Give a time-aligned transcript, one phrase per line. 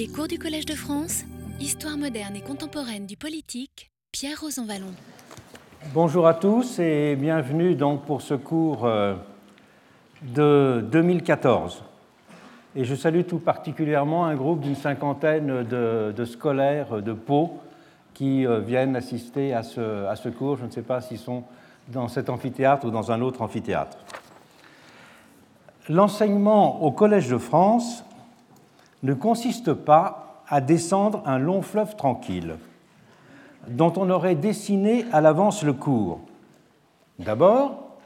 [0.00, 1.24] Les cours du Collège de France,
[1.60, 4.94] Histoire moderne et contemporaine du politique, Pierre Rosanvallon.
[5.92, 9.14] Bonjour à tous et bienvenue donc pour ce cours euh,
[10.22, 11.82] de 2014.
[12.76, 17.58] Et je salue tout particulièrement un groupe d'une cinquantaine de, scolaires de Pau
[18.14, 20.56] qui euh, viennent assister à ce, à ce cours.
[20.56, 21.44] Je ne sais pas s'ils sont
[21.88, 23.98] dans cet amphithéâtre ou dans un autre amphithéâtre.
[25.90, 28.02] L'enseignement au Collège de France
[29.02, 32.56] ne consiste pas à descendre un long fleuve tranquille
[33.68, 36.20] dont on aurait dessiné à l'avance le cours.
[37.18, 37.98] D'abord,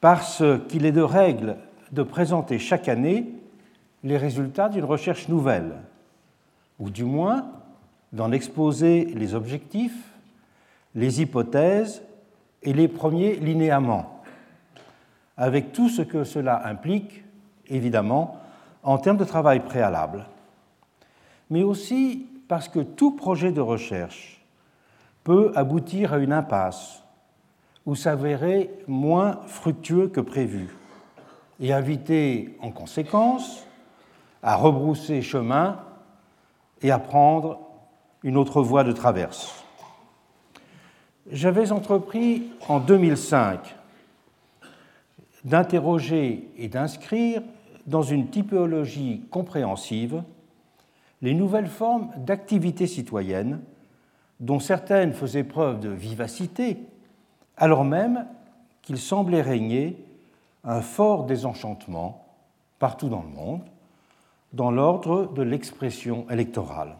[0.00, 1.56] parce qu'il est de règle
[1.92, 3.28] de présenter chaque année
[4.02, 5.74] les résultats d'une recherche nouvelle,
[6.80, 7.46] ou du moins
[8.12, 10.10] d'en exposer les objectifs,
[10.94, 12.02] les hypothèses
[12.62, 14.22] et les premiers linéaments,
[15.36, 17.24] avec tout ce que cela implique,
[17.68, 18.41] évidemment,
[18.82, 20.26] en termes de travail préalable,
[21.50, 24.44] mais aussi parce que tout projet de recherche
[25.24, 27.02] peut aboutir à une impasse
[27.86, 30.68] ou s'avérer moins fructueux que prévu,
[31.60, 33.64] et inviter en conséquence
[34.42, 35.78] à rebrousser chemin
[36.80, 37.60] et à prendre
[38.22, 39.64] une autre voie de traverse.
[41.30, 43.76] J'avais entrepris en 2005
[45.44, 47.42] d'interroger et d'inscrire
[47.86, 50.22] dans une typologie compréhensive
[51.22, 53.60] les nouvelles formes d'activité citoyenne,
[54.40, 56.78] dont certaines faisaient preuve de vivacité,
[57.56, 58.26] alors même
[58.82, 60.04] qu'il semblait régner
[60.64, 62.26] un fort désenchantement
[62.80, 63.62] partout dans le monde,
[64.52, 66.96] dans l'ordre de l'expression électorale.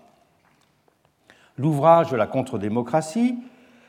[1.59, 3.37] L'ouvrage de la contre-démocratie,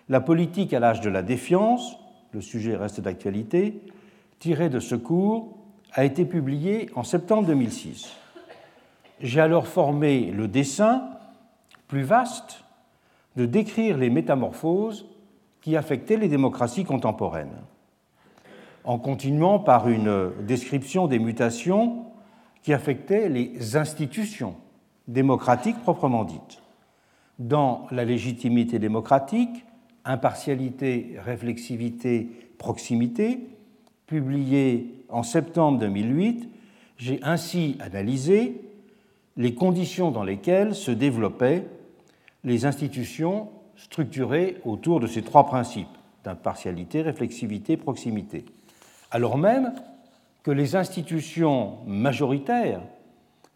[0.10, 1.98] la politique à l'âge de la défiance,
[2.32, 3.80] le sujet reste d'actualité,
[4.40, 5.56] tiré de ce cours,
[5.94, 8.10] a été publié en septembre 2006.
[9.22, 11.04] J'ai alors formé le dessin
[11.88, 12.64] plus vaste
[13.36, 15.06] de décrire les métamorphoses
[15.62, 17.62] qui affectaient les démocraties contemporaines,
[18.84, 22.06] en continuant par une description des mutations
[22.64, 24.56] qui affectaient les institutions
[25.08, 26.62] démocratiques proprement dites.
[27.40, 29.66] Dans la légitimité démocratique,
[30.06, 33.48] impartialité, réflexivité, proximité,
[34.14, 36.48] publié en septembre 2008,
[36.98, 38.62] j'ai ainsi analysé
[39.38, 41.66] les conditions dans lesquelles se développaient
[42.44, 48.46] les institutions structurées autour de ces trois principes d'impartialité, réflexivité, proximité,
[49.10, 49.74] alors même
[50.44, 52.84] que les institutions majoritaires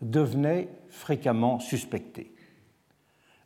[0.01, 2.31] devenaient fréquemment suspectées.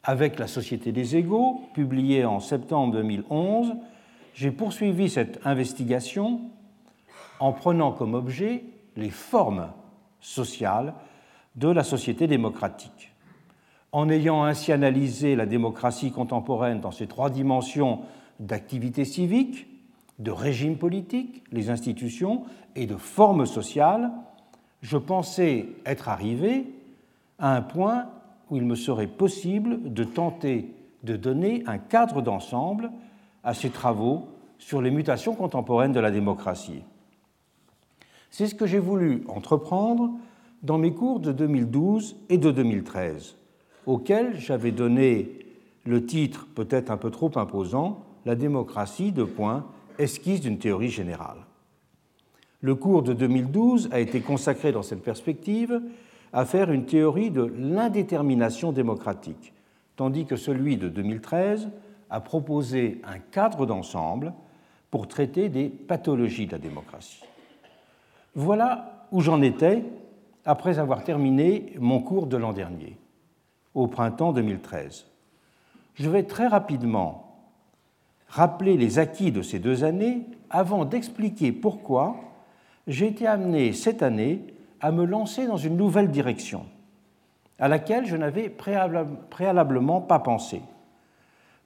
[0.06, 3.74] Avec la Société des égaux, publiée en septembre 2011,
[4.34, 6.40] j'ai poursuivi cette investigation
[7.41, 8.63] en prenant comme objet
[8.96, 9.68] les formes
[10.22, 10.94] sociales
[11.56, 13.12] de la société démocratique.
[13.91, 18.01] En ayant ainsi analysé la démocratie contemporaine dans ses trois dimensions
[18.40, 19.68] d'activité civique,
[20.19, 22.44] de régime politique, les institutions,
[22.75, 24.12] et de formes sociales,
[24.81, 26.68] je pensais être arrivé
[27.40, 28.06] à un point
[28.50, 32.91] où il me serait possible de tenter de donner un cadre d'ensemble
[33.44, 34.28] à ces travaux
[34.59, 36.84] sur les mutations contemporaines de la démocratie.
[38.31, 40.12] C'est ce que j'ai voulu entreprendre
[40.64, 43.36] dans mes cours de 2012 et de 2013,
[43.86, 45.40] auxquels j'avais donné
[45.86, 49.66] le titre peut-être un peu trop imposant, La démocratie, de point,
[49.97, 51.40] esquisse d'une théorie générale.
[52.62, 55.81] Le cours de 2012 a été consacré dans cette perspective
[56.31, 59.53] à faire une théorie de l'indétermination démocratique,
[59.96, 61.69] tandis que celui de 2013
[62.12, 64.34] a proposé un cadre d'ensemble
[64.92, 67.24] pour traiter des pathologies de la démocratie.
[68.36, 69.84] Voilà où j'en étais
[70.46, 72.97] après avoir terminé mon cours de l'an dernier,
[73.75, 75.06] au printemps 2013.
[75.96, 77.31] Je vais très rapidement
[78.28, 82.16] rappeler les acquis de ces deux années avant d'expliquer pourquoi
[82.88, 84.42] j'ai été amené cette année
[84.80, 86.66] à me lancer dans une nouvelle direction,
[87.59, 90.62] à laquelle je n'avais préalablement pas pensé.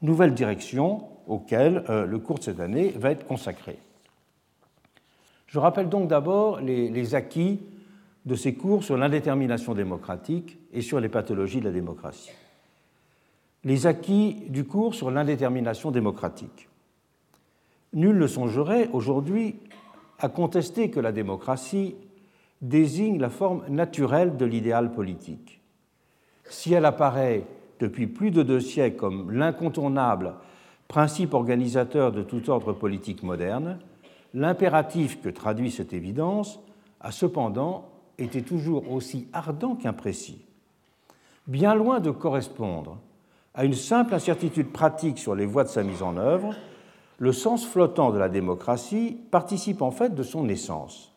[0.01, 3.77] Nouvelle direction auquel euh, le cours de cette année va être consacré.
[5.55, 7.61] Je rappelle donc d'abord les, acquis
[8.25, 12.31] de ces cours sur l'indétermination démocratique et sur les pathologies de la démocratie.
[13.63, 16.67] Les acquis du cours sur l'indétermination démocratique.
[17.93, 19.55] Nul ne songerait aujourd'hui
[20.19, 21.95] à contester que la démocratie
[22.61, 25.61] désigne la forme naturelle de l'idéal politique.
[26.49, 27.45] Si elle apparaît
[27.79, 30.33] depuis plus de deux siècles comme l'incontournable
[30.89, 33.79] principe organisateur de tout ordre politique moderne,
[34.35, 36.59] l'impératif que traduit cette évidence
[36.99, 40.45] a cependant été toujours aussi ardent qu'imprécis.
[41.47, 42.97] bien loin de correspondre
[43.53, 46.53] à une simple incertitude pratique sur les voies de sa mise en œuvre,
[47.17, 51.13] le sens flottant de la démocratie participe en fait de son naissance.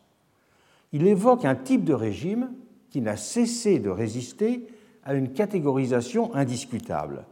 [0.93, 2.51] Il évoque un type de régime
[2.89, 4.67] qui n'a cessé de résister
[5.03, 7.25] à une catégorisation indiscutable.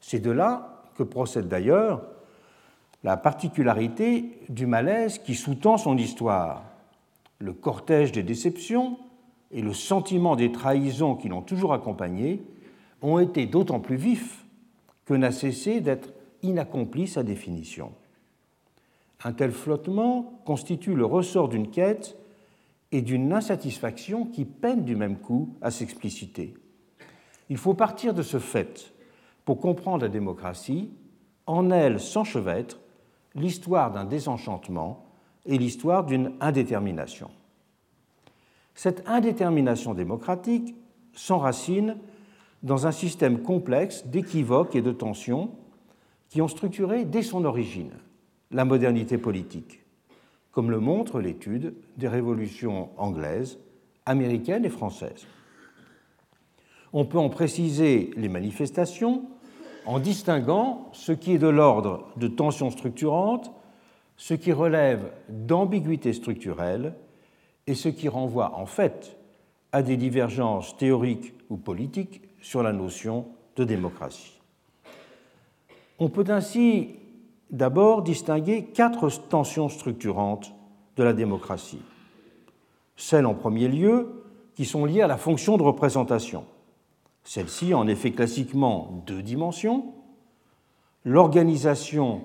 [0.00, 2.02] C'est de là que procède d'ailleurs
[3.04, 6.64] la particularité du malaise qui sous-tend son histoire.
[7.38, 8.98] Le cortège des déceptions
[9.52, 12.42] et le sentiment des trahisons qui l'ont toujours accompagné
[13.02, 14.46] ont été d'autant plus vifs
[15.04, 17.92] que n'a cessé d'être inaccomplie sa définition.
[19.22, 22.16] Un tel flottement constitue le ressort d'une quête
[22.90, 26.54] et d'une insatisfaction qui peinent du même coup à s'expliciter.
[27.50, 28.94] Il faut partir de ce fait
[29.44, 30.90] pour comprendre la démocratie.
[31.46, 32.78] En elle s'enchevêtre
[33.34, 35.04] l'histoire d'un désenchantement
[35.46, 37.30] et l'histoire d'une indétermination.
[38.74, 40.74] Cette indétermination démocratique
[41.12, 41.96] s'enracine
[42.62, 45.50] dans un système complexe d'équivoques et de tensions
[46.28, 47.92] qui ont structuré dès son origine
[48.50, 49.80] la modernité politique,
[50.50, 53.58] comme le montre l'étude des révolutions anglaises,
[54.06, 55.26] américaines et françaises.
[56.92, 59.24] On peut en préciser les manifestations
[59.86, 63.52] en distinguant ce qui est de l'ordre de tensions structurantes,
[64.16, 66.94] ce qui relève d'ambiguïté structurelle
[67.66, 69.16] et ce qui renvoie en fait
[69.72, 73.26] à des divergences théoriques ou politiques sur la notion
[73.56, 74.40] de démocratie.
[75.98, 76.96] On peut ainsi
[77.50, 80.52] d'abord distinguer quatre tensions structurantes
[80.96, 81.82] de la démocratie.
[82.96, 86.44] Celles en premier lieu qui sont liées à la fonction de représentation.
[87.24, 89.94] Celle-ci en effet classiquement deux dimensions,
[91.04, 92.22] l'organisation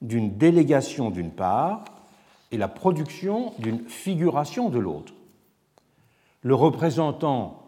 [0.00, 1.84] d'une délégation d'une part
[2.50, 5.14] et la production d'une figuration de l'autre.
[6.42, 7.62] Le représentant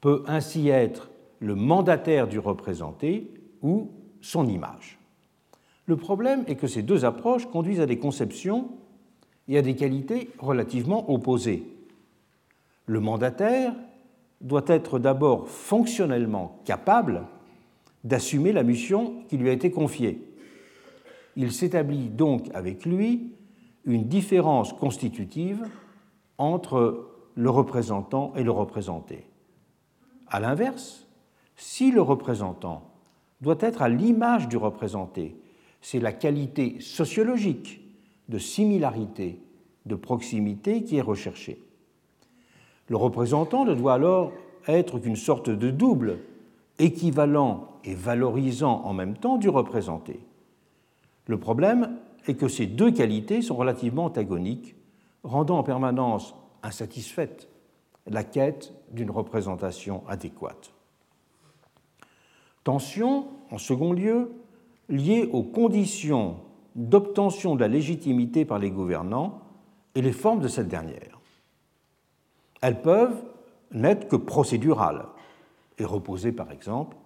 [0.00, 1.10] peut ainsi être
[1.40, 3.30] le mandataire du représenté
[3.62, 3.90] ou
[4.20, 4.98] son image.
[5.86, 8.68] Le problème est que ces deux approches conduisent à des conceptions
[9.48, 11.64] et à des qualités relativement opposées.
[12.86, 13.74] Le mandataire
[14.40, 17.26] doit être d'abord fonctionnellement capable
[18.04, 20.22] d'assumer la mission qui lui a été confiée.
[21.36, 23.32] Il s'établit donc avec lui
[23.84, 25.66] une différence constitutive
[26.38, 29.26] entre le représentant et le représenté.
[30.28, 31.06] A l'inverse,
[31.56, 32.90] si le représentant
[33.40, 35.36] doit être à l'image du représenté,
[35.80, 37.80] c'est la qualité sociologique
[38.28, 39.40] de similarité,
[39.84, 41.62] de proximité qui est recherchée.
[42.88, 44.32] Le représentant ne doit alors
[44.68, 46.18] être qu'une sorte de double,
[46.78, 50.20] équivalent et valorisant en même temps du représenté.
[51.26, 51.96] Le problème
[52.26, 54.76] est que ces deux qualités sont relativement antagoniques,
[55.22, 57.48] rendant en permanence insatisfaite
[58.06, 60.72] la quête d'une représentation adéquate.
[62.64, 64.32] Tension, en second lieu,
[64.88, 66.36] liée aux conditions
[66.74, 69.40] d'obtention de la légitimité par les gouvernants
[69.94, 71.15] et les formes de cette dernière.
[72.62, 73.22] Elles peuvent
[73.72, 75.06] n'être que procédurales
[75.78, 76.96] et reposer, par exemple,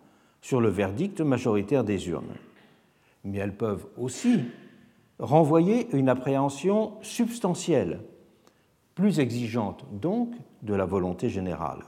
[0.40, 2.34] sur le verdict majoritaire des urnes.
[3.24, 4.40] Mais elles peuvent aussi
[5.18, 8.00] renvoyer une appréhension substantielle,
[8.94, 11.80] plus exigeante donc de la volonté générale.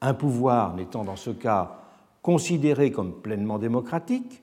[0.00, 1.78] Un pouvoir n'étant dans ce cas
[2.22, 4.42] considéré comme pleinement démocratique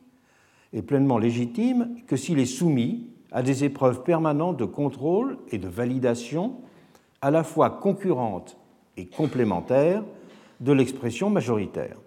[0.74, 5.68] et pleinement légitime que s'il est soumis à des épreuves permanentes de contrôle et de
[5.68, 6.56] validation
[7.22, 8.58] à la fois concurrentes
[8.98, 10.04] et complémentaires
[10.60, 11.98] de l'expression majoritaire.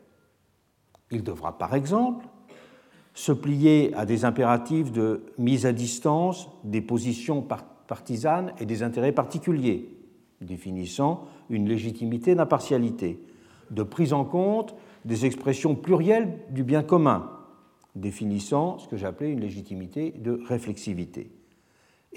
[1.11, 2.27] Il devra par exemple
[3.15, 7.45] se plier à des impératifs de mise à distance des positions
[7.87, 9.88] partisanes et des intérêts particuliers,
[10.41, 13.21] définissant une légitimité d'impartialité,
[13.71, 17.31] de prise en compte des expressions plurielles du bien commun,
[17.97, 21.31] définissant ce que j'appelais une légitimité de réflexivité,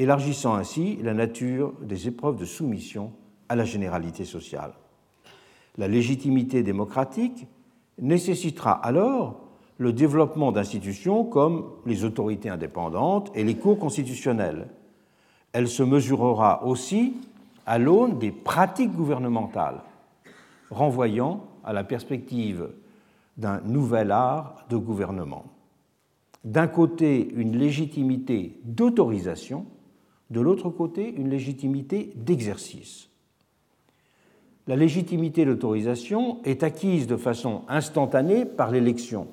[0.01, 3.12] élargissant ainsi la nature des épreuves de soumission
[3.50, 4.74] à la généralité sociale.
[5.77, 7.48] La légitimité démocratique
[8.00, 9.41] nécessitera alors
[9.77, 14.67] le développement d'institutions comme les autorités indépendantes et les cours constitutionnelles.
[15.53, 17.13] Elle se mesurera aussi
[17.67, 19.81] à l'aune des pratiques gouvernementales,
[20.72, 22.70] renvoyant à la perspective
[23.38, 25.46] d'un nouvel art de gouvernement.
[26.43, 29.65] D'un côté, une légitimité d'autorisation,
[30.31, 33.09] de l'autre côté, une légitimité d'exercice.
[34.67, 39.27] La légitimité d'autorisation est acquise de façon instantanée par l'élection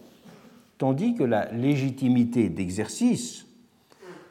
[0.78, 3.46] tandis que la légitimité d'exercice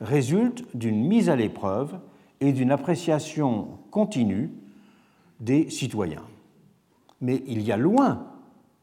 [0.02, 2.00] résulte d'une mise à l'épreuve
[2.40, 4.52] et d'une appréciation continue
[5.40, 6.24] des citoyens.
[7.22, 8.28] Mais il y a loin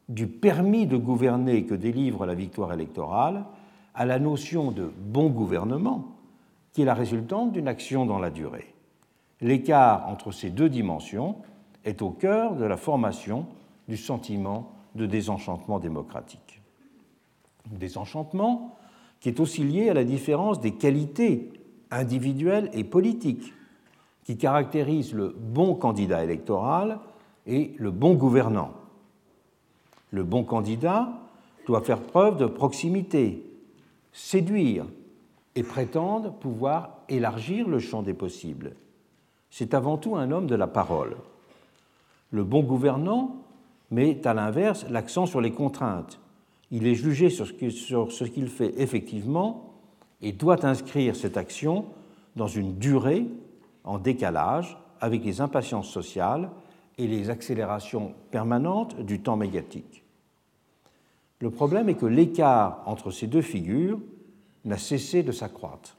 [0.09, 3.45] du permis de gouverner que délivre la victoire électorale
[3.95, 6.14] à la notion de bon gouvernement
[6.75, 8.75] qui est la résultante d'une action dans la durée.
[9.41, 11.37] L'écart entre ces deux dimensions
[11.85, 13.47] est au cœur de la formation
[13.89, 16.61] du sentiment de désenchantement démocratique.
[17.71, 18.77] Désenchantement
[19.21, 21.51] qui est aussi lié à la différence des qualités
[21.91, 23.55] individuelles et politiques
[24.25, 26.99] qui caractérisent le bon candidat électoral
[27.47, 28.73] et le bon gouvernant.
[30.11, 31.13] Le bon candidat
[31.67, 33.45] doit faire preuve de proximité,
[34.13, 34.87] séduire
[35.57, 38.75] et prétendre pouvoir élargir le champ des possibles.
[39.51, 41.17] C'est avant tout un homme de la parole.
[42.31, 43.37] Le bon gouvernant
[43.91, 46.19] met à l'inverse l'accent sur les contraintes.
[46.71, 47.47] Il est jugé sur
[48.13, 49.75] ce qu'il fait effectivement
[50.23, 51.85] et doit inscrire cette action
[52.35, 53.27] dans une durée
[53.85, 56.51] en décalage avec les impatiences sociales
[56.99, 60.03] et les accélérations permanentes du temps médiatique.
[61.41, 64.01] Le problème est que l'écart entre ces deux figures
[64.65, 65.97] n'a cessé de s'accroître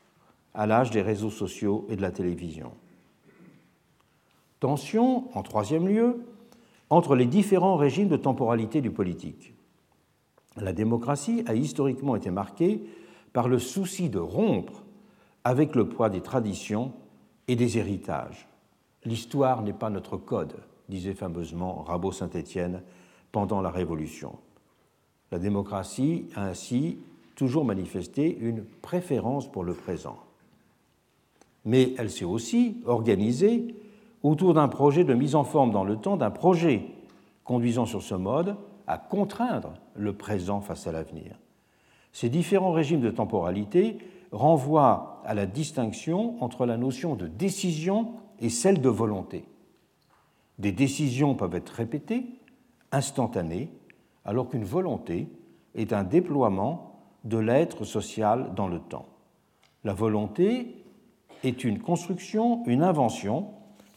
[0.53, 2.71] à l'âge des réseaux sociaux et de la télévision.
[4.59, 6.23] Tension, en troisième lieu,
[6.89, 9.53] entre les différents régimes de temporalité du politique.
[10.57, 12.83] La démocratie a historiquement été marquée
[13.33, 14.83] par le souci de rompre
[15.43, 16.93] avec le poids des traditions
[17.47, 18.47] et des héritages.
[19.03, 20.55] L'histoire n'est pas notre code,
[20.89, 22.81] disait fameusement Rabot Saint-Étienne
[23.31, 24.39] pendant la Révolution.
[25.31, 26.99] La démocratie a ainsi
[27.35, 30.17] toujours manifesté une préférence pour le présent.
[31.65, 33.75] Mais elle s'est aussi organisée
[34.23, 36.85] autour d'un projet de mise en forme dans le temps d'un projet
[37.43, 38.55] conduisant sur ce mode
[38.87, 41.39] à contraindre le présent face à l'avenir.
[42.11, 43.97] Ces différents régimes de temporalité
[44.31, 49.45] renvoient à la distinction entre la notion de décision et celle de volonté.
[50.59, 52.25] Des décisions peuvent être répétées,
[52.91, 53.69] instantanées,
[54.23, 55.27] alors qu'une volonté
[55.75, 56.94] est un déploiement
[57.25, 59.07] de l'être social dans le temps.
[59.83, 60.83] La volonté
[61.43, 63.47] est une construction, une invention,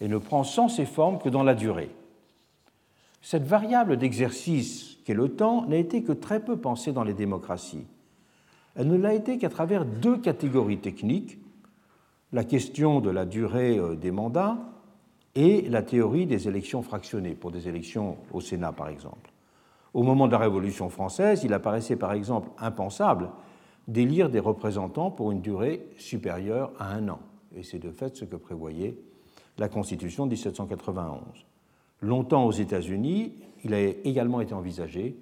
[0.00, 1.90] et ne prend sens et forme que dans la durée.
[3.22, 7.86] Cette variable d'exercice qu'est le temps n'a été que très peu pensée dans les démocraties.
[8.76, 11.38] Elle ne l'a été qu'à travers deux catégories techniques,
[12.32, 14.58] la question de la durée euh, des mandats
[15.34, 19.30] et la théorie des élections fractionnées, pour des élections au Sénat par exemple.
[19.98, 23.30] Au moment de la Révolution française, il apparaissait par exemple impensable
[23.88, 27.18] d'élire des représentants pour une durée supérieure à un an.
[27.56, 28.96] Et c'est de fait ce que prévoyait
[29.58, 31.20] la Constitution de 1791.
[32.00, 33.32] Longtemps aux États-Unis,
[33.64, 35.16] il a également été envisagé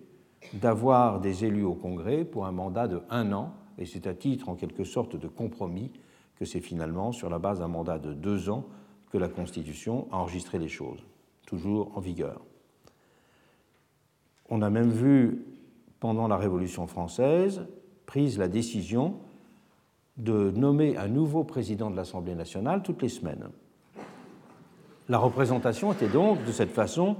[0.52, 4.50] d'avoir des élus au Congrès pour un mandat de un an, et c'est à titre
[4.50, 5.90] en quelque sorte de compromis
[6.38, 8.66] que c'est finalement sur la base d'un mandat de deux ans
[9.10, 11.02] que la Constitution a enregistré les choses,
[11.46, 12.42] toujours en vigueur.
[14.48, 15.44] On a même vu,
[16.00, 17.66] pendant la Révolution française,
[18.06, 19.14] prise la décision
[20.16, 23.48] de nommer un nouveau président de l'Assemblée nationale toutes les semaines.
[25.08, 27.16] La représentation était donc, de cette façon,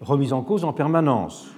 [0.00, 1.48] remise en cause en permanence.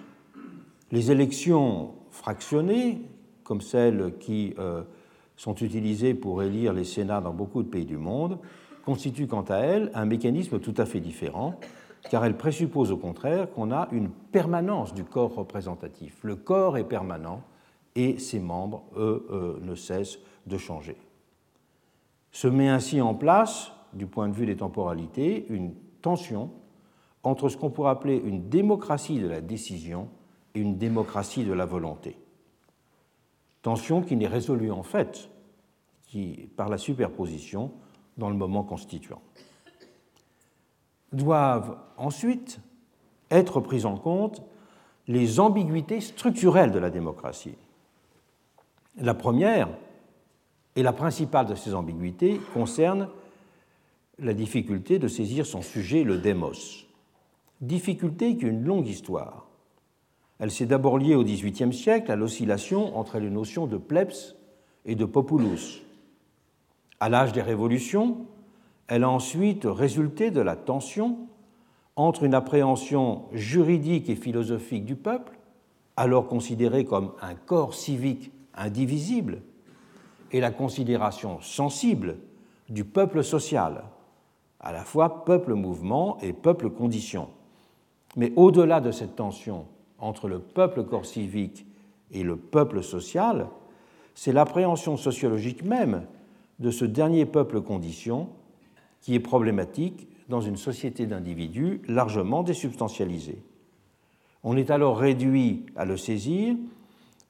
[0.93, 3.03] Les élections fractionnées,
[3.43, 4.83] comme celles qui euh,
[5.37, 8.38] sont utilisées pour élire les Sénats dans beaucoup de pays du monde,
[8.85, 11.59] constituent quant à elles un mécanisme tout à fait différent,
[12.11, 16.18] car elles présupposent au contraire qu'on a une permanence du corps représentatif.
[16.23, 17.42] Le corps est permanent
[17.94, 20.96] et ses membres, eux, euh, ne cessent de changer.
[22.32, 26.50] Se met ainsi en place du point de vue des temporalités, une tension
[27.23, 30.08] entre ce qu'on pourrait appeler une démocratie de la décision
[30.54, 32.18] et une démocratie de la volonté.
[33.62, 35.30] Tension qui n'est résolue en fait
[36.06, 37.70] qui, par la superposition
[38.18, 39.23] dans le moment constituant.
[41.14, 42.61] Doivent ensuite
[43.30, 44.42] être prises en compte
[45.06, 47.56] les ambiguïtés structurelles de la démocratie.
[48.97, 49.68] La première,
[50.76, 53.09] et la principale de ces ambiguïtés, concerne
[54.18, 56.87] la difficulté de saisir son sujet, le démos.
[57.61, 59.47] Difficulté qui a une longue histoire.
[60.38, 64.35] Elle s'est d'abord liée au XVIIIe siècle à l'oscillation entre les notions de plebs
[64.85, 65.83] et de populus.
[66.99, 68.26] À l'âge des révolutions,
[68.88, 71.19] elle a ensuite résulté de la tension
[71.97, 75.38] entre une appréhension juridique et philosophique du peuple,
[75.97, 79.43] alors considéré comme un corps civique indivisible,
[80.33, 82.17] et la considération sensible
[82.69, 83.85] du peuple social,
[84.59, 87.29] à la fois peuple-mouvement et peuple-condition.
[88.17, 89.67] Mais au-delà de cette tension
[89.99, 91.67] entre le peuple corps civique
[92.11, 93.47] et le peuple social,
[94.14, 96.05] c'est l'appréhension sociologique même
[96.59, 98.29] de ce dernier peuple-condition
[99.04, 103.42] qui est problématique dans une société d'individus largement désubstantialisée.
[104.42, 106.56] On est alors réduit à le saisir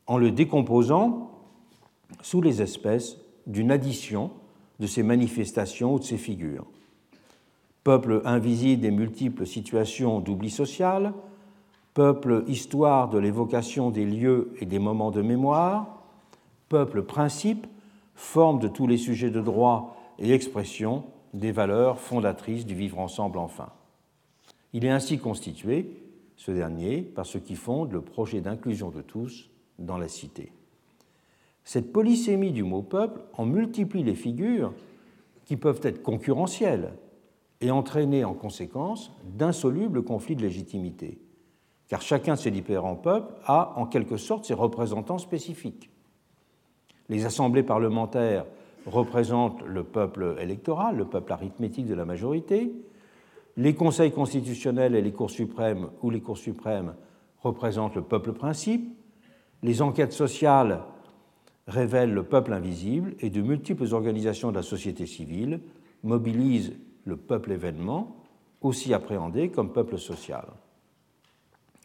[0.06, 1.32] en le décomposant
[2.22, 3.16] sous les espèces
[3.48, 4.30] d'une addition
[4.78, 6.64] de ces manifestations ou de ces figures.
[7.82, 11.12] Peuple invisible des multiples situations d'oubli social,
[11.92, 16.04] peuple histoire de l'évocation des lieux et des moments de mémoire,
[16.68, 17.66] peuple principe,
[18.14, 21.02] forme de tous les sujets de droit et expression
[21.34, 23.68] des valeurs fondatrices du vivre ensemble enfin.
[24.72, 26.00] Il est ainsi constitué,
[26.36, 30.52] ce dernier, par ce qui fonde le projet d'inclusion de tous dans la cité.
[31.64, 34.72] Cette polysémie du mot peuple en multiplie les figures
[35.44, 36.92] qui peuvent être concurrentielles
[37.60, 41.18] et entraîner en conséquence d'insolubles conflits de légitimité,
[41.88, 45.90] car chacun de ces différents peuples a en quelque sorte ses représentants spécifiques.
[47.08, 48.46] Les assemblées parlementaires
[48.86, 52.72] représentent le peuple électoral, le peuple arithmétique de la majorité,
[53.56, 56.94] les conseils constitutionnels et les cours suprêmes ou les cours suprêmes
[57.40, 58.94] représentent le peuple principe,
[59.62, 60.80] les enquêtes sociales
[61.66, 65.60] révèlent le peuple invisible et de multiples organisations de la société civile
[66.02, 66.74] mobilisent
[67.04, 68.16] le peuple événement,
[68.60, 70.46] aussi appréhendé comme peuple social.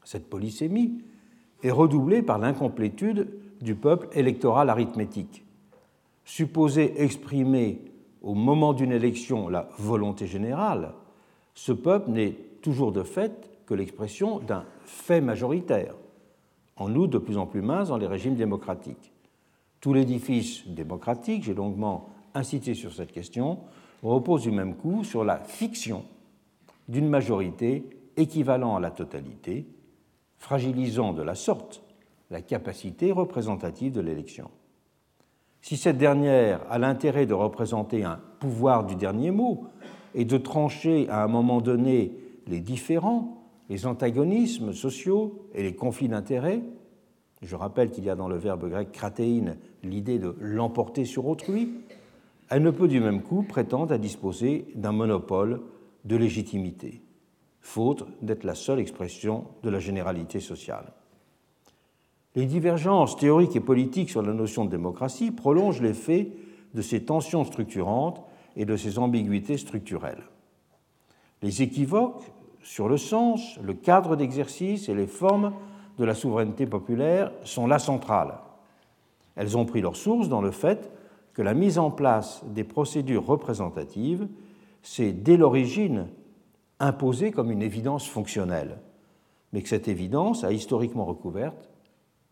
[0.04, 1.04] Cette polysémie
[1.62, 3.30] est redoublée par l'incomplétude
[3.62, 5.46] du peuple électoral arithmétique,
[6.30, 7.82] supposé exprimer
[8.22, 10.94] au moment d'une élection la volonté générale,
[11.56, 15.96] ce peuple n'est toujours de fait que l'expression d'un fait majoritaire,
[16.76, 19.12] en outre de plus en plus mince dans les régimes démocratiques.
[19.82, 23.58] Tout l'édifice démocratique, j'ai longuement insisté sur cette question,
[24.04, 26.06] repose du même coup sur la fiction
[26.88, 29.66] d'une majorité équivalent à la totalité,
[30.38, 31.82] fragilisant de la sorte
[32.30, 34.52] la capacité représentative de l'élection.
[35.62, 39.66] Si cette dernière a l'intérêt de représenter un pouvoir du dernier mot
[40.16, 42.14] et de trancher à un moment donné
[42.48, 46.62] les différends, les antagonismes sociaux et les conflits d'intérêts,
[47.42, 51.72] je rappelle qu'il y a dans le verbe grec kratéine l'idée de l'emporter sur autrui,
[52.50, 55.62] elle ne peut du même coup prétendre à disposer d'un monopole
[56.06, 57.04] de légitimité,
[57.62, 60.94] faute d'être la seule expression de la généralité sociale.
[62.40, 66.32] Les divergences théoriques et politiques sur la notion de démocratie prolongent l'effet
[66.74, 68.24] de ces tensions structurantes
[68.56, 70.24] et de ces ambiguïtés structurelles.
[71.42, 72.24] Les équivoques
[72.64, 75.52] sur le sens, le cadre d'exercice et les formes
[75.98, 78.40] de la souveraineté populaire sont là centrales.
[79.36, 80.94] Elles ont pris leur source dans le fait
[81.34, 84.30] que la mise en place des procédures représentatives
[84.82, 86.08] s'est dès l'origine
[86.80, 88.80] imposée comme une évidence fonctionnelle,
[89.52, 91.70] mais que cette évidence a historiquement recouverte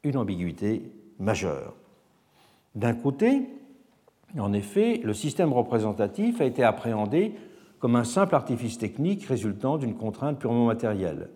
[0.03, 0.83] une ambiguïté
[1.19, 1.75] majeure.
[2.75, 3.47] D'un côté,
[4.37, 7.33] en effet, le système représentatif a été appréhendé
[7.79, 11.29] comme un simple artifice technique résultant d'une contrainte purement matérielle,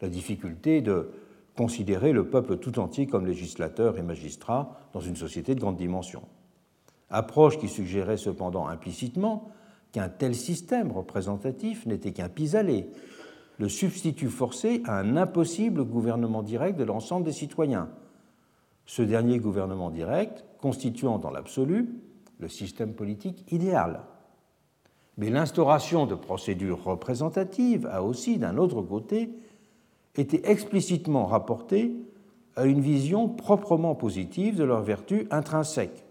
[0.00, 1.10] la difficulté de
[1.56, 6.22] considérer le peuple tout entier comme législateur et magistrat dans une société de grande dimension.
[7.08, 9.50] Approche qui suggérait cependant implicitement
[9.92, 12.86] qu'un tel système représentatif n'était qu'un pis-aller,
[13.58, 17.88] le substitut forcé à un impossible gouvernement direct de l'ensemble des citoyens.
[18.84, 21.88] Ce dernier gouvernement direct constituant dans l'absolu
[22.38, 24.02] le système politique idéal.
[25.16, 29.30] Mais l'instauration de procédures représentatives a aussi, d'un autre côté,
[30.14, 31.94] été explicitement rapportée
[32.54, 36.04] à une vision proprement positive de leurs vertus intrinsèques,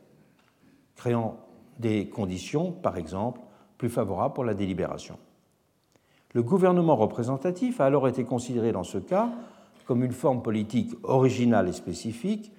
[0.95, 1.37] créant
[1.79, 3.41] des conditions, par exemple,
[3.77, 5.17] plus favorables pour la délibération.
[6.35, 9.29] Le gouvernement représentatif a alors été considéré dans ce cas
[9.85, 12.51] comme une forme politique originale et spécifique,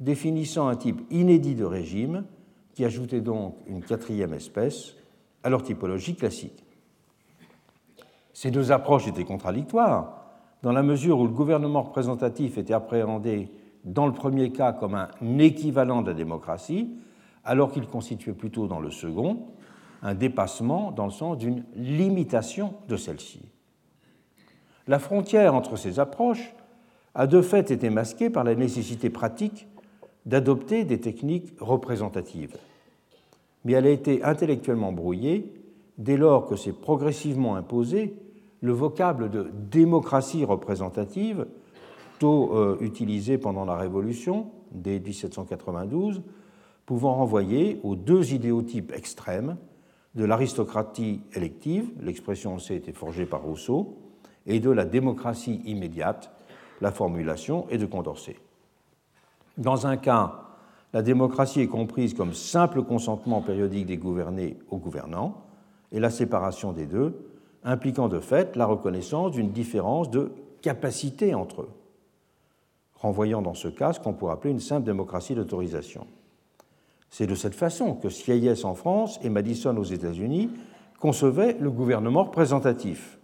[0.00, 2.24] définissant un type inédit de régime
[2.74, 4.96] qui ajoutait donc une quatrième espèce
[5.44, 6.62] à leur typologie classique.
[8.34, 10.26] Ces deux approches étaient contradictoires,
[10.62, 13.50] dans la mesure où le gouvernement représentatif était appréhendé
[13.84, 16.90] dans le premier cas comme un équivalent de la démocratie,
[17.44, 19.46] alors qu'il constituait plutôt dans le second
[20.02, 23.40] un dépassement dans le sens d'une limitation de celle-ci.
[24.88, 26.54] La frontière entre ces approches
[27.14, 29.68] a de fait été masquée par la nécessité pratique
[30.26, 32.56] d'adopter des techniques représentatives.
[33.64, 35.52] Mais elle a été intellectuellement brouillée
[35.98, 38.16] dès lors que s'est progressivement imposé
[38.60, 41.46] le vocable de démocratie représentative,
[42.18, 46.22] tôt euh, utilisé pendant la Révolution, dès 1792,
[46.86, 49.56] pouvant renvoyer aux deux idéotypes extrêmes
[50.14, 53.96] de l'aristocratie élective, l'expression sait été forgée par Rousseau,
[54.46, 56.30] et de la démocratie immédiate,
[56.80, 58.36] la formulation est de Condorcet.
[59.56, 60.40] Dans un cas,
[60.92, 65.42] la démocratie est comprise comme simple consentement périodique des gouvernés aux gouvernants,
[65.92, 67.32] et la séparation des deux,
[67.64, 71.70] impliquant de fait la reconnaissance d'une différence de capacité entre eux.
[72.94, 76.06] renvoyant dans ce cas ce qu'on pourrait appeler une simple démocratie d'autorisation.
[77.12, 80.50] C'est de cette façon que Sieyès en France et Madison aux États-Unis
[80.98, 83.18] concevaient le gouvernement représentatif.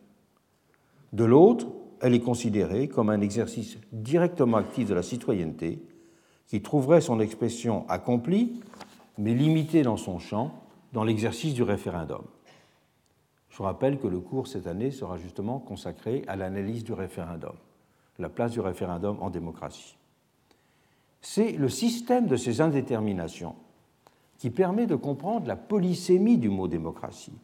[1.14, 1.66] De l'autre,
[2.03, 5.83] elle est considérée comme un exercice directement actif de la citoyenneté
[6.48, 8.61] qui trouverait son expression accomplie,
[9.16, 10.53] mais limitée dans son champ,
[10.92, 12.24] dans l'exercice du référendum.
[13.48, 17.57] Je rappelle que le cours cette année sera justement consacré à l'analyse du référendum,
[18.18, 19.96] la place du référendum en démocratie.
[21.22, 23.55] C'est le système de ces indéterminations
[24.38, 27.37] qui permet de comprendre la polysémie du mot démocratie.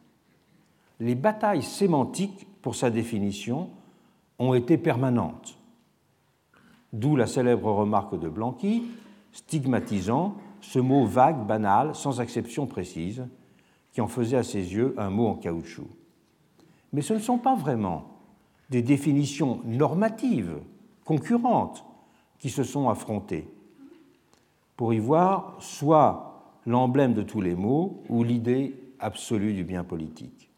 [0.99, 3.69] Les batailles sémantiques pour sa définition
[4.39, 5.57] ont été permanentes.
[6.93, 8.85] D'où la célèbre remarque de Blanqui,
[9.33, 13.27] stigmatisant ce mot vague, banal, sans acception précise,
[13.91, 15.87] qui en faisait à ses yeux un mot en caoutchouc.
[16.93, 18.05] Mais ce ne sont pas vraiment
[18.69, 20.57] des définitions normatives
[21.03, 21.85] concurrentes
[22.39, 23.47] qui se sont affrontées
[24.75, 26.24] pour y voir soit
[26.65, 30.49] l'emblème de tous les mots ou l'idée absolue du bien politique.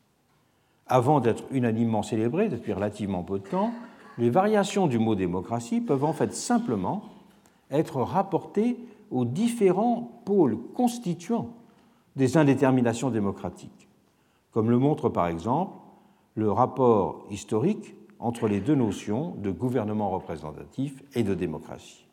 [0.87, 3.71] Avant d'être unanimement célébrées depuis relativement peu de temps,
[4.17, 7.03] les variations du mot démocratie peuvent en fait simplement
[7.69, 8.77] être rapportées
[9.11, 11.49] aux différents pôles constituants
[12.15, 13.87] des indéterminations démocratiques,
[14.51, 15.77] comme le montre par exemple
[16.35, 22.05] le rapport historique entre les deux notions de gouvernement représentatif et de démocratie.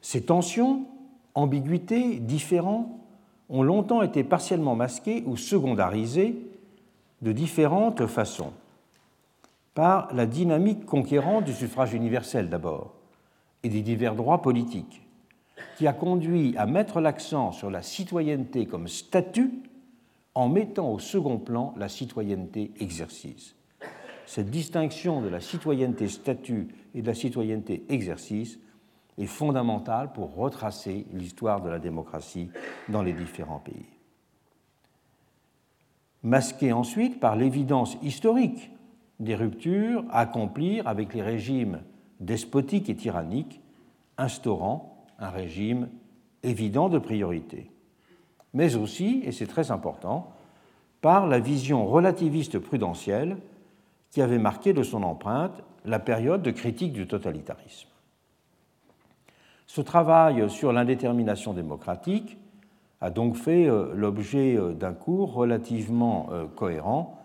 [0.00, 0.86] Ces tensions,
[1.38, 2.98] ambiguïtés, différents
[3.48, 6.36] ont longtemps été partiellement masquées ou secondarisées
[7.22, 8.52] de différentes façons.
[9.74, 12.94] Par la dynamique conquérante du suffrage universel d'abord,
[13.62, 15.02] et des divers droits politiques,
[15.76, 19.62] qui a conduit à mettre l'accent sur la citoyenneté comme statut
[20.34, 23.54] en mettant au second plan la citoyenneté exercice.
[24.26, 28.58] Cette distinction de la citoyenneté statut et de la citoyenneté exercice
[29.18, 32.50] est fondamentale pour retracer l'histoire de la démocratie
[32.88, 33.86] dans les différents pays.
[36.22, 38.70] Masquée ensuite par l'évidence historique
[39.20, 41.80] des ruptures à accomplir avec les régimes
[42.20, 43.60] despotique et tyrannique,
[44.16, 45.88] instaurant un régime
[46.42, 47.70] évident de priorité.
[48.54, 50.32] Mais aussi, et c'est très important,
[51.00, 53.36] par la vision relativiste prudentielle
[54.10, 57.88] qui avait marqué de son empreinte la période de critique du totalitarisme.
[59.68, 62.38] Ce travail sur l'indétermination démocratique
[63.02, 67.22] a donc fait euh, l'objet euh, d'un cours relativement euh, cohérent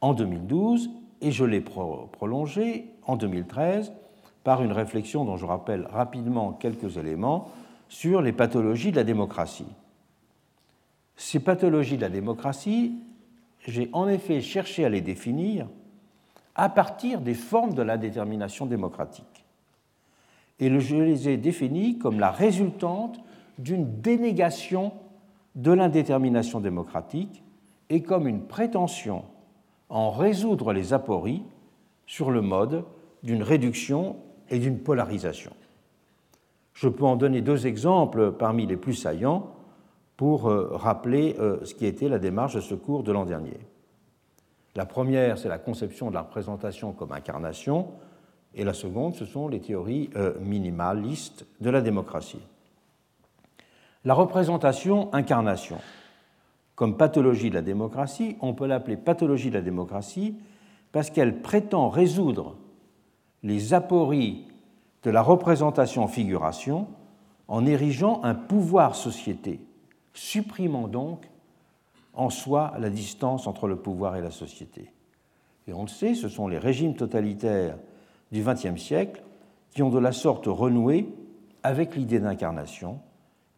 [0.00, 3.92] en 2012 et je l'ai prolongé en 2013
[4.42, 7.48] par une réflexion dont je rappelle rapidement quelques éléments
[7.88, 9.72] sur les pathologies de la démocratie.
[11.14, 12.98] Ces pathologies de la démocratie,
[13.68, 15.68] j'ai en effet cherché à les définir
[16.56, 19.33] à partir des formes de la détermination démocratique.
[20.60, 23.20] Et je les ai définies comme la résultante
[23.58, 24.92] d'une dénégation
[25.54, 27.42] de l'indétermination démocratique
[27.90, 29.24] et comme une prétention
[29.88, 31.42] en résoudre les apories
[32.06, 32.84] sur le mode
[33.22, 34.16] d'une réduction
[34.50, 35.52] et d'une polarisation.
[36.72, 39.54] Je peux en donner deux exemples parmi les plus saillants
[40.16, 43.58] pour euh, rappeler euh, ce qui été la démarche de secours de l'an dernier.
[44.74, 47.88] La première, c'est la conception de la représentation comme incarnation,
[48.54, 52.42] et la seconde, ce sont les théories euh, minimalistes de la démocratie.
[54.04, 55.78] La représentation incarnation,
[56.74, 60.36] comme pathologie de la démocratie, on peut l'appeler pathologie de la démocratie
[60.92, 62.56] parce qu'elle prétend résoudre
[63.42, 64.46] les apories
[65.02, 66.86] de la représentation-figuration
[67.48, 69.60] en érigeant un pouvoir-société,
[70.12, 71.28] supprimant donc
[72.14, 74.90] en soi la distance entre le pouvoir et la société.
[75.66, 77.76] Et on le sait, ce sont les régimes totalitaires
[78.32, 79.22] du XXe siècle
[79.72, 81.08] qui ont de la sorte renoué
[81.62, 83.00] avec l'idée d'incarnation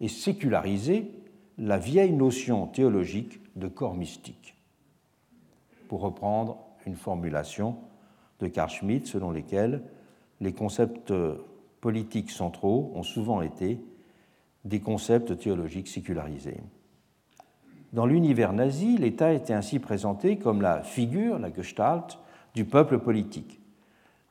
[0.01, 1.11] et sécularisé
[1.59, 4.57] la vieille notion théologique de corps mystique.
[5.89, 7.77] Pour reprendre une formulation
[8.41, 9.83] de Carl Schmitt, selon lesquels
[10.41, 11.13] les concepts
[11.81, 13.81] politiques centraux ont souvent été
[14.65, 16.61] des concepts théologiques sécularisés.
[17.93, 22.19] Dans l'univers nazi, l'État était ainsi présenté comme la figure, la Gestalt,
[22.55, 23.61] du peuple politique.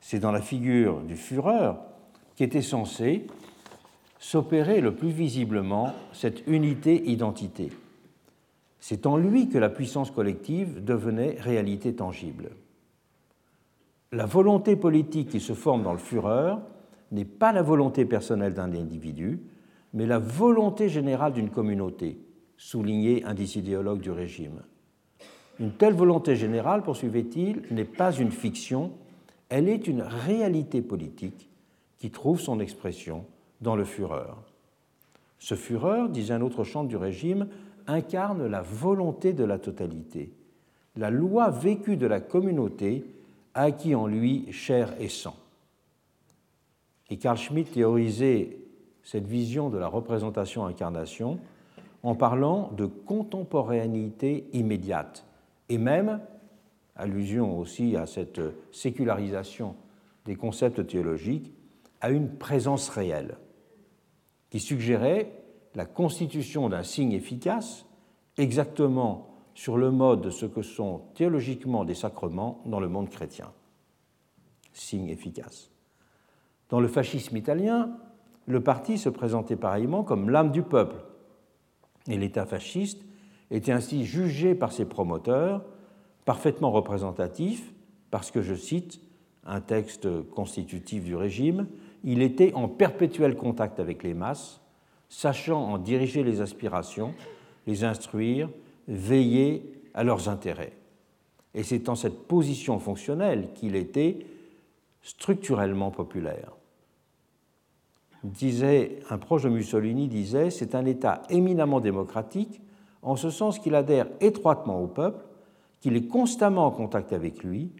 [0.00, 1.72] C'est dans la figure du Führer
[2.36, 3.26] qu'était censée
[4.18, 7.70] s'opérer le plus visiblement cette unité-identité.
[8.80, 12.50] C'est en lui que la puissance collective devenait réalité tangible
[14.12, 16.54] la volonté politique qui se forme dans le Führer
[17.12, 19.40] n'est pas la volonté personnelle d'un individu,
[19.92, 22.18] mais la volonté générale d'une communauté,
[22.56, 24.62] soulignait un des idéologues du régime.
[25.60, 28.92] Une telle volonté générale, poursuivait-il, n'est pas une fiction,
[29.48, 31.48] elle est une réalité politique
[31.98, 33.24] qui trouve son expression
[33.60, 34.34] dans le Führer.
[35.38, 37.48] Ce Führer, disait un autre chant du régime,
[37.86, 40.32] incarne la volonté de la totalité,
[40.96, 43.04] la loi vécue de la communauté
[43.54, 45.36] acquis en lui chair et sang.
[47.08, 48.58] Et Carl Schmitt théorisait
[49.02, 51.38] cette vision de la représentation-incarnation
[52.02, 55.24] en parlant de contemporanéité immédiate
[55.68, 56.20] et même,
[56.96, 58.40] allusion aussi à cette
[58.72, 59.76] sécularisation
[60.24, 61.52] des concepts théologiques,
[62.00, 63.38] à une présence réelle
[64.50, 65.32] qui suggérait
[65.74, 67.86] la constitution d'un signe efficace
[68.38, 73.52] exactement sur le mode de ce que sont théologiquement des sacrements dans le monde chrétien.
[74.72, 75.70] Signe efficace.
[76.68, 77.96] Dans le fascisme italien,
[78.46, 80.96] le parti se présentait pareillement comme l'âme du peuple,
[82.08, 83.02] et l'État fasciste
[83.50, 85.64] était ainsi jugé par ses promoteurs
[86.26, 87.72] parfaitement représentatif
[88.10, 89.00] parce que, je cite
[89.46, 91.66] un texte constitutif du régime,
[92.04, 94.60] il était en perpétuel contact avec les masses,
[95.08, 97.14] sachant en diriger les aspirations,
[97.66, 98.48] les instruire,
[98.88, 100.72] veiller à leurs intérêts.
[101.54, 104.18] Et c'est en cette position fonctionnelle qu'il était
[105.02, 106.52] structurellement populaire.
[108.24, 112.60] Disait, un proche de Mussolini disait c'est un État éminemment démocratique,
[113.02, 115.25] en ce sens qu'il adhère étroitement au peuple,
[115.86, 117.70] qu'il est constamment en contact avec lui,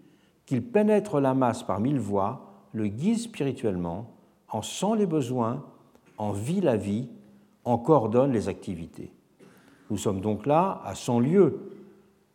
[0.44, 4.14] qu'il pénètre la masse par mille voies, le guide spirituellement,
[4.48, 5.64] en sent les besoins,
[6.16, 7.08] en vit la vie,
[7.64, 9.12] en coordonne les activités.
[9.90, 11.72] Nous sommes donc là à 100 lieues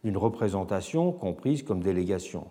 [0.04, 2.48] d'une représentation comprise comme délégation,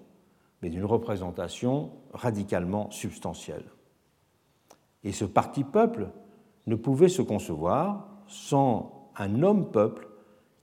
[0.63, 3.67] mais d'une représentation radicalement substantielle.
[5.05, 6.09] Et ce parti-peuple
[6.67, 10.09] ne pouvait se concevoir sans un homme-peuple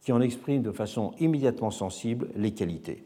[0.08, 3.04] qui en exprime de façon immédiatement sensible les qualités.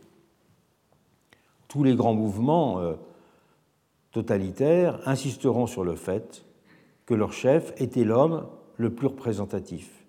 [1.68, 2.94] Tous les grands mouvements euh,
[4.12, 6.46] totalitaires insisteront sur le fait
[7.08, 8.46] que leur chef était l'homme
[8.78, 10.06] le plus représentatif,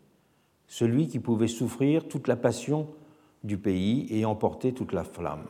[0.67, 2.89] celui qui pouvait souffrir toute la passion
[3.43, 5.47] du pays et emporter toute la flamme.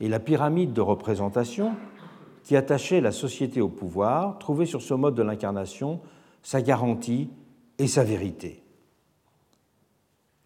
[0.00, 1.76] Et la pyramide de représentation
[2.42, 6.02] qui attachait la société au pouvoir trouvait sur ce mode de l'incarnation
[6.42, 7.30] sa garantie
[7.78, 8.63] et sa vérité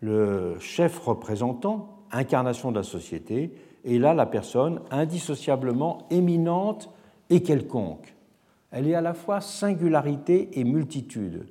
[0.01, 3.53] le chef représentant, incarnation de la société,
[3.85, 6.91] est là la personne indissociablement éminente
[7.31, 8.15] et quelconque.
[8.71, 11.47] Elle est à la fois singularité et multitude,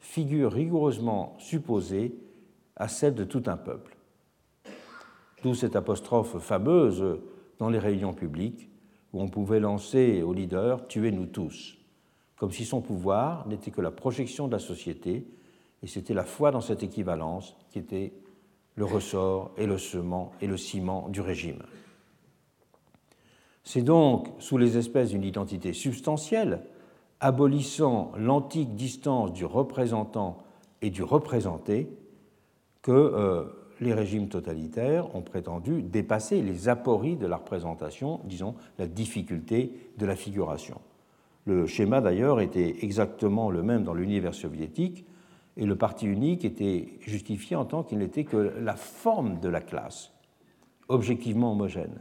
[0.00, 2.14] figure rigoureusement supposée
[2.76, 3.96] à celle de tout un peuple.
[5.42, 7.20] D'où cette apostrophe fameuse
[7.58, 8.68] dans les réunions publiques
[9.12, 11.78] où on pouvait lancer au leader Tuez-nous tous,
[12.36, 15.26] comme si son pouvoir n'était que la projection de la société
[15.82, 18.12] et c'était la foi dans cette équivalence qui était
[18.76, 21.62] le ressort et le cement et le ciment du régime.
[23.64, 26.62] C'est donc sous les espèces d'une identité substantielle,
[27.20, 30.38] abolissant l'antique distance du représentant
[30.80, 31.88] et du représenté,
[32.80, 33.44] que euh,
[33.80, 40.06] les régimes totalitaires ont prétendu dépasser les apories de la représentation, disons la difficulté de
[40.06, 40.80] la figuration.
[41.44, 45.04] Le schéma d'ailleurs était exactement le même dans l'univers soviétique,
[45.56, 49.60] et le parti unique était justifié en tant qu'il n'était que la forme de la
[49.60, 50.12] classe,
[50.88, 52.00] objectivement homogène.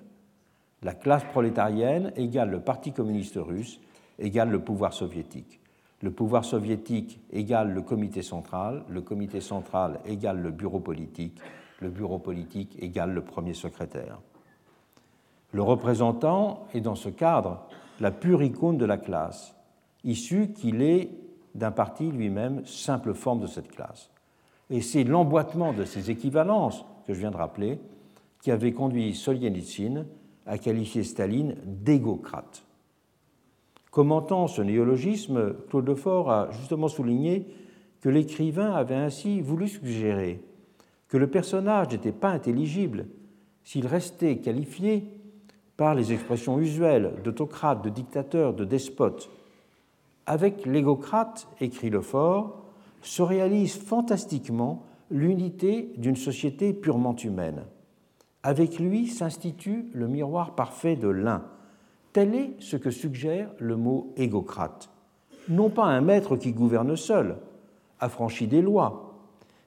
[0.83, 3.79] La classe prolétarienne égale le Parti communiste russe
[4.17, 5.59] égale le pouvoir soviétique.
[6.01, 11.39] Le pouvoir soviétique égale le comité central, le comité central égale le bureau politique,
[11.79, 14.19] le bureau politique égale le premier secrétaire.
[15.51, 17.67] Le représentant est dans ce cadre
[17.99, 19.55] la pure icône de la classe,
[20.03, 21.11] issue qu'il est
[21.55, 24.09] d'un parti lui-même simple forme de cette classe.
[24.69, 27.79] Et c'est l'emboîtement de ces équivalences que je viens de rappeler
[28.41, 30.05] qui avait conduit Solzhenitsyn
[30.45, 32.63] à qualifier Staline d'égocrate.
[33.91, 37.45] Commentant ce néologisme, Claude Lefort a justement souligné
[37.99, 40.41] que l'écrivain avait ainsi voulu suggérer
[41.07, 43.05] que le personnage n'était pas intelligible
[43.65, 45.03] s'il restait qualifié
[45.75, 49.29] par les expressions usuelles d'autocrate, de dictateur, de despote,
[50.25, 52.61] avec l'égocrate, écrit Lefort,
[53.01, 57.63] se réalise fantastiquement l'unité d'une société purement humaine.
[58.43, 61.43] Avec lui s'institue le miroir parfait de l'un.
[62.13, 64.89] Tel est ce que suggère le mot égocrate.
[65.49, 67.37] Non pas un maître qui gouverne seul,
[67.99, 69.13] affranchi des lois,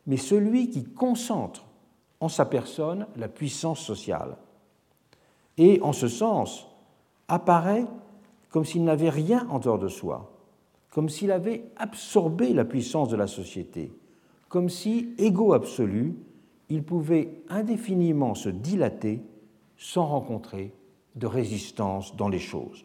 [0.06, 1.64] mais celui qui concentre
[2.20, 4.36] en sa personne la puissance sociale.
[5.56, 6.66] Et en ce sens,
[7.28, 7.86] apparaît
[8.50, 10.33] comme s'il n'avait rien en dehors de soi,
[10.94, 13.90] comme s'il avait absorbé la puissance de la société,
[14.48, 16.14] comme si, égo absolu,
[16.68, 19.20] il pouvait indéfiniment se dilater
[19.76, 20.72] sans rencontrer
[21.16, 22.84] de résistance dans les choses.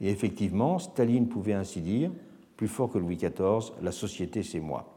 [0.00, 2.12] Et effectivement, Staline pouvait ainsi dire,
[2.56, 4.96] plus fort que Louis XIV, la société c'est moi.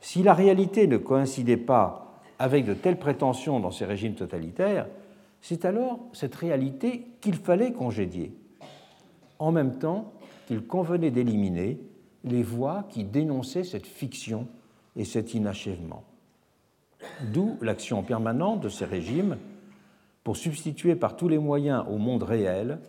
[0.00, 4.88] Si la réalité ne coïncidait pas avec de telles prétentions dans ces régimes totalitaires,
[5.40, 8.34] c'est alors cette réalité qu'il fallait congédier,
[9.38, 10.12] en même temps
[10.50, 11.78] qu'il convenait d'éliminer
[12.24, 14.48] les voix qui dénonçaient cette fiction
[14.96, 16.02] et cet inachèvement.
[17.32, 19.38] D'où l'action permanente de ces régimes
[20.24, 22.80] pour substituer par tous les moyens au monde réel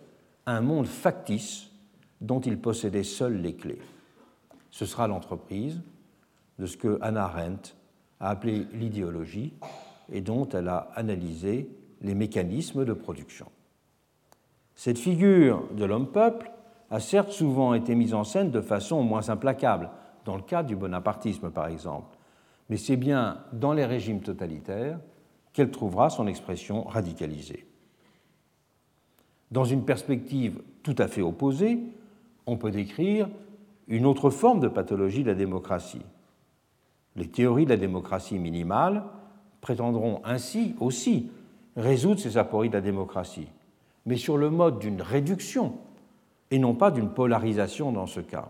[0.47, 1.69] un monde factice
[2.19, 3.81] dont ils possédaient seuls les clés.
[4.71, 5.83] Ce sera l'entreprise
[6.57, 7.75] de ce que Hannah Arendt
[8.19, 9.53] a appelé l'idéologie
[10.11, 11.69] et dont elle a analysé
[12.01, 13.45] les mécanismes de production.
[14.73, 16.51] Cette figure de l'homme-peuple
[16.91, 19.89] a certes souvent été mise en scène de façon moins implacable,
[20.25, 22.17] dans le cas du bonapartisme par exemple,
[22.69, 24.99] mais c'est bien dans les régimes totalitaires
[25.53, 27.65] qu'elle trouvera son expression radicalisée.
[29.51, 31.79] Dans une perspective tout à fait opposée,
[32.45, 33.29] on peut décrire
[33.87, 36.05] une autre forme de pathologie de la démocratie.
[37.15, 39.03] Les théories de la démocratie minimale
[39.59, 41.29] prétendront ainsi aussi
[41.75, 43.47] résoudre ces apories de la démocratie,
[44.05, 45.73] mais sur le mode d'une réduction
[46.51, 48.49] et non pas d'une polarisation dans ce cas,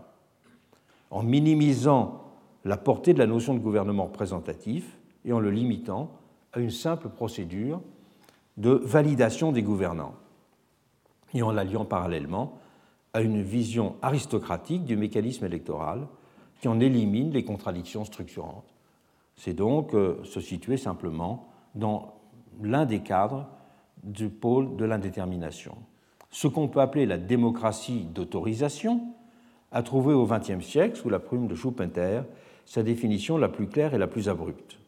[1.10, 2.24] en minimisant
[2.64, 6.10] la portée de la notion de gouvernement représentatif et en le limitant
[6.52, 7.80] à une simple procédure
[8.56, 10.14] de validation des gouvernants,
[11.32, 12.58] et en l'alliant parallèlement
[13.14, 16.06] à une vision aristocratique du mécanisme électoral
[16.60, 18.72] qui en élimine les contradictions structurantes.
[19.36, 22.14] C'est donc euh, se situer simplement dans
[22.60, 23.48] l'un des cadres
[24.02, 25.76] du pôle de l'indétermination.
[26.32, 29.02] Ce qu'on peut appeler la démocratie d'autorisation
[29.70, 32.22] a trouvé au XXe siècle, sous la plume de Schumpeter,
[32.64, 34.78] sa définition la plus claire et la plus abrupte.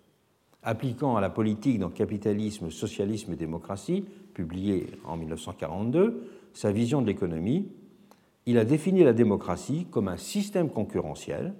[0.62, 7.06] Appliquant à la politique dans Capitalisme, Socialisme et Démocratie, publié en 1942, sa vision de
[7.06, 7.68] l'économie,
[8.46, 11.52] il a défini la démocratie comme un système concurrentiel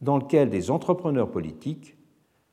[0.00, 1.96] dans lequel des entrepreneurs politiques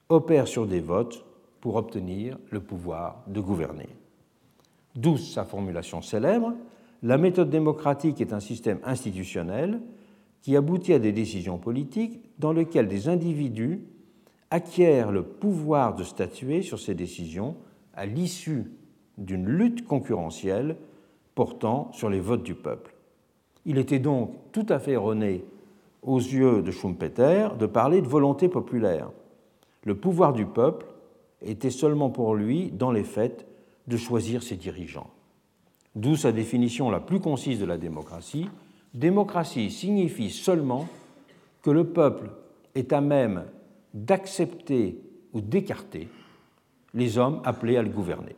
[0.09, 1.25] opèrent sur des votes
[1.61, 3.89] pour obtenir le pouvoir de gouverner.
[4.99, 6.53] D'où sa formulation célèbre,
[7.03, 9.79] la méthode démocratique est un système institutionnel
[10.41, 13.79] qui aboutit à des décisions politiques dans lesquelles des individus
[14.51, 17.55] acquièrent le pouvoir de statuer sur ces décisions
[17.93, 18.73] à l'issue
[19.17, 20.75] d'une lutte concurrentielle
[21.33, 22.93] portant sur les votes du peuple.
[23.65, 25.45] Il était donc tout à fait erroné
[26.01, 29.11] aux yeux de Schumpeter de parler de volonté populaire.
[29.85, 30.87] Le pouvoir du peuple
[31.41, 33.45] était seulement pour lui, dans les faits,
[33.89, 35.09] de choisir ses dirigeants.
[35.95, 38.47] D'où sa définition la plus concise de la démocratie.
[38.93, 40.87] Démocratie signifie seulement
[41.63, 42.29] que le peuple
[42.75, 43.45] est à même
[43.93, 45.01] d'accepter
[45.33, 46.07] ou d'écarter
[46.93, 48.35] les hommes appelés à le gouverner.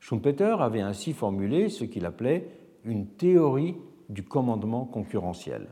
[0.00, 2.48] Schumpeter avait ainsi formulé ce qu'il appelait
[2.84, 3.76] une théorie
[4.10, 5.68] du commandement concurrentiel.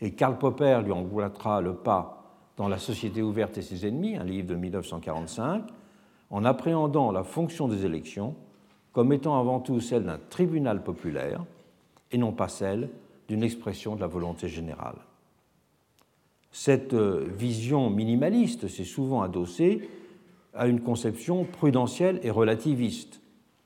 [0.00, 2.14] Et Karl Popper lui emboîtera le pas
[2.56, 5.62] dans La société ouverte et ses ennemis, un livre de 1945,
[6.30, 8.34] en appréhendant la fonction des élections
[8.92, 11.44] comme étant avant tout celle d'un tribunal populaire
[12.10, 12.90] et non pas celle
[13.28, 14.96] d'une expression de la volonté générale.
[16.50, 19.88] Cette euh, vision minimaliste s'est souvent adossée
[20.54, 23.20] à une conception prudentielle et relativiste,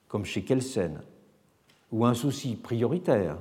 [0.09, 1.01] comme chez Kelsen,
[1.93, 3.39] ou un souci prioritaire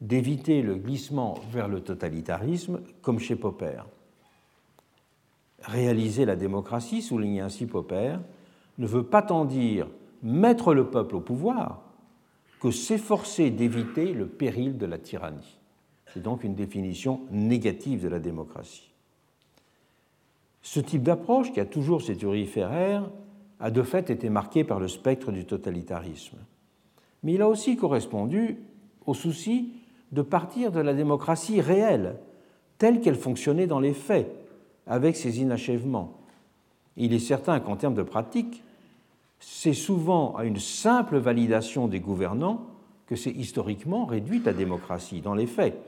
[0.00, 3.80] d'éviter le glissement vers le totalitarisme, comme chez Popper.
[5.62, 8.16] Réaliser la démocratie, souligne ainsi Popper,
[8.78, 9.88] ne veut pas tant dire
[10.22, 11.82] mettre le peuple au pouvoir
[12.60, 15.58] que s'efforcer d'éviter le péril de la tyrannie.
[16.12, 18.90] C'est donc une définition négative de la démocratie.
[20.62, 23.08] Ce type d'approche, qui a toujours ses turiféraires,
[23.60, 26.38] a de fait été marqué par le spectre du totalitarisme.
[27.22, 28.58] Mais il a aussi correspondu
[29.06, 29.72] au souci
[30.12, 32.16] de partir de la démocratie réelle,
[32.78, 34.30] telle qu'elle fonctionnait dans les faits,
[34.86, 36.18] avec ses inachèvements.
[36.96, 38.62] Il est certain qu'en termes de pratique,
[39.38, 42.66] c'est souvent à une simple validation des gouvernants
[43.06, 45.78] que c'est historiquement réduit la démocratie, dans les faits.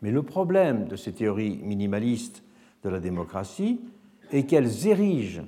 [0.00, 2.44] Mais le problème de ces théories minimalistes
[2.84, 3.80] de la démocratie
[4.30, 5.42] est qu'elles érigent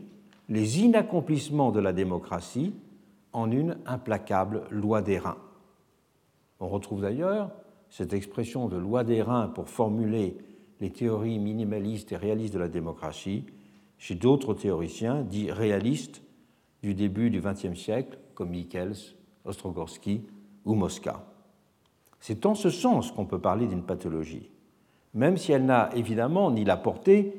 [0.48, 2.74] les inaccomplissements de la démocratie
[3.32, 5.38] en une implacable loi des reins.
[6.58, 7.50] On retrouve d'ailleurs
[7.88, 10.36] cette expression de loi des reins pour formuler
[10.80, 13.44] les théories minimalistes et réalistes de la démocratie
[13.98, 16.22] chez d'autres théoriciens dits réalistes
[16.82, 18.96] du début du XXe siècle, comme Michels,
[19.44, 20.22] Ostrogorsky
[20.64, 21.24] ou Mosca.
[22.20, 24.50] C'est en ce sens qu'on peut parler d'une pathologie,
[25.14, 27.34] même si elle n'a évidemment ni la portée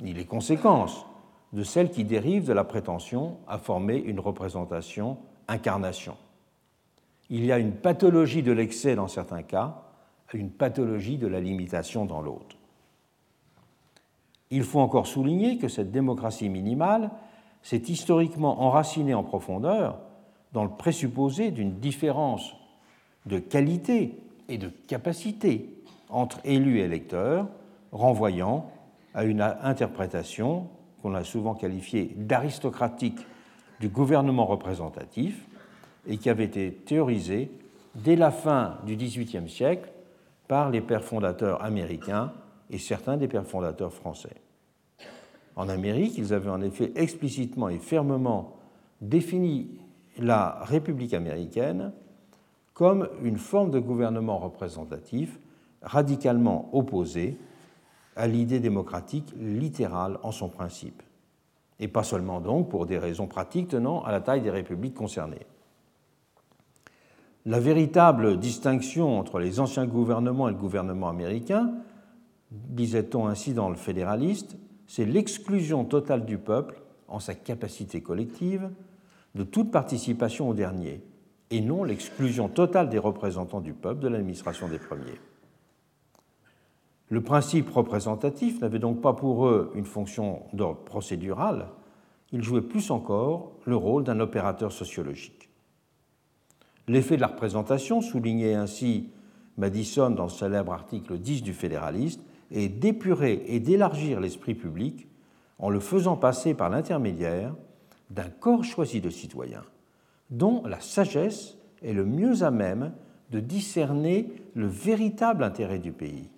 [0.00, 1.04] ni les conséquences
[1.52, 5.18] de celle qui dérive de la prétention à former une représentation
[5.48, 6.16] incarnation.
[7.30, 9.82] Il y a une pathologie de l'excès dans certains cas,
[10.34, 12.56] une pathologie de la limitation dans l'autre.
[14.50, 17.10] Il faut encore souligner que cette démocratie minimale
[17.68, 19.98] s'est historiquement enracinée en profondeur
[20.54, 22.56] dans le présupposé d'une différence
[23.26, 25.68] de qualité et de capacité
[26.08, 27.46] entre élus et électeurs,
[27.92, 28.70] renvoyant
[29.12, 30.68] à une interprétation
[31.02, 33.18] qu'on a souvent qualifiée d'aristocratique
[33.80, 35.46] du gouvernement représentatif
[36.06, 37.50] et qui avait été théorisée
[37.96, 39.90] dès la fin du XVIIIe siècle
[40.46, 42.32] par les pères fondateurs américains
[42.70, 44.47] et certains des pères fondateurs français.
[45.58, 48.56] En Amérique, ils avaient en effet explicitement et fermement
[49.00, 49.68] défini
[50.16, 51.92] la République américaine
[52.74, 55.40] comme une forme de gouvernement représentatif
[55.82, 57.36] radicalement opposée
[58.14, 61.02] à l'idée démocratique littérale en son principe,
[61.80, 65.46] et pas seulement donc pour des raisons pratiques tenant à la taille des républiques concernées.
[67.46, 71.72] La véritable distinction entre les anciens gouvernements et le gouvernement américain,
[72.52, 74.56] disait-on ainsi dans le fédéraliste,
[74.88, 78.68] c'est l'exclusion totale du peuple, en sa capacité collective,
[79.34, 81.02] de toute participation au dernier,
[81.50, 85.20] et non l'exclusion totale des représentants du peuple de l'administration des premiers.
[87.10, 91.68] Le principe représentatif n'avait donc pas pour eux une fonction d'ordre procédural,
[92.32, 95.48] il jouait plus encore le rôle d'un opérateur sociologique.
[96.86, 99.10] L'effet de la représentation, soulignait ainsi
[99.56, 102.20] Madison dans le célèbre article 10 du Fédéraliste,
[102.50, 105.08] est d'épurer et d'élargir l'esprit public
[105.58, 107.54] en le faisant passer par l'intermédiaire
[108.10, 109.64] d'un corps choisi de citoyens,
[110.30, 112.92] dont la sagesse est le mieux à même
[113.30, 116.30] de discerner le véritable intérêt du pays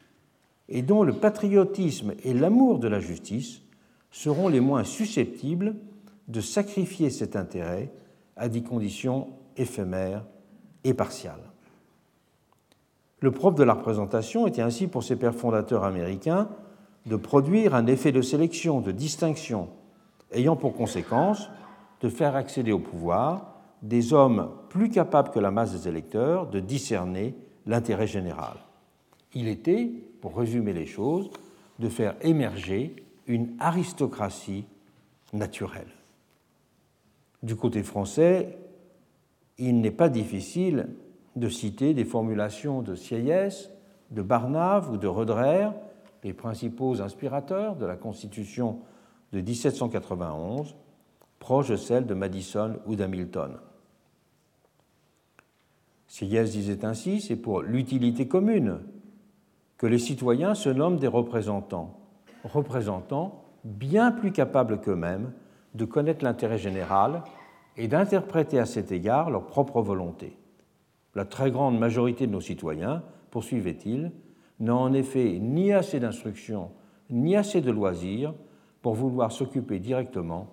[0.69, 3.63] et dont le patriotisme et l'amour de la justice
[4.11, 5.77] seront les moins susceptibles
[6.29, 7.91] de sacrifier cet intérêt
[8.37, 10.25] à des conditions éphémères
[10.85, 11.50] et partiales.
[13.21, 16.49] Le propre de la représentation était ainsi pour ces pères fondateurs américains
[17.07, 19.69] de produire un effet de sélection, de distinction,
[20.33, 21.51] ayant pour conséquence
[22.01, 26.61] de faire accéder au pouvoir des hommes plus capables que la masse des électeurs de
[26.61, 27.35] discerner
[27.67, 28.57] l'intérêt général.
[29.35, 29.91] Il était,
[30.21, 31.31] pour résumer les choses,
[31.79, 32.97] de faire émerger
[33.27, 34.67] une aristocratie
[35.33, 35.93] naturelle.
[37.43, 38.59] Du côté français,
[39.57, 40.89] il n'est pas difficile
[41.41, 43.71] de citer des formulations de Sieyès,
[44.11, 45.71] de Barnave ou de Roederer,
[46.23, 48.81] les principaux inspirateurs de la Constitution
[49.33, 50.77] de 1791,
[51.39, 53.59] proches de celles de Madison ou d'Hamilton.
[56.07, 58.81] Sieyès disait ainsi, c'est pour l'utilité commune
[59.79, 62.01] que les citoyens se nomment des représentants,
[62.45, 65.33] représentants bien plus capables qu'eux-mêmes
[65.75, 67.23] de connaître l'intérêt général
[67.77, 70.40] et d'interpréter à cet égard leur propre volonté.
[71.15, 74.13] La très grande majorité de nos citoyens, poursuivait-il,
[74.61, 76.71] n'a en effet ni assez d'instruction
[77.11, 78.35] ni assez de loisirs
[78.83, 80.47] pour vouloir s'occuper directement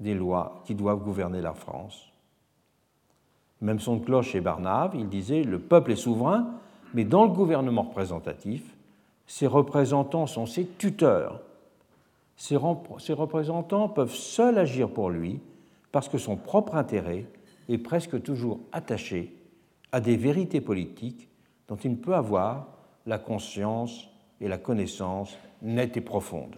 [0.00, 2.12] des lois qui doivent gouverner la France.
[3.60, 6.50] Même son cloche chez Barnave, il disait Le peuple est souverain,
[6.94, 8.76] mais dans le gouvernement représentatif,
[9.26, 11.40] ses représentants sont ses tuteurs.
[12.36, 15.40] Ses, représentants peuvent seuls agir pour lui
[15.92, 17.26] parce que son propre intérêt
[17.68, 19.34] est presque toujours attaché
[19.92, 21.28] à des vérités politiques
[21.68, 22.68] dont il ne peut avoir
[23.06, 24.08] la conscience
[24.40, 26.56] et la connaissance nette et profonde.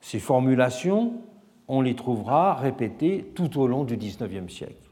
[0.00, 1.20] Ces formulations,
[1.68, 4.90] on les trouvera répétées tout au long du XIXe siècle.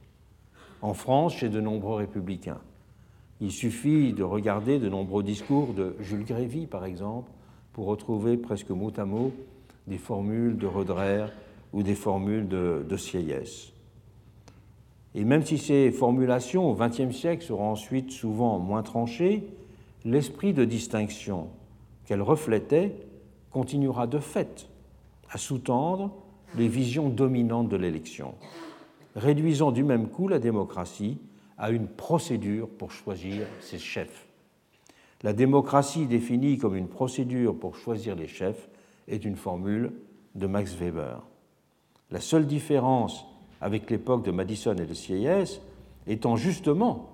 [0.83, 2.61] En France, chez de nombreux républicains.
[3.41, 7.31] Il suffit de regarder de nombreux discours de Jules Grévy, par exemple,
[7.73, 9.33] pour retrouver presque mot à mot
[9.87, 11.27] des formules de Roederer
[11.73, 13.73] ou des formules de, de Sieyès.
[15.15, 19.45] Et même si ces formulations au XXe siècle seront ensuite souvent moins tranchées,
[20.05, 21.49] l'esprit de distinction
[22.05, 22.95] qu'elles reflétaient
[23.51, 24.69] continuera de fait
[25.31, 26.13] à sous-tendre
[26.57, 28.35] les visions dominantes de l'élection,
[29.17, 31.19] réduisant du même coup la démocratie
[31.59, 34.27] à une procédure pour choisir ses chefs.
[35.23, 38.69] La démocratie définie comme une procédure pour choisir les chefs
[39.07, 39.93] est une formule
[40.35, 41.23] de Max Weber.
[42.11, 43.27] La seule différence
[43.61, 45.61] avec l'époque de Madison et de Sieyès
[46.07, 47.11] étant justement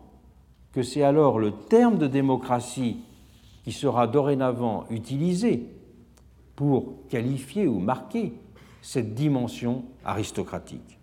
[0.73, 2.99] que c'est alors le terme de démocratie
[3.65, 5.67] qui sera dorénavant utilisé
[6.55, 8.33] pour qualifier ou marquer
[8.83, 10.99] cette dimension aristocratique.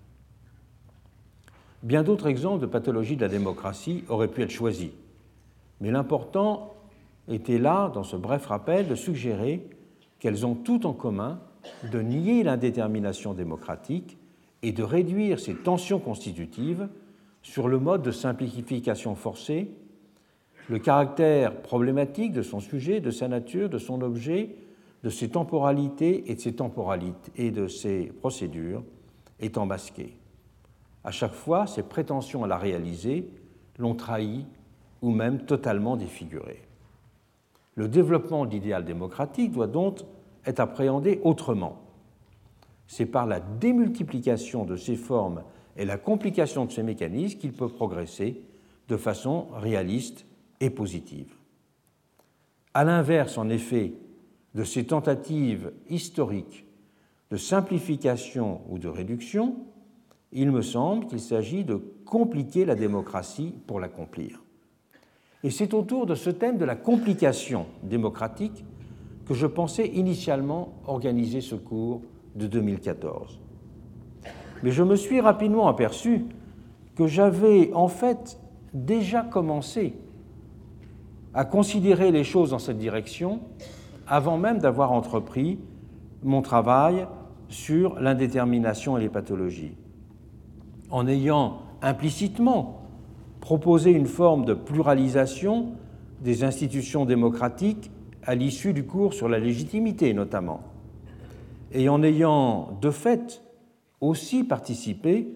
[1.83, 4.91] Bien d'autres exemples de pathologie de la démocratie auraient pu être choisis,
[5.81, 6.73] mais l'important
[7.27, 9.67] était là, dans ce bref rappel, de suggérer
[10.19, 11.39] qu'elles ont tout en commun
[11.91, 14.17] de nier l'indétermination démocratique
[14.63, 16.87] et de réduire ces tensions constitutives
[17.41, 19.69] sur le mode de simplification forcée,
[20.69, 24.55] le caractère problématique de son sujet, de sa nature, de son objet,
[25.03, 28.83] de ses temporalités et de ses temporalités et de ses procédures
[29.41, 30.15] étant masquées.
[31.03, 33.29] À chaque fois, ses prétentions à la réaliser
[33.77, 34.45] l'ont trahi
[35.01, 36.61] ou même totalement défiguré.
[37.75, 39.99] Le développement de l'idéal démocratique doit donc
[40.45, 41.82] être appréhendé autrement.
[42.87, 45.43] C'est par la démultiplication de ces formes
[45.77, 48.41] et la complication de ces mécanismes qu'il peut progresser
[48.87, 50.25] de façon réaliste
[50.59, 51.33] et positive.
[52.73, 53.93] À l'inverse, en effet,
[54.55, 56.65] de ces tentatives historiques
[57.31, 59.55] de simplification ou de réduction,
[60.31, 64.43] il me semble qu'il s'agit de compliquer la démocratie pour l'accomplir.
[65.43, 68.63] Et c'est autour de ce thème de la complication démocratique
[69.25, 72.01] que je pensais initialement organiser ce cours
[72.35, 73.39] de 2014.
[74.63, 76.25] Mais je me suis rapidement aperçu
[76.95, 78.39] que j'avais en fait
[78.73, 79.93] déjà commencé
[81.33, 83.41] à considérer les choses dans cette direction
[84.07, 85.59] avant même d'avoir entrepris
[86.23, 87.07] mon travail
[87.49, 89.75] sur l'indétermination et les pathologies.
[90.89, 92.81] En ayant implicitement
[93.41, 95.73] proposé une forme de pluralisation
[96.21, 97.91] des institutions démocratiques
[98.23, 100.61] à l'issue du cours sur la légitimité notamment,
[101.73, 103.43] et en ayant de fait
[103.99, 105.27] aussi participé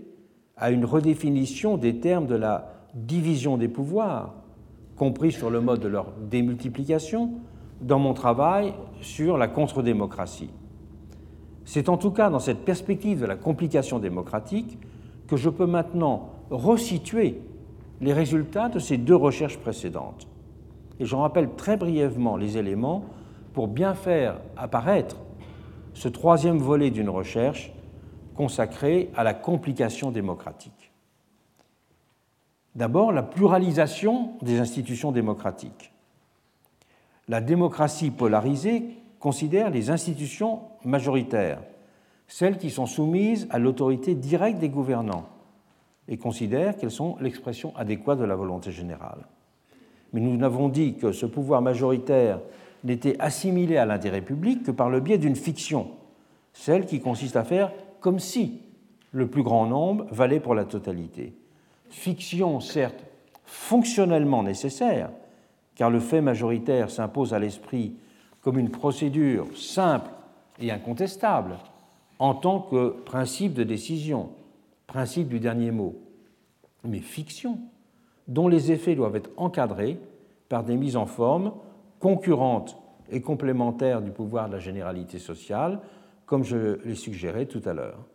[0.56, 4.34] à une redéfinition des termes de la division des pouvoirs,
[4.96, 7.32] compris sur le mode de leur démultiplication,
[7.82, 10.50] dans mon travail sur la contre-démocratie.
[11.66, 14.80] C'est en tout cas dans cette perspective de la complication démocratique
[15.28, 17.42] que je peux maintenant resituer
[18.02, 20.28] les résultats de ces deux recherches précédentes.
[21.00, 23.06] Et j'en rappelle très brièvement les éléments
[23.54, 25.18] pour bien faire apparaître
[25.98, 27.74] ce troisième volet d'une recherche
[28.36, 30.92] consacrée à la complication démocratique.
[32.76, 35.92] D'abord, la pluralisation des institutions démocratiques.
[37.28, 38.84] La démocratie polarisée
[39.20, 41.64] considère les institutions majoritaires,
[42.28, 45.28] celles qui sont soumises à l'autorité directe des gouvernants,
[46.08, 49.26] et considère qu'elles sont l'expression adéquate de la volonté générale.
[50.14, 52.40] Mais nous n'avons dit que ce pouvoir majoritaire
[52.84, 55.92] n'était assimilé à l'intérêt public que par le biais d'une fiction,
[56.54, 58.62] celle qui consiste à faire comme si
[59.12, 61.34] le plus grand nombre valait pour la totalité.
[61.90, 63.06] Fiction, certes,
[63.46, 65.10] fonctionnellement nécessaire,
[65.76, 67.94] car le fait majoritaire s'impose à l'esprit
[68.42, 70.10] comme une procédure simple
[70.60, 71.58] et incontestable
[72.20, 74.30] en tant que principe de décision,
[74.88, 75.96] principe du dernier mot,
[76.84, 77.60] mais fiction,
[78.28, 80.00] dont les effets doivent être encadrés
[80.50, 81.52] par des mises en forme
[82.00, 82.78] concurrentes
[83.10, 85.80] et complémentaires du pouvoir de la généralité sociale,
[86.26, 88.06] comme je l'ai suggéré tout à l'heure.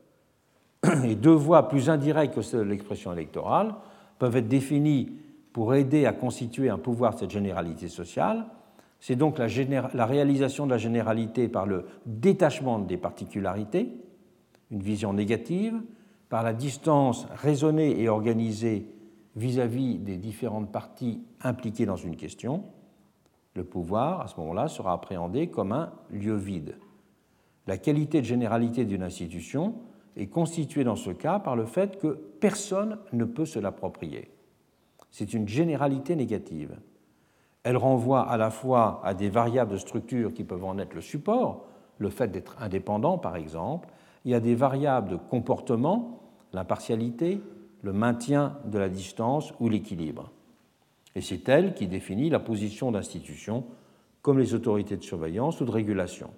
[1.04, 3.74] Et deux voies plus indirectes que celles de l'expression électorale
[4.18, 5.12] peuvent être définies
[5.52, 8.46] pour aider à constituer un pouvoir de cette généralité sociale.
[9.00, 9.46] C'est donc la,
[10.06, 13.88] réalisation de la généralité par le détachement des particularités,
[14.70, 15.74] une vision négative,
[16.28, 18.86] par la distance raisonnée et organisée
[19.34, 22.64] vis-à-vis -vis des différentes parties impliquées dans une question.
[23.54, 26.78] Le pouvoir, à ce moment-là, sera appréhendé comme un lieu vide.
[27.66, 29.74] La qualité de généralité d'une institution
[30.16, 34.30] est constituée dans ce cas par le fait que personne ne peut se l'approprier.
[35.10, 36.76] C'est une généralité négative.
[37.62, 41.00] Elle renvoie à la fois à des variables de structure qui peuvent en être le
[41.00, 41.66] support,
[41.98, 43.88] le fait d'être indépendant par exemple,
[44.24, 46.20] et à des variables de comportement,
[46.52, 47.40] l'impartialité,
[47.82, 50.30] le maintien de la distance ou l'équilibre.
[51.14, 53.64] Et c'est elle qui définit la position d'institutions
[54.22, 56.30] comme les autorités de surveillance ou de régulation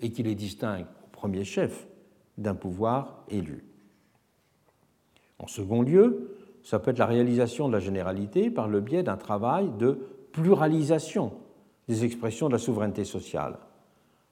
[0.00, 1.86] et qui les distingue au premier chef
[2.38, 3.64] d'un pouvoir élu.
[5.38, 9.16] En second lieu, ça peut être la réalisation de la généralité par le biais d'un
[9.16, 9.98] travail de
[10.32, 11.32] pluralisation
[11.88, 13.58] des expressions de la souveraineté sociale.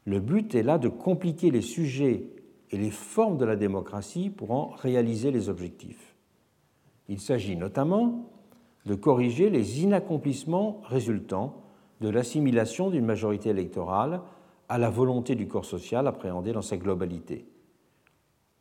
[0.04, 2.26] Le but est là de compliquer les sujets
[2.70, 6.14] et les formes de la démocratie pour en réaliser les objectifs.
[7.08, 8.30] Il s'agit notamment
[8.86, 11.62] de corriger les inaccomplissements résultant
[12.00, 14.20] de l'assimilation d'une majorité électorale
[14.68, 17.46] à la volonté du corps social appréhendée dans sa globalité.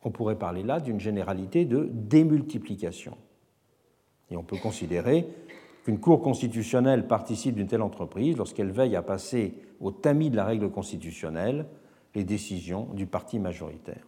[0.02, 3.16] On pourrait parler là d'une généralité de démultiplication.
[4.30, 5.26] Et on peut considérer
[5.84, 10.44] qu'une Cour constitutionnelle participe d'une telle entreprise lorsqu'elle veille à passer au tamis de la
[10.44, 11.66] règle constitutionnelle
[12.14, 14.06] les décisions du parti majoritaire.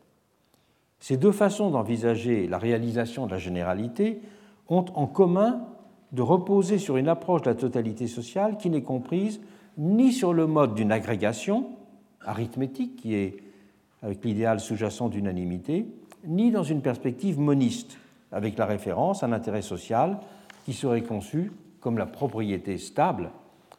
[0.99, 4.21] Ces deux façons d'envisager la réalisation de la généralité
[4.69, 5.67] ont en commun
[6.13, 9.41] de reposer sur une approche de la totalité sociale qui n'est comprise
[9.79, 11.67] ni sur le mode d'une agrégation,
[12.25, 13.37] arithmétique qui est
[14.03, 15.87] avec l'idéal sous-jacent d'unanimité,
[16.25, 17.99] ni dans une perspective moniste,
[18.33, 20.19] avec la référence à l'intérêt social
[20.65, 23.31] qui serait conçu comme la propriété stable,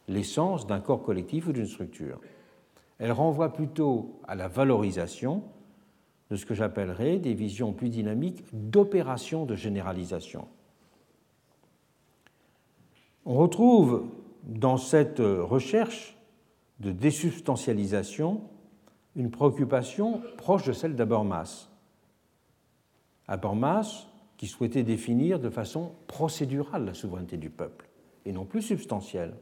[0.07, 2.19] l'essence d'un corps collectif ou d'une structure.
[2.99, 5.43] Elle renvoie plutôt à la valorisation
[6.29, 10.47] de ce que j'appellerais des visions plus dynamiques d'opérations de généralisation.
[13.29, 14.05] On retrouve
[14.45, 16.15] dans cette recherche
[16.79, 18.39] de désubstantialisation
[19.17, 21.67] une préoccupation proche de celle d'Abermas.
[23.27, 24.07] Habermas,
[24.37, 27.89] qui souhaitait définir de façon procédurale la souveraineté du peuple,
[28.25, 29.33] et non plus substantielle.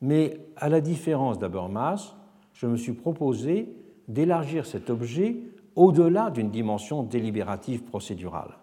[0.00, 2.14] Mais à la différence d'Habermas,
[2.54, 3.68] je me suis proposé
[4.08, 5.36] d'élargir cet objet
[5.76, 8.59] au-delà d'une dimension délibérative procédurale.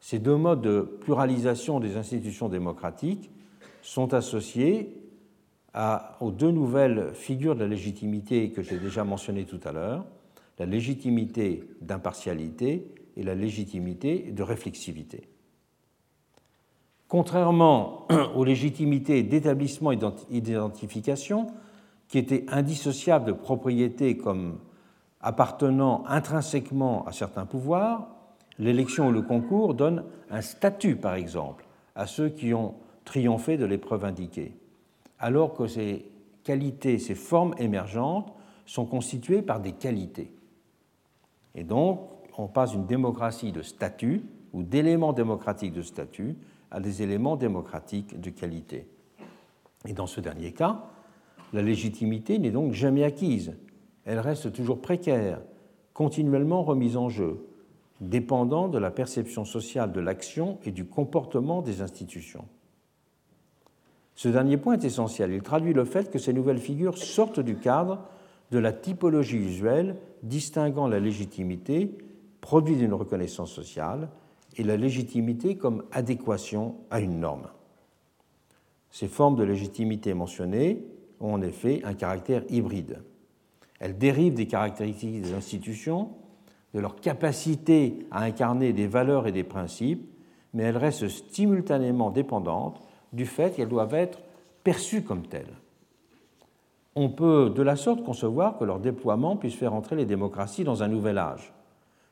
[0.00, 3.30] Ces deux modes de pluralisation des institutions démocratiques
[3.82, 4.94] sont associés
[6.20, 10.06] aux deux nouvelles figures de la légitimité que j'ai déjà mentionnées tout à l'heure,
[10.58, 15.28] la légitimité d'impartialité et la légitimité de réflexivité.
[17.08, 21.46] Contrairement aux légitimités d'établissement et d'identification,
[22.08, 24.58] qui étaient indissociables de propriétés comme
[25.20, 28.15] appartenant intrinsèquement à certains pouvoirs,
[28.58, 33.64] l'élection ou le concours donnent un statut, par exemple, à ceux qui ont triomphé de
[33.64, 34.56] l'épreuve indiquée,
[35.18, 36.10] alors que ces
[36.44, 38.32] qualités, ces formes émergentes
[38.66, 40.32] sont constituées par des qualités.
[41.54, 42.00] Et donc,
[42.36, 46.36] on passe d'une démocratie de statut ou d'éléments démocratiques de statut
[46.70, 48.88] à des éléments démocratiques de qualité.
[49.86, 50.84] Et dans ce dernier cas,
[51.52, 53.56] la légitimité n'est donc jamais acquise.
[54.04, 55.40] Elle reste toujours précaire,
[55.94, 57.45] continuellement remise en jeu,
[58.00, 62.44] dépendant de la perception sociale de l'action et du comportement des institutions.
[64.14, 65.32] Ce dernier point est essentiel.
[65.32, 68.00] Il traduit le fait que ces nouvelles figures sortent du cadre
[68.50, 71.96] de la typologie usuelle distinguant la légitimité
[72.40, 74.08] produit d'une reconnaissance sociale,
[74.56, 77.48] et la légitimité comme adéquation à une norme.
[78.90, 80.82] Ces formes de légitimité mentionnées
[81.20, 83.02] ont en effet un caractère hybride.
[83.80, 86.10] Elles dérivent des caractéristiques des institutions,
[86.76, 90.06] de leur capacité à incarner des valeurs et des principes,
[90.52, 92.82] mais elles restent simultanément dépendantes
[93.14, 94.18] du fait qu'elles doivent être
[94.62, 95.54] perçues comme telles.
[96.94, 100.82] On peut de la sorte concevoir que leur déploiement puisse faire entrer les démocraties dans
[100.82, 101.54] un nouvel âge,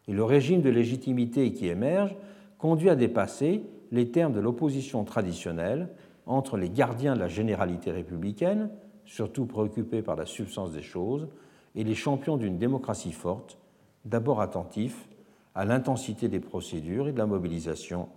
[0.08, 2.16] et le régime de légitimité qui émerge
[2.56, 5.90] conduit à dépasser les termes de l'opposition traditionnelle
[6.24, 8.70] entre les gardiens de la généralité républicaine,
[9.04, 11.28] surtout préoccupés par la substance des choses,
[11.74, 13.58] et les champions d'une démocratie forte,
[14.04, 15.08] d'abord attentifs
[15.54, 18.08] à l'intensité des procédures et de la mobilisation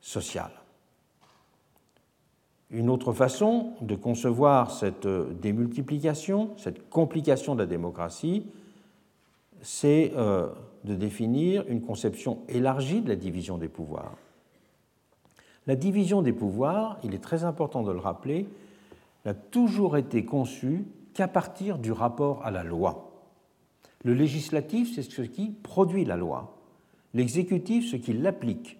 [0.00, 0.52] sociale.
[2.70, 8.46] Une autre façon de concevoir cette démultiplication, cette complication de la démocratie,
[9.62, 10.48] c'est euh,
[10.84, 14.16] de définir une conception élargie de la division des pouvoirs.
[15.66, 18.48] La division des pouvoirs, il est très important de le rappeler,
[19.24, 23.07] n'a toujours été conçue qu'à partir du rapport à la loi.
[24.04, 26.56] Le législatif, c'est ce qui produit la loi.
[27.14, 28.78] L'exécutif, ce qui l'applique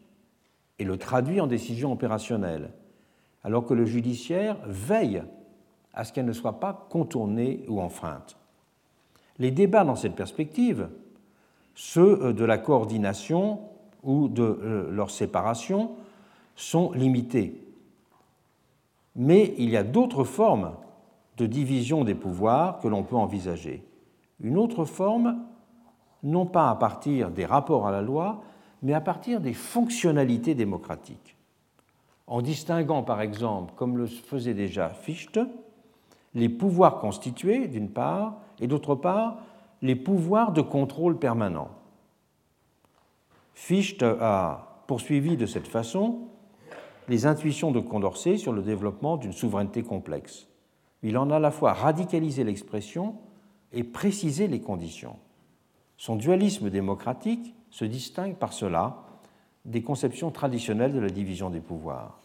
[0.78, 2.70] et le traduit en décision opérationnelle,
[3.42, 5.22] alors que le judiciaire veille
[5.94, 8.36] à ce qu'elle ne soit pas contournée ou enfreinte.
[9.38, 10.88] Les débats dans cette perspective,
[11.74, 13.60] ceux euh, de la coordination
[14.02, 15.92] ou de euh, leur séparation,
[16.54, 17.60] sont limités.
[19.16, 20.74] Mais il y a d'autres formes
[21.36, 23.82] de division des pouvoirs que l'on peut envisager.
[24.40, 25.44] Une autre forme,
[26.22, 28.42] non pas à partir des rapports à la loi,
[28.82, 31.36] mais à partir des fonctionnalités démocratiques.
[32.26, 35.40] En distinguant, par exemple, comme le faisait déjà Fichte,
[36.34, 39.38] les pouvoirs constitués, d'une part, et d'autre part,
[39.82, 41.70] les pouvoirs de contrôle permanent.
[43.54, 46.28] Fichte a poursuivi de cette façon
[47.08, 50.46] les intuitions de Condorcet sur le développement d'une souveraineté complexe.
[51.02, 53.16] Il en a à la fois radicalisé l'expression
[53.72, 55.16] et précisé les conditions.
[55.96, 59.04] Son dualisme démocratique se distingue par cela
[59.64, 62.20] des conceptions traditionnelles de la division des pouvoirs.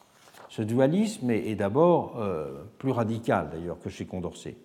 [0.49, 4.55] Ce dualisme est d'abord euh, plus radical d'ailleurs que chez Condorcet.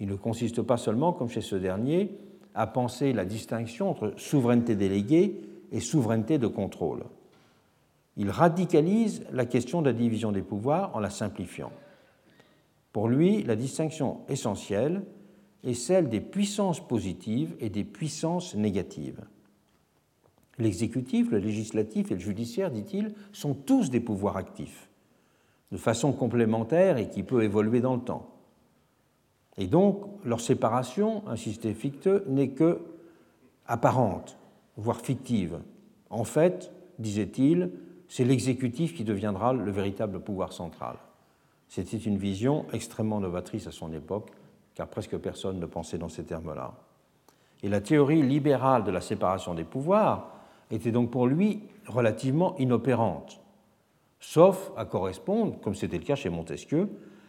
[0.00, 2.10] Il ne consiste pas seulement, comme chez ce dernier,
[2.54, 5.40] à penser la distinction entre souveraineté déléguée
[5.70, 7.04] et souveraineté de contrôle.
[8.16, 11.70] Il radicalise la question de la division des pouvoirs en la simplifiant.
[12.92, 15.02] Pour lui, la distinction essentielle
[15.64, 19.20] est celle des puissances positives et des puissances négatives.
[20.58, 24.88] L'exécutif, le législatif et le judiciaire, dit-il, sont tous des pouvoirs actifs,
[25.72, 28.30] de façon complémentaire et qui peut évoluer dans le temps.
[29.56, 32.80] Et donc, leur séparation, insistait Fichte, n'est que
[33.66, 34.36] apparente,
[34.76, 35.60] voire fictive.
[36.08, 37.70] En fait, disait-il,
[38.08, 40.96] c'est l'exécutif qui deviendra le véritable pouvoir central.
[41.68, 44.32] C'était une vision extrêmement novatrice à son époque,
[44.80, 46.72] car presque personne ne pensait dans ces termes-là.
[47.62, 50.30] Et la théorie libérale de la séparation des pouvoirs
[50.70, 53.42] était donc pour lui relativement inopérante,
[54.20, 56.88] sauf à correspondre, comme c'était le cas chez Montesquieu,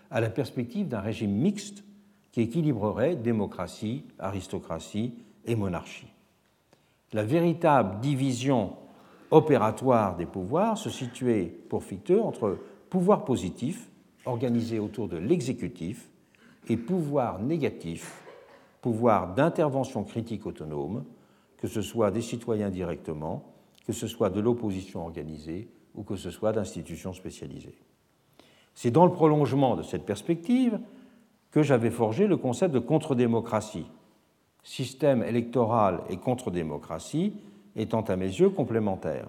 [0.10, 1.84] à la perspective d'un régime mixte
[2.32, 6.08] qui équilibrerait démocratie, aristocratie et monarchie.
[7.12, 8.78] La véritable division
[9.30, 13.89] opératoire des pouvoirs se situait pour Fichte entre pouvoir positif,
[14.24, 16.11] organisé autour de l'exécutif,
[16.70, 18.24] et pouvoir négatif,
[18.82, 21.05] pouvoir d'intervention critique autonome,
[21.57, 23.43] que ce soit des citoyens directement,
[23.86, 27.78] que ce soit de l'opposition organisée ou que ce soit d'institutions spécialisées.
[28.74, 30.80] C'est dans le prolongement de cette perspective
[31.51, 33.86] que j'avais forgé le concept de contre-démocratie,
[34.64, 37.34] système électoral et contre-démocratie
[37.76, 39.28] étant à mes yeux complémentaires.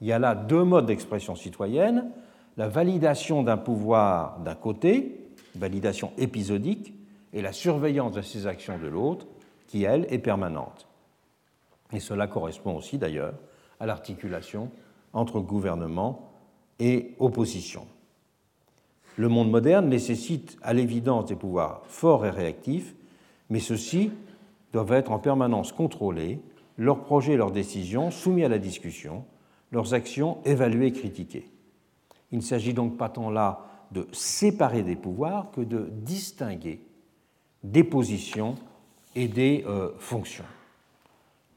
[0.00, 2.10] Il y a là deux modes d'expression citoyenne,
[2.56, 5.21] la validation d'un pouvoir d'un côté,
[5.54, 6.94] validation épisodique,
[7.32, 9.26] et la surveillance de ses actions de l'autre,
[9.66, 10.86] qui, elle, est permanente.
[11.92, 13.34] Et cela correspond aussi, d'ailleurs,
[13.80, 14.70] à l'articulation
[15.12, 16.32] entre gouvernement
[16.78, 17.86] et opposition.
[19.16, 22.94] Le monde moderne nécessite à l'évidence des pouvoirs forts et réactifs,
[23.50, 24.10] mais ceux-ci
[24.72, 26.40] doivent être en permanence contrôlés,
[26.78, 29.24] leurs projets et leurs décisions soumis à la discussion,
[29.70, 31.50] leurs actions évaluées et critiquées.
[32.30, 36.80] Il ne s'agit donc pas tant là de séparer des pouvoirs que de distinguer
[37.62, 38.56] des positions
[39.14, 40.44] et des euh, fonctions.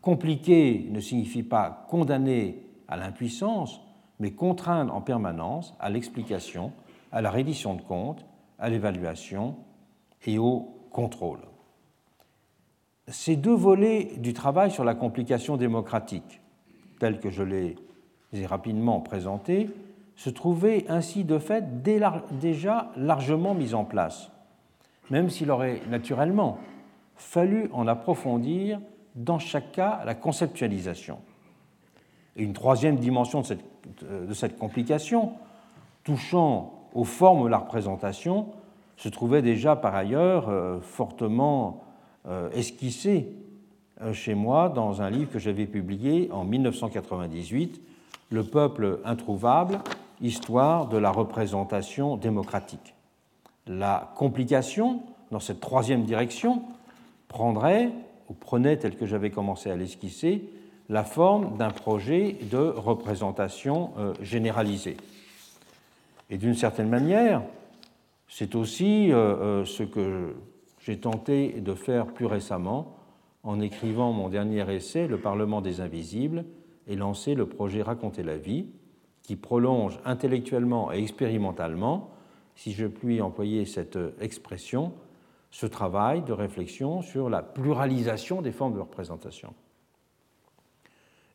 [0.01, 3.81] Compliquer ne signifie pas condamner à l'impuissance,
[4.19, 6.71] mais contraindre en permanence à l'explication,
[7.11, 8.25] à la reddition de comptes,
[8.59, 9.55] à l'évaluation
[10.25, 11.39] et au contrôle.
[13.07, 16.41] Ces deux volets du travail sur la complication démocratique,
[16.99, 17.75] tels que je les
[18.33, 19.69] ai rapidement présentés,
[20.15, 24.31] se trouvaient ainsi de fait déjà largement mis en place,
[25.09, 26.57] même s'il aurait naturellement
[27.15, 28.79] fallu en approfondir
[29.15, 31.19] dans chaque cas la conceptualisation.
[32.35, 33.65] Et une troisième dimension de cette,
[34.33, 35.33] cette complication,
[36.03, 38.47] touchant aux formes de la représentation,
[38.97, 41.83] se trouvait déjà par ailleurs euh, fortement
[42.27, 43.29] euh, esquissé
[44.01, 47.81] euh, chez moi dans un livre que j'avais publié en 1998,
[48.31, 49.79] Le peuple introuvable,
[50.21, 52.95] histoire de la représentation démocratique.
[53.67, 56.63] La complication, dans cette troisième direction,
[57.27, 57.91] prendrait,
[58.29, 60.49] ou prenait, tel que j'avais commencé à l'esquisser,
[60.89, 64.97] la forme d'un projet de représentation euh, généralisée.
[66.29, 67.41] Et d'une certaine manière,
[68.27, 70.35] c'est aussi ce que
[70.79, 72.95] j'ai tenté de faire plus récemment
[73.43, 76.45] en écrivant mon dernier essai, Le Parlement des Invisibles,
[76.87, 78.65] et lancé le projet Raconter la vie,
[79.25, 82.11] qui prolonge intellectuellement et expérimentalement,
[82.55, 84.93] si je puis employer cette expression,
[85.51, 89.53] ce travail de réflexion sur la pluralisation des formes de représentation.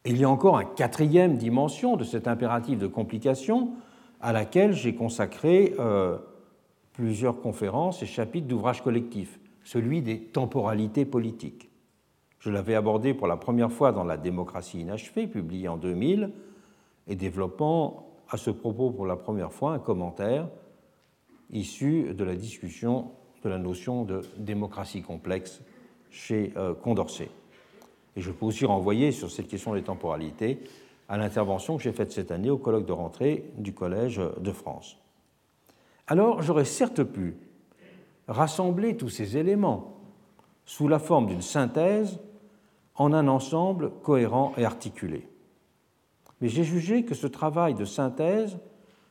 [0.05, 3.73] il y a encore une quatrième dimension de cet impératif de complication
[4.21, 6.19] à laquelle j'ai consacré euh,
[6.93, 11.71] plusieurs conférences et chapitres d'ouvrages collectifs, celui des temporalités politiques.
[12.39, 16.31] Je l'avais abordé pour la première fois dans La démocratie inachevée, publié en 2000,
[17.11, 20.49] et développant à ce propos pour la première fois un commentaire
[21.51, 23.11] issu de la discussion
[23.43, 25.61] de la notion de démocratie complexe
[26.11, 27.31] chez euh, Condorcet.
[28.17, 30.61] Et je peux aussi renvoyer sur cette question des temporalités
[31.09, 34.97] à l'intervention que j'ai faite cette année au colloque de rentrée du Collège de France.
[36.07, 37.37] Alors j'aurais certes pu
[38.29, 39.97] rassembler tous ces éléments
[40.65, 42.21] sous la forme d'une synthèse
[42.95, 45.30] en un ensemble cohérent et articulé.
[46.41, 48.59] Mais j'ai jugé que ce travail de synthèse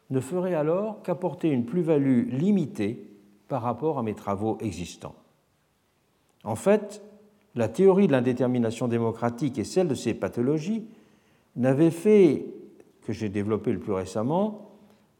[0.09, 3.07] ne ferait alors qu'apporter une plus-value limitée
[3.47, 5.15] par rapport à mes travaux existants.
[6.43, 7.03] En fait,
[7.55, 10.87] la théorie de l'indétermination démocratique et celle de ses pathologies
[11.55, 12.45] n'avaient fait,
[13.01, 14.71] que j'ai développé le plus récemment,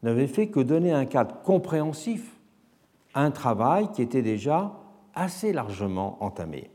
[0.02, 2.38] n'avait fait que donner un cadre compréhensif
[3.14, 4.80] à un travail qui était déjà
[5.14, 6.70] assez largement entamé.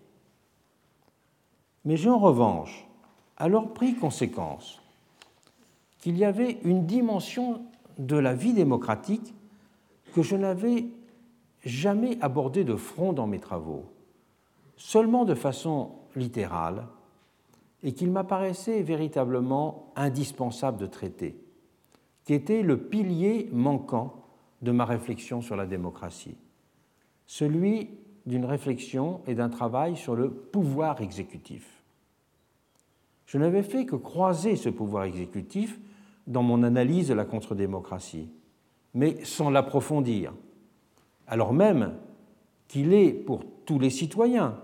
[1.86, 2.88] Mais j'ai en revanche
[3.38, 4.82] alors pris conséquence
[6.06, 7.64] qu'il y avait une dimension
[7.97, 9.34] de la vie démocratique
[10.14, 10.86] que je n'avais
[11.64, 13.86] jamais abordée de front dans mes travaux,
[14.78, 16.86] seulement de façon littérale,
[17.82, 21.43] et qu'il m'apparaissait véritablement indispensable de traiter
[22.24, 24.28] qui était le pilier manquant
[24.62, 26.38] de ma réflexion sur la démocratie,
[27.26, 27.89] celui
[28.28, 31.82] d'une réflexion et d'un travail sur le pouvoir exécutif.
[33.26, 35.80] je n'avais fait que croiser ce pouvoir exécutif
[36.28, 38.30] dans mon analyse de la contre-démocratie,
[38.94, 40.34] mais sans l'approfondir,
[41.28, 41.94] alors même
[42.68, 44.58] qu'il est pour tous les citoyens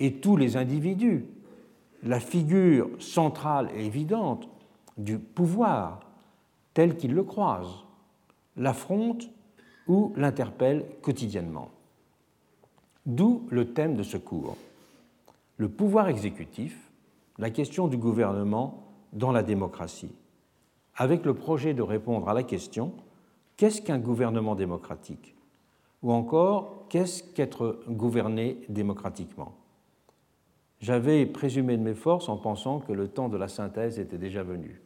[0.00, 1.26] et tous les individus
[2.02, 4.48] la figure centrale et évidente
[4.98, 6.00] du pouvoir
[6.74, 7.84] tel qu'il le croise,
[8.56, 9.28] l'affronte
[9.86, 11.70] ou l'interpelle quotidiennement.
[13.06, 14.56] D'où le thème de ce cours,
[15.56, 16.90] le pouvoir exécutif,
[17.38, 20.12] la question du gouvernement dans la démocratie,
[20.96, 22.92] avec le projet de répondre à la question
[23.56, 25.34] qu'est-ce qu'un gouvernement démocratique?
[26.02, 29.54] Ou encore, qu'est-ce qu'être gouverné démocratiquement?
[30.80, 34.42] J'avais présumé de mes forces en pensant que le temps de la synthèse était déjà
[34.42, 34.80] venu.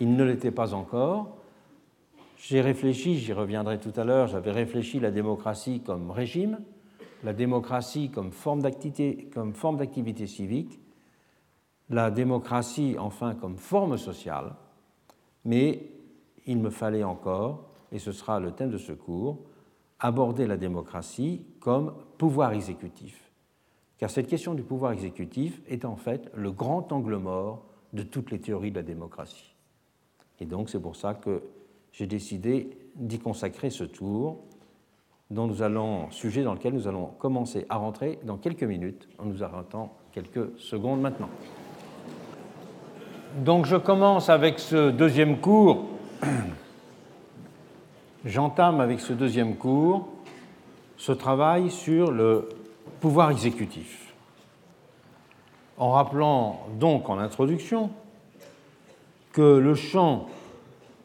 [0.00, 1.38] Il ne l'était pas encore.
[2.36, 6.58] J'ai réfléchi, j'y reviendrai tout à l'heure, j'avais réfléchi la démocratie comme régime,
[7.24, 10.80] la démocratie comme forme d'activité civique,
[11.88, 14.56] la démocratie enfin comme forme sociale,
[15.44, 15.90] mais
[16.46, 19.38] il me fallait encore, et ce sera le thème de ce cours,
[20.00, 23.30] aborder la démocratie comme pouvoir exécutif.
[23.98, 28.30] Car cette question du pouvoir exécutif est en fait le grand angle mort de toutes
[28.30, 29.54] les théories de la démocratie.
[30.40, 31.42] Et donc c'est pour ça que
[31.92, 34.44] j'ai décidé d'y consacrer ce tour,
[35.30, 39.26] dont nous allons, sujet dans lequel nous allons commencer à rentrer dans quelques minutes, en
[39.26, 41.30] nous arrêtant quelques secondes maintenant.
[43.36, 45.86] Donc je commence avec ce deuxième cours.
[48.26, 50.08] J'entame avec ce deuxième cours
[50.98, 52.48] ce travail sur le
[53.00, 54.12] pouvoir exécutif.
[55.78, 57.90] En rappelant donc en introduction
[59.32, 60.26] que le champ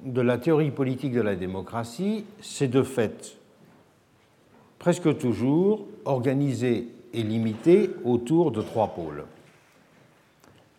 [0.03, 3.37] de la théorie politique de la démocratie, c'est de fait
[4.79, 9.23] presque toujours organisé et limité autour de trois pôles.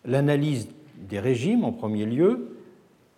[0.05, 0.69] L'analyse
[1.07, 2.55] des régimes en premier lieu,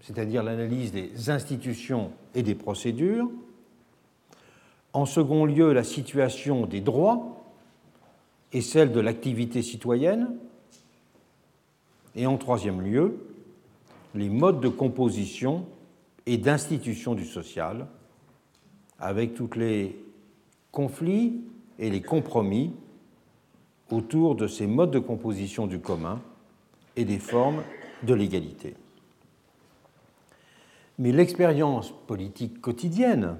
[0.01, 3.29] c'est-à-dire l'analyse des institutions et des procédures.
[4.93, 7.43] En second lieu, la situation des droits
[8.53, 10.35] et celle de l'activité citoyenne.
[12.15, 13.25] Et en troisième lieu,
[14.15, 15.65] les modes de composition
[16.25, 17.87] et d'institution du social,
[18.99, 19.97] avec tous les
[20.71, 21.41] conflits
[21.79, 22.73] et les compromis
[23.89, 26.21] autour de ces modes de composition du commun
[26.95, 27.63] et des formes
[28.03, 28.75] de l'égalité.
[30.99, 33.37] Mais l'expérience politique quotidienne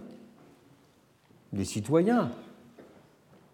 [1.54, 2.32] des citoyens,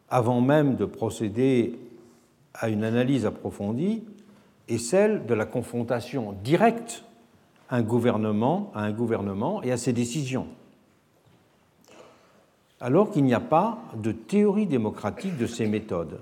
[0.10, 1.80] avant même de procéder
[2.54, 4.04] à une analyse approfondie,
[4.68, 7.04] est celle de la confrontation directe
[7.70, 10.48] à un gouvernement, à un gouvernement et à ses décisions.
[12.80, 16.22] Alors qu'il n'y a pas de théorie démocratique de ses méthodes,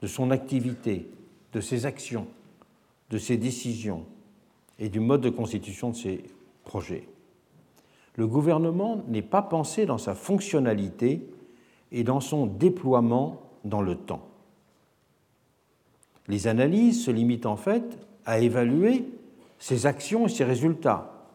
[0.00, 1.10] de son activité,
[1.52, 2.28] de ses actions,
[3.10, 4.04] de ses décisions
[4.78, 6.24] et du mode de constitution de ses
[6.64, 7.08] projets.
[8.16, 11.22] Le gouvernement n'est pas pensé dans sa fonctionnalité
[11.92, 14.28] et dans son déploiement dans le temps.
[16.26, 19.04] Les analyses se limitent en fait à évaluer
[19.58, 21.26] ses actions et ses résultats,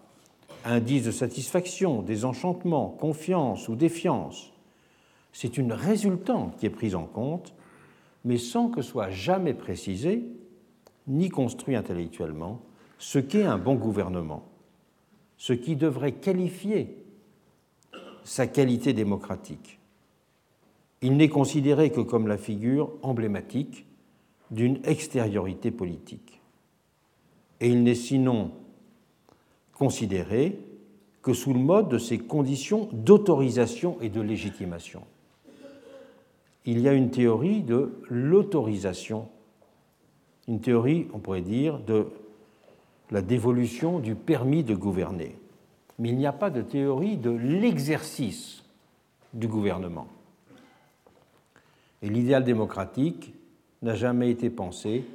[0.66, 4.54] indice de satisfaction, désenchantement, confiance ou défiance.
[5.32, 7.54] C'est une résultante qui est prise en compte,
[8.24, 10.24] mais sans que soit jamais précisé
[11.08, 12.62] ni construit intellectuellement
[12.98, 14.44] ce qu'est un bon gouvernement,
[15.38, 16.98] ce qui devrait qualifier
[18.24, 19.80] sa qualité démocratique.
[21.02, 23.86] Il n'est considéré que comme la figure emblématique
[24.52, 26.40] d'une extériorité politique.
[27.60, 28.52] Et il n'est sinon
[29.74, 30.60] considéré
[31.22, 35.04] que sous le mode de ces conditions d'autorisation et de légitimation.
[36.66, 39.28] Il y a une théorie de l'autorisation
[40.48, 42.08] une théorie, on pourrait dire, de
[43.12, 45.36] la dévolution du permis de gouverner.
[46.00, 48.64] Mais il n'y a pas de théorie de l'exercice
[49.34, 50.08] du gouvernement.
[52.02, 53.34] Et l'idéal démocratique
[53.82, 55.06] n'a jamais été pensé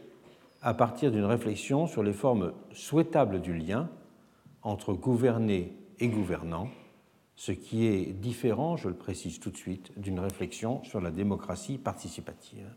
[0.62, 3.88] à partir d'une réflexion sur les formes souhaitables du lien
[4.62, 6.68] entre gouverner et gouvernant,
[7.36, 11.78] ce qui est différent, je le précise tout de suite, d'une réflexion sur la démocratie
[11.78, 12.68] participative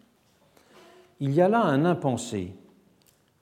[1.21, 2.51] il y a là un impensé,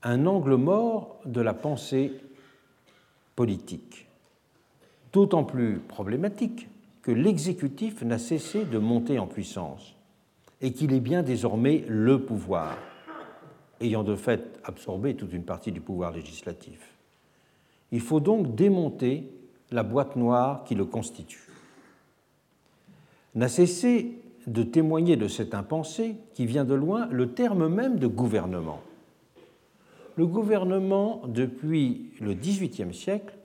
[0.03, 2.11] un angle mort de la pensée
[3.37, 4.05] politique,
[5.13, 6.67] d'autant plus problématique
[7.01, 9.95] que l'exécutif n'a cessé de monter en puissance
[10.59, 12.77] et qu'il est bien désormais le pouvoir,
[13.79, 16.97] ayant de fait absorbé toute une partie du pouvoir législatif.
[17.93, 19.31] Il faut donc démonter
[19.71, 21.47] la boîte noire qui le constitue.
[23.35, 24.19] N'a cessé
[24.49, 28.81] de témoigner de cet impensé qui vient de loin le terme même de gouvernement.
[30.15, 33.35] le gouvernement, depuis le XVIIIe siècle,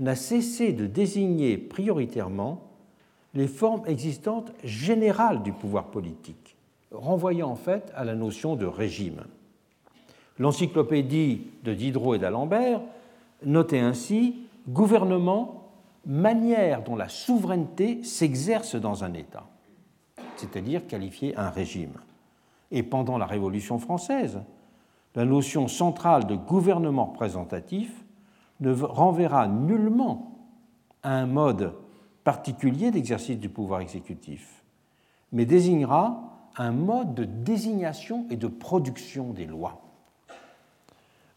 [0.00, 2.64] n'a cessé de désigner prioritairement
[3.34, 6.56] les formes existantes générales du pouvoir politique,
[6.90, 9.22] renvoyant en fait à la notion de régime.
[10.38, 12.80] L'encyclopédie de Diderot et d'Alembert
[13.44, 14.36] notait ainsi
[14.68, 15.70] gouvernement,
[16.06, 19.46] manière dont la souveraineté s'exerce dans un État,
[20.40, 21.94] c'est-à-dire qualifier un régime.
[22.70, 24.40] Et pendant la Révolution française,
[25.14, 28.04] la notion centrale de gouvernement représentatif
[28.60, 30.38] ne renverra nullement
[31.02, 31.74] à un mode
[32.24, 34.62] particulier d'exercice du pouvoir exécutif,
[35.32, 36.22] mais désignera
[36.56, 39.80] un mode de désignation et de production des lois.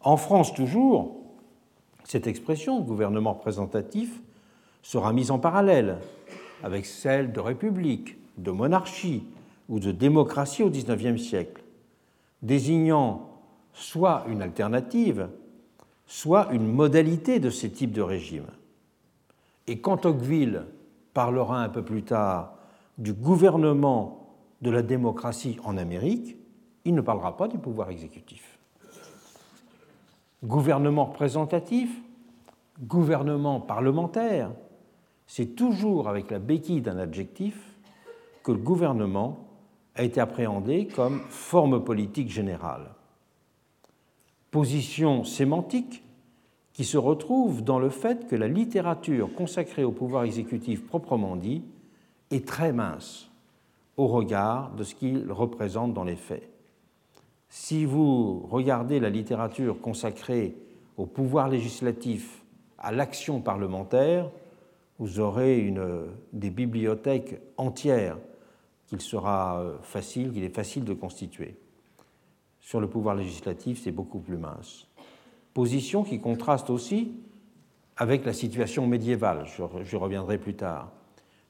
[0.02, 1.16] En France toujours,
[2.04, 4.22] cette expression gouvernement représentatif
[4.82, 5.98] sera mise en parallèle
[6.64, 9.24] avec celle de république, de monarchie
[9.70, 11.64] ou de démocratie au XIXe siècle,
[12.42, 13.30] désignant
[13.74, 15.30] soit une alternative,
[16.06, 18.50] soit une modalité de ces types de régimes.
[19.68, 20.64] Et quand Tocqueville
[21.14, 22.56] parlera un peu plus tard
[22.98, 26.36] du gouvernement de la démocratie en Amérique,
[26.86, 28.60] il ne parlera pas du pouvoir exécutif.
[30.44, 32.02] Gouvernement représentatif,
[32.82, 34.52] gouvernement parlementaire,
[35.28, 37.71] c'est toujours avec la béquille d'un adjectif
[38.52, 39.48] le gouvernement
[39.96, 42.92] a été appréhendé comme forme politique générale
[44.52, 46.04] position sémantique
[46.74, 51.64] qui se retrouve dans le fait que la littérature consacrée au pouvoir exécutif proprement dit
[52.30, 53.30] est très mince
[53.98, 56.50] au regard de ce qu'il représente dans les faits.
[57.50, 60.56] Si vous regardez la littérature consacrée
[60.98, 62.42] au pouvoir législatif,
[62.78, 64.30] à l'action parlementaire,
[65.00, 65.74] vous aurez
[66.34, 68.18] des bibliothèques entières
[68.92, 71.56] qu'il sera facile, qu'il est facile de constituer
[72.62, 74.88] sur le pouvoir législatif, c'est beaucoup plus mince.
[75.54, 77.14] Position qui contraste aussi
[77.98, 79.46] avec la situation médiévale,
[79.84, 80.92] je reviendrai plus tard.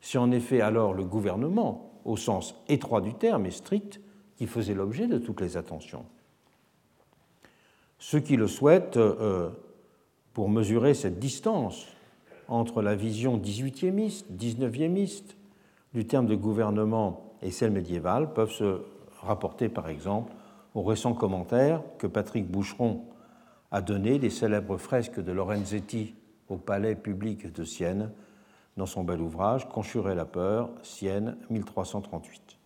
[0.01, 4.01] C'est en effet alors le gouvernement, au sens étroit du terme et strict,
[4.37, 6.05] qui faisait l'objet de toutes les attentions.
[7.99, 9.49] Ceux qui le souhaitent, euh,
[10.33, 11.87] pour mesurer cette distance
[12.47, 15.23] entre la vision 18e, 19e
[15.93, 18.81] du terme de gouvernement et celle médiévale, peuvent se
[19.21, 20.33] rapporter par exemple
[20.73, 23.03] au récent commentaire que Patrick Boucheron
[23.71, 26.13] a donné des célèbres fresques de Lorenzetti
[26.49, 28.11] au palais public de Sienne
[28.77, 32.57] dans son bel ouvrage Conjurer la peur, Sienne 1338.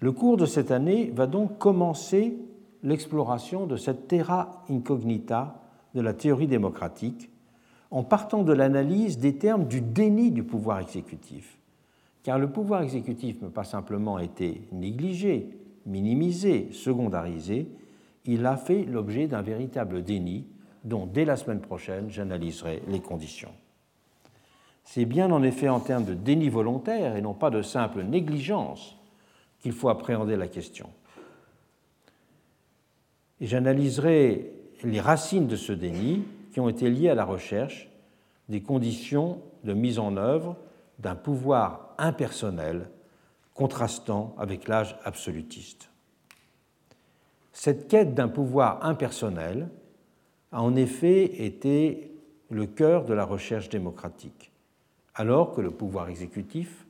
[0.00, 2.36] Le cours de cette année va donc commencer
[2.82, 5.60] l'exploration de cette terra incognita
[5.94, 7.30] de la théorie démocratique
[7.90, 11.58] en partant de l'analyse des termes du déni du pouvoir exécutif.
[12.24, 15.50] Car le pouvoir exécutif n'a pas simplement été négligé,
[15.84, 17.68] minimisé, secondarisé,
[18.24, 20.46] il a fait l'objet d'un véritable déni
[20.84, 23.52] dont dès la semaine prochaine j'analyserai les conditions.
[24.84, 28.96] C'est bien en effet en termes de déni volontaire et non pas de simple négligence
[29.60, 30.88] qu'il faut appréhender la question.
[33.42, 34.50] J'analyserai
[34.82, 37.90] les racines de ce déni qui ont été liées à la recherche
[38.48, 40.56] des conditions de mise en œuvre
[40.98, 42.88] d'un pouvoir impersonnel
[43.54, 45.90] contrastant avec l'âge absolutiste.
[47.52, 49.68] Cette quête d'un pouvoir impersonnel
[50.50, 52.12] a en effet été
[52.50, 54.50] le cœur de la recherche démocratique,
[55.14, 56.86] alors que le pouvoir exécutif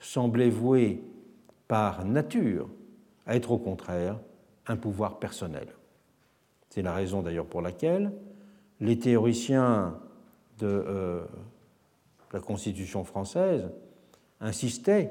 [0.00, 1.02] semblait voué
[1.66, 2.68] par nature
[3.26, 4.18] à être au contraire
[4.66, 5.68] un pouvoir personnel.
[6.70, 8.12] C'est la raison d'ailleurs pour laquelle
[8.80, 9.98] les théoriciens
[10.58, 11.24] de euh,
[12.32, 13.70] la Constitution française
[14.40, 15.10] insistaient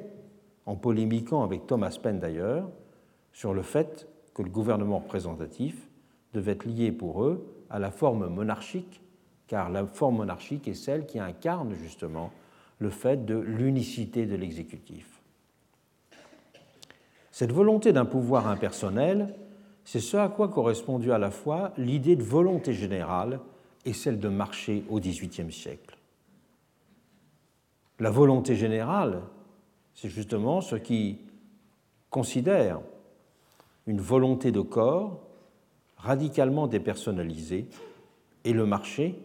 [0.66, 2.70] en polémiquant avec Thomas Paine d'ailleurs,
[3.32, 5.90] sur le fait que le gouvernement représentatif
[6.34, 9.02] devait être lié pour eux à la forme monarchique,
[9.48, 12.32] car la forme monarchique est celle qui incarne justement
[12.80, 15.22] le fait de l'unicité de l'exécutif.
[17.32, 19.36] Cette volonté d'un pouvoir impersonnel,
[19.86, 23.40] c'est ce à quoi correspondait à la fois l'idée de volonté générale
[23.86, 25.97] et celle de marché au XVIIIe siècle.
[28.00, 29.22] La volonté générale,
[29.96, 31.20] c'est justement ce qui
[32.10, 32.80] considère
[33.88, 35.20] une volonté de corps
[35.98, 37.68] radicalement dépersonnalisée
[38.44, 39.20] et le marché,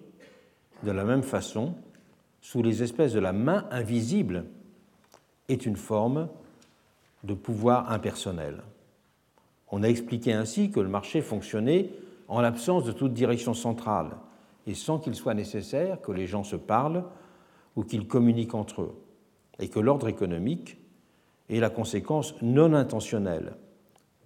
[0.83, 1.75] de la même façon,
[2.41, 4.47] sous les espèces de la main invisible,
[5.49, 6.29] est une forme
[7.25, 8.62] de pouvoir impersonnel.
[9.70, 11.91] On a expliqué ainsi que le marché fonctionnait
[12.29, 14.16] en l'absence de toute direction centrale
[14.66, 17.05] et sans qu'il soit nécessaire que les gens se parlent
[17.77, 19.03] ou qu'ils communiquent entre eux
[19.59, 20.79] et que l'ordre économique
[21.49, 23.57] est la conséquence non intentionnelle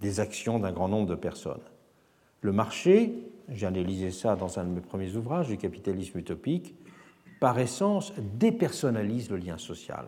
[0.00, 1.62] des actions d'un grand nombre de personnes.
[2.40, 3.14] Le marché,
[3.48, 6.74] j'ai analysé ça dans un de mes premiers ouvrages, du capitalisme utopique,
[7.40, 10.06] par essence dépersonnalise le lien social.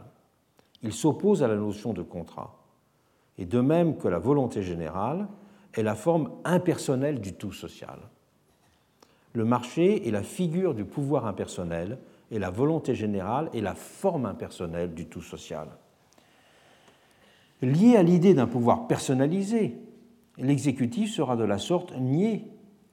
[0.83, 2.55] Il s'oppose à la notion de contrat.
[3.37, 5.29] Et de même que la volonté générale
[5.75, 7.99] est la forme impersonnelle du tout social.
[9.33, 11.99] Le marché est la figure du pouvoir impersonnel
[12.31, 15.69] et la volonté générale est la forme impersonnelle du tout social.
[17.63, 19.77] Lié à l'idée d'un pouvoir personnalisé,
[20.37, 22.45] l'exécutif sera de la sorte nié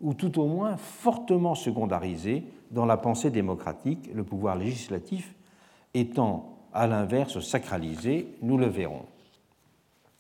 [0.02, 5.36] ou tout au moins fortement secondarisé dans la pensée démocratique, le pouvoir législatif
[5.94, 9.06] étant à l'inverse sacralisé, nous le verrons.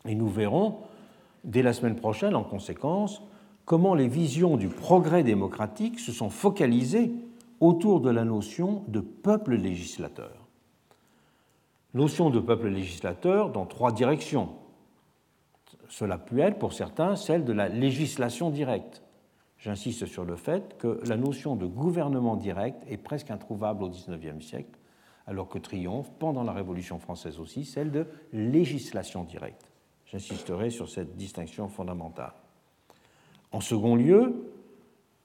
[0.07, 0.77] Et nous verrons
[1.43, 3.21] dès la semaine prochaine, en conséquence,
[3.65, 7.11] comment les visions du progrès démocratique se sont focalisées
[7.59, 10.47] autour de la notion de peuple législateur.
[11.93, 14.49] Notion de peuple législateur dans trois directions.
[15.87, 19.01] Cela peut être, pour certains, celle de la législation directe.
[19.57, 24.45] J'insiste sur le fait que la notion de gouvernement direct est presque introuvable au XIXe
[24.45, 24.77] siècle,
[25.25, 29.71] alors que triomphe, pendant la Révolution française aussi, celle de législation directe.
[30.05, 32.33] J'insisterai sur cette distinction fondamentale.
[33.51, 34.51] En second lieu,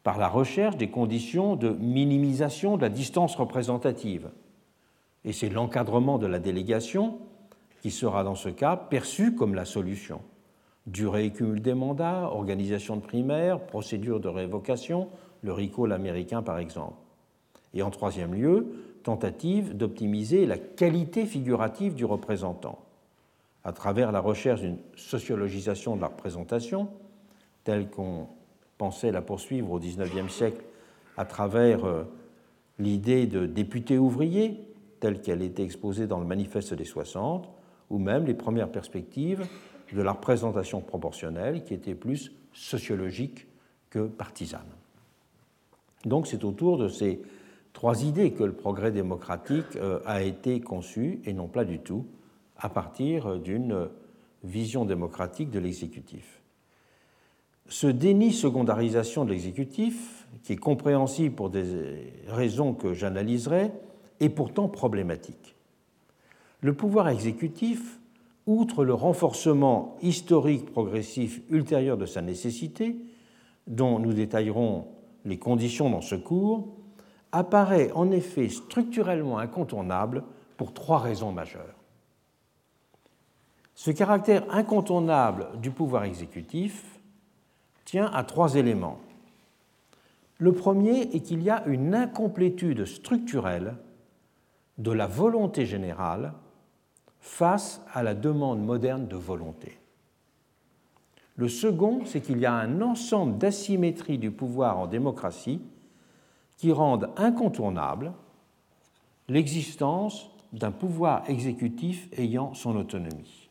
[0.03, 4.31] par la recherche des conditions de minimisation de la distance représentative.
[5.25, 7.19] Et c'est l'encadrement de la délégation
[7.83, 10.21] qui sera dans ce cas perçu comme la solution.
[10.87, 15.09] Durée et cumul des mandats, organisation de primaires, procédure de révocation,
[15.43, 16.97] le recall américain par exemple.
[17.75, 18.67] Et en troisième lieu,
[19.03, 22.79] tentative d'optimiser la qualité figurative du représentant
[23.65, 26.89] à travers la recherche d'une sociologisation de la représentation,
[27.65, 28.27] telle qu'on
[28.81, 30.65] pensait la poursuivre au XIXe siècle
[31.19, 32.05] à travers euh,
[32.79, 34.59] l'idée de député ouvrier,
[35.01, 37.51] telle qu'elle était exposée dans le manifeste des 60,
[37.91, 39.47] ou même les premières perspectives
[39.93, 43.49] de la représentation proportionnelle, qui était plus sociologique
[43.91, 44.73] que partisane.
[46.07, 47.21] Donc c'est autour de ces
[47.75, 52.07] trois idées que le progrès démocratique euh, a été conçu, et non pas du tout
[52.57, 53.91] à partir d'une
[54.43, 56.40] vision démocratique de l'exécutif.
[57.71, 63.71] Ce déni secondarisation de l'exécutif, qui est compréhensible pour des raisons que j'analyserai,
[64.19, 65.55] est pourtant problématique.
[66.63, 68.01] Le pouvoir exécutif,
[68.47, 72.97] outre le renforcement historique progressif ultérieur de sa nécessité,
[73.69, 74.89] dont nous détaillerons
[75.25, 76.75] les conditions dans ce cours,
[77.31, 80.25] apparaît en effet structurellement incontournable
[80.57, 81.77] pour trois raisons majeures.
[83.77, 87.00] Ce caractère incontournable du pouvoir exécutif
[87.91, 89.01] tient à trois éléments.
[90.39, 93.75] Le premier est qu'il y a une incomplétude structurelle
[94.79, 96.33] de la volonté générale
[97.19, 99.81] face à la demande moderne de volonté.
[101.35, 105.61] Le second, c'est qu'il y a un ensemble d'asymétries du pouvoir en démocratie
[106.59, 108.13] qui rendent incontournable
[109.27, 113.51] l'existence d'un pouvoir exécutif ayant son autonomie.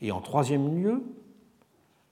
[0.00, 1.02] Et en troisième lieu,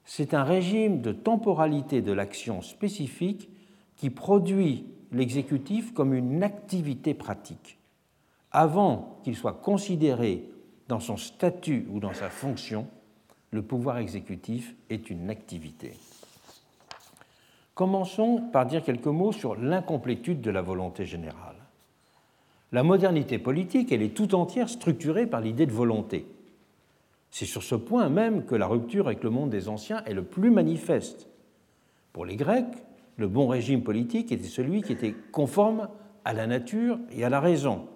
[0.05, 3.49] c'est un régime de temporalité de l'action spécifique
[3.95, 7.77] qui produit l'exécutif comme une activité pratique.
[8.51, 10.49] Avant qu'il soit considéré
[10.87, 12.87] dans son statut ou dans sa fonction,
[13.51, 15.93] le pouvoir exécutif est une activité.
[17.75, 21.55] Commençons par dire quelques mots sur l'incomplétude de la volonté générale.
[22.71, 26.25] La modernité politique, elle est tout entière structurée par l'idée de volonté.
[27.31, 30.23] C'est sur ce point même que la rupture avec le monde des anciens est le
[30.23, 31.27] plus manifeste.
[32.11, 32.65] Pour les Grecs,
[33.17, 35.87] le bon régime politique était celui qui était conforme
[36.25, 37.87] à la nature et à la raison.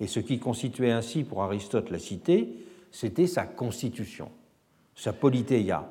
[0.00, 4.30] Et ce qui constituait ainsi pour Aristote la cité, c'était sa constitution,
[4.94, 5.90] sa politéia,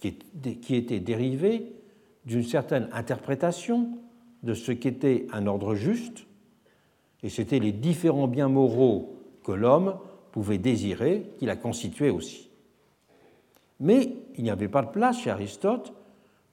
[0.00, 1.72] qui était dérivée
[2.24, 3.98] d'une certaine interprétation
[4.42, 6.26] de ce qu'était un ordre juste,
[7.22, 9.96] et c'était les différents biens moraux que l'homme
[10.34, 12.50] pouvait désirer, qu'il a constitué aussi.
[13.78, 15.94] Mais il n'y avait pas de place chez Aristote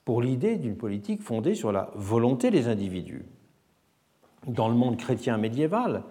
[0.06, 3.26] pour l'idée d'une politique fondée sur la volonté des individus.
[4.46, 6.04] Dans le monde chrétien médiéval,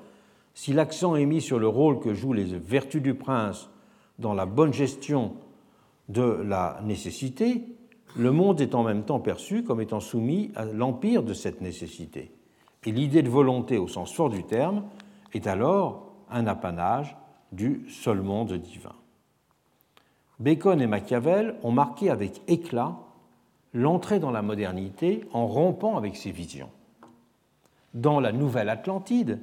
[0.52, 3.70] si l'accent est mis sur le rôle que jouent les vertus du prince
[4.18, 5.34] dans la bonne gestion
[6.08, 7.62] de la nécessité,
[8.16, 12.32] le monde est en même temps perçu comme étant soumis à l'empire de cette nécessité.
[12.84, 14.86] Et l'idée de volonté au sens fort du terme
[15.34, 17.16] est alors un apanage
[17.52, 18.94] du seul monde divin.
[20.38, 22.96] Bacon et Machiavel ont marqué avec éclat
[23.74, 26.70] l'entrée dans la modernité en rompant avec ces visions.
[27.94, 29.40] Dans la Nouvelle Atlantide,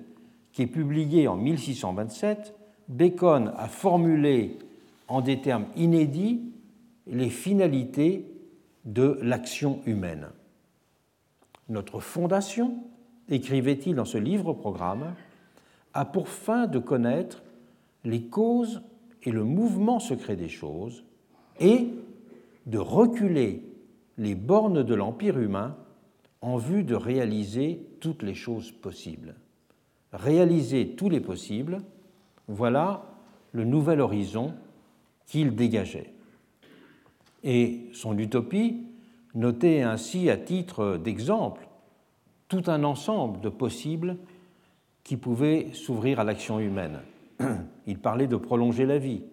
[0.53, 2.55] qui est publiée en 1627,
[2.87, 4.57] Bacon a formulé
[5.07, 6.41] en des termes inédits
[7.05, 8.25] les finalités
[8.85, 10.27] de l'action humaine.
[11.69, 12.83] Notre fondation,
[13.29, 15.13] écrivait-il dans ce livre-programme,
[15.93, 17.43] a pour fin de connaître
[18.07, 18.81] les causes
[19.23, 21.03] et le mouvement secret des choses
[21.59, 21.89] et
[22.65, 23.61] de reculer
[24.17, 25.75] les bornes de l'Empire humain
[26.41, 29.35] en vue de réaliser toutes les choses possibles.
[30.13, 31.81] Réaliser tous les possibles,
[32.47, 33.03] voilà
[33.51, 34.53] le nouvel horizon
[35.25, 36.13] qu'il dégageait.
[37.43, 38.85] Et son utopie
[39.35, 41.67] notait ainsi à titre d'exemple
[42.47, 44.15] tout un ensemble de possibles
[45.03, 47.01] qui pouvaient s'ouvrir à l'action humaine.
[47.87, 49.23] Il parlait de prolonger la vie,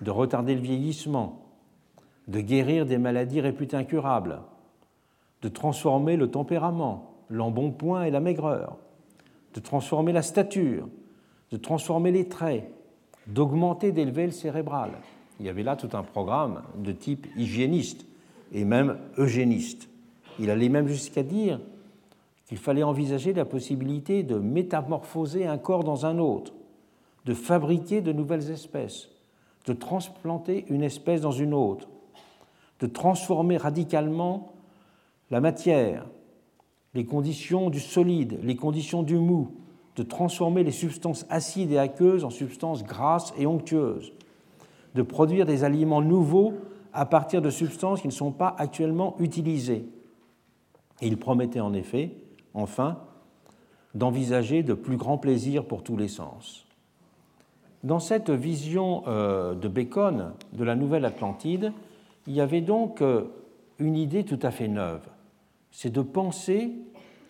[0.00, 1.46] de retarder le vieillissement,
[2.28, 4.40] de guérir des maladies réputées incurables,
[5.42, 8.76] de transformer le tempérament, l'embonpoint et la maigreur,
[9.54, 10.88] de transformer la stature,
[11.50, 12.70] de transformer les traits,
[13.26, 14.90] d'augmenter, d'élever le cérébral.
[15.40, 18.06] Il y avait là tout un programme de type hygiéniste
[18.52, 19.88] et même eugéniste.
[20.38, 21.60] Il allait même jusqu'à dire
[22.46, 26.52] qu'il fallait envisager la possibilité de métamorphoser un corps dans un autre,
[27.24, 29.08] de fabriquer de nouvelles espèces,
[29.66, 31.88] de transplanter une espèce dans une autre,
[32.80, 34.52] de transformer radicalement
[35.30, 36.06] la matière,
[36.94, 39.56] les conditions du solide, les conditions du mou,
[39.96, 44.12] de transformer les substances acides et aqueuses en substances grasses et onctueuses,
[44.94, 46.54] de produire des aliments nouveaux
[46.92, 49.86] à partir de substances qui ne sont pas actuellement utilisées.
[51.00, 52.16] Il promettait en effet,
[52.54, 52.98] enfin,
[53.94, 56.66] d'envisager de plus grands plaisirs pour tous les sens.
[57.82, 61.72] Dans cette vision euh, de Bacon de la Nouvelle Atlantide,
[62.26, 63.24] il y avait donc euh,
[63.78, 65.02] une idée tout à fait neuve,
[65.72, 66.72] c'est de penser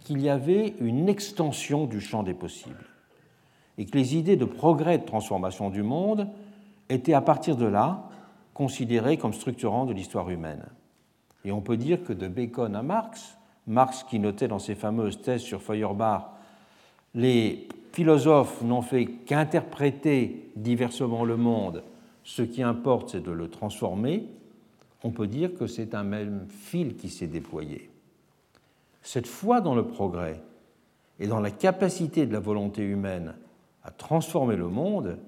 [0.01, 2.85] qu'il y avait une extension du champ des possibles
[3.79, 6.29] et que les idées de progrès de transformation du monde
[6.91, 8.09] étaient à partir de là
[8.53, 10.67] considérées comme structurant de l'histoire humaine.
[11.45, 15.23] Et on peut dire que de Bacon à Marx, Marx qui notait dans ses fameuses
[15.23, 16.31] thèses sur Feuerbach
[17.15, 21.85] les philosophes n'ont fait qu'interpréter diversement le monde,
[22.25, 24.27] ce qui importe c'est de le transformer,
[25.05, 27.91] on peut dire que c'est un même fil qui s'est déployé.
[29.03, 30.41] Cette foi dans le progrès
[31.19, 33.35] et dans la capacité de la volonté humaine
[33.85, 35.19] à transformer le monde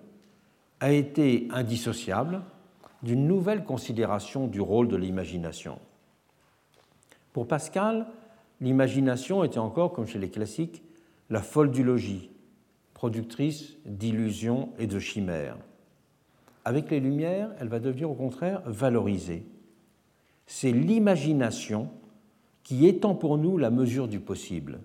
[0.81, 2.43] a été indissociable
[3.03, 5.79] d'une nouvelle considération du rôle de l'imagination.
[7.33, 8.07] Pour Pascal,
[8.61, 10.83] l'imagination était encore, comme chez les classiques,
[11.31, 12.31] la folle du logis,
[13.05, 15.59] productrice d'illusions et de chimères.
[16.65, 19.45] Avec les Lumières, elle va devenir au contraire valorisée
[20.47, 21.91] c'est l'imagination
[22.63, 24.81] qui étend pour nous la mesure du possible.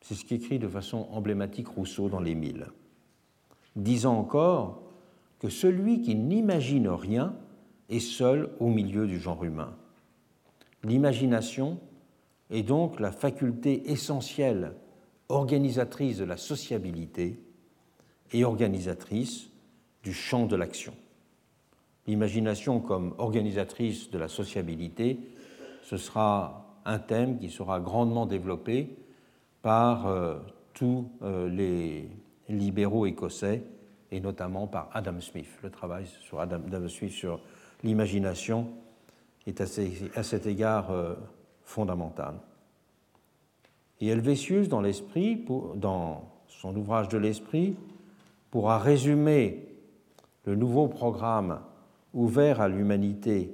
[0.00, 2.66] C'est ce qu'écrit de façon emblématique Rousseau dans Les Mille.
[3.74, 4.82] Disant encore
[5.40, 7.34] que celui qui n'imagine rien
[7.88, 9.74] est seul au milieu du genre humain.
[10.84, 11.80] L'imagination
[12.50, 14.76] est donc la faculté essentielle
[15.28, 17.38] organisatrice de la sociabilité
[18.32, 19.48] et organisatrice
[20.02, 20.94] du champ de l'action
[22.06, 25.18] l'imagination comme organisatrice de la sociabilité,
[25.82, 28.96] ce sera un thème qui sera grandement développé
[29.62, 30.38] par euh,
[30.74, 32.08] tous euh, les
[32.48, 33.62] libéraux écossais
[34.10, 35.48] et notamment par Adam Smith.
[35.62, 37.40] Le travail sur Adam, Smith sur
[37.82, 38.68] l'imagination
[39.46, 41.14] est à, cet égard euh,
[41.62, 42.34] fondamental.
[44.00, 44.82] Et Helvétius, dans
[46.48, 47.76] son ouvrage de l'esprit,
[48.50, 49.66] pourra résumer
[50.44, 51.60] le nouveau programme
[52.12, 53.52] ouvert à l'humanité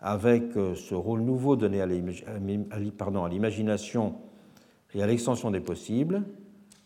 [0.00, 4.14] avec euh, ce rôle nouveau donné à l'imagination
[4.94, 6.24] et à l'extension des possibles,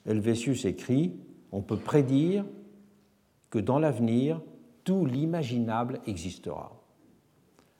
[0.07, 1.17] Helvétius écrit
[1.51, 2.45] On peut prédire
[3.51, 4.41] que dans l'avenir,
[4.85, 6.73] tout l'imaginable existera.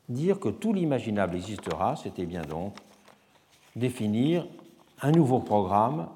[0.09, 2.77] Dire que tout l'imaginable existera, c'était bien donc
[3.75, 4.47] définir
[5.01, 6.09] un nouveau programme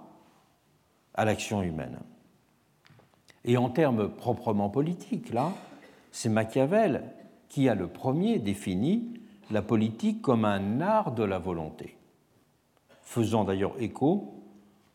[1.14, 2.00] à l'action humaine.
[3.46, 5.52] Et en termes proprement politiques, là,
[6.12, 7.04] c'est Machiavel
[7.50, 9.14] qui a le premier défini
[9.50, 11.98] la politique comme un art de la volonté,
[13.02, 14.34] faisant d'ailleurs écho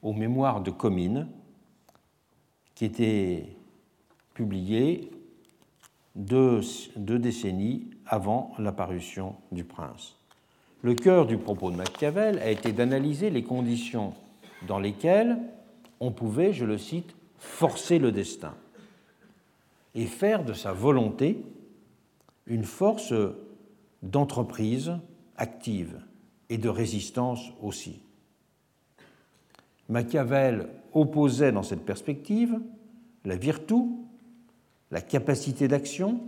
[0.02, 1.28] aux mémoires de Comines
[2.74, 3.56] qui étaient
[4.34, 5.10] publiées
[6.14, 6.60] deux,
[6.96, 10.15] deux décennies avant l'apparition du prince.
[10.82, 14.14] Le cœur du propos de Machiavel a été d'analyser les conditions
[14.66, 15.38] dans lesquelles
[16.00, 18.54] on pouvait, je le cite, forcer le destin
[19.94, 21.42] et faire de sa volonté
[22.46, 23.14] une force
[24.02, 24.92] d'entreprise
[25.36, 26.00] active
[26.50, 28.00] et de résistance aussi.
[29.88, 32.60] Machiavel opposait dans cette perspective
[33.24, 33.82] la virtu,
[34.90, 36.20] la capacité d'action,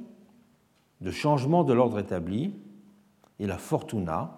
[1.01, 2.53] de changement de l'ordre établi,
[3.39, 4.38] et la fortuna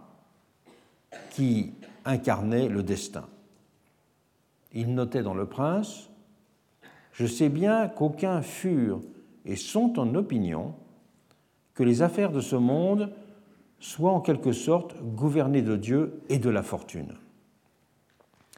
[1.31, 1.73] qui
[2.05, 3.27] incarnaient le destin.
[4.73, 6.11] Il notait dans Le Prince
[7.13, 9.01] Je sais bien qu'aucuns furent
[9.45, 10.75] et sont en opinion
[11.75, 13.11] que les affaires de ce monde
[13.79, 17.15] soient en quelque sorte gouvernées de Dieu et de la fortune.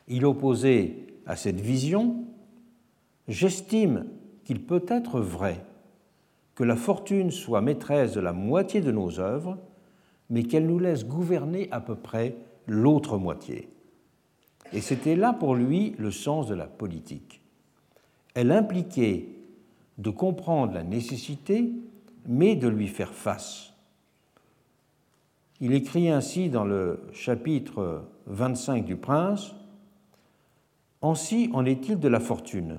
[0.09, 2.25] Il opposait à cette vision
[3.29, 4.07] J'estime
[4.45, 5.65] qu'il peut être vrai
[6.55, 9.59] que la fortune soit maîtresse de la moitié de nos œuvres,
[10.33, 12.37] mais qu'elle nous laisse gouverner à peu près
[12.67, 13.69] l'autre moitié.
[14.73, 17.43] Et c'était là pour lui le sens de la politique.
[18.35, 19.29] Elle impliquait
[19.99, 21.71] de comprendre la nécessité,
[22.27, 23.75] mais de lui faire face.
[25.61, 29.55] Il écrit ainsi dans le chapitre 25 du Prince,
[31.03, 32.79] Ainsi en est-il de la fortune,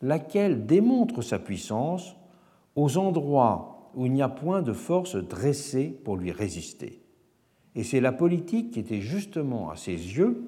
[0.00, 2.16] laquelle démontre sa puissance
[2.74, 7.00] aux endroits où il n'y a point de force dressée pour lui résister.
[7.74, 10.42] Et c'est la politique qui était justement à ses yeux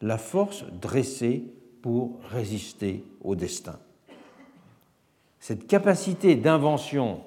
[0.00, 1.44] la force dressée
[1.80, 3.78] pour résister au destin.
[5.40, 7.20] Cette capacité d'invention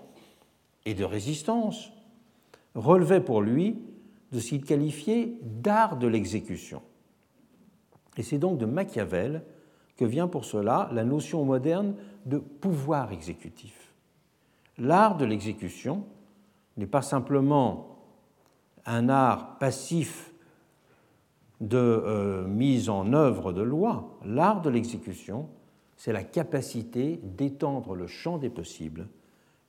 [0.85, 1.91] et de résistance
[2.75, 3.77] relevait pour lui
[4.31, 6.81] de ce qu'il qualifiait d'art de l'exécution.
[8.17, 9.43] Et c'est donc de Machiavel
[9.97, 11.95] que vient pour cela la notion moderne
[12.25, 13.84] de pouvoir exécutif.
[14.77, 16.05] L'art de l'exécution
[16.77, 17.99] n'est pas simplement
[18.85, 20.33] un art passif
[21.61, 25.47] de euh, mise en œuvre de loi, l'art de l'exécution,
[25.95, 29.07] c'est la capacité d'étendre le champ des possibles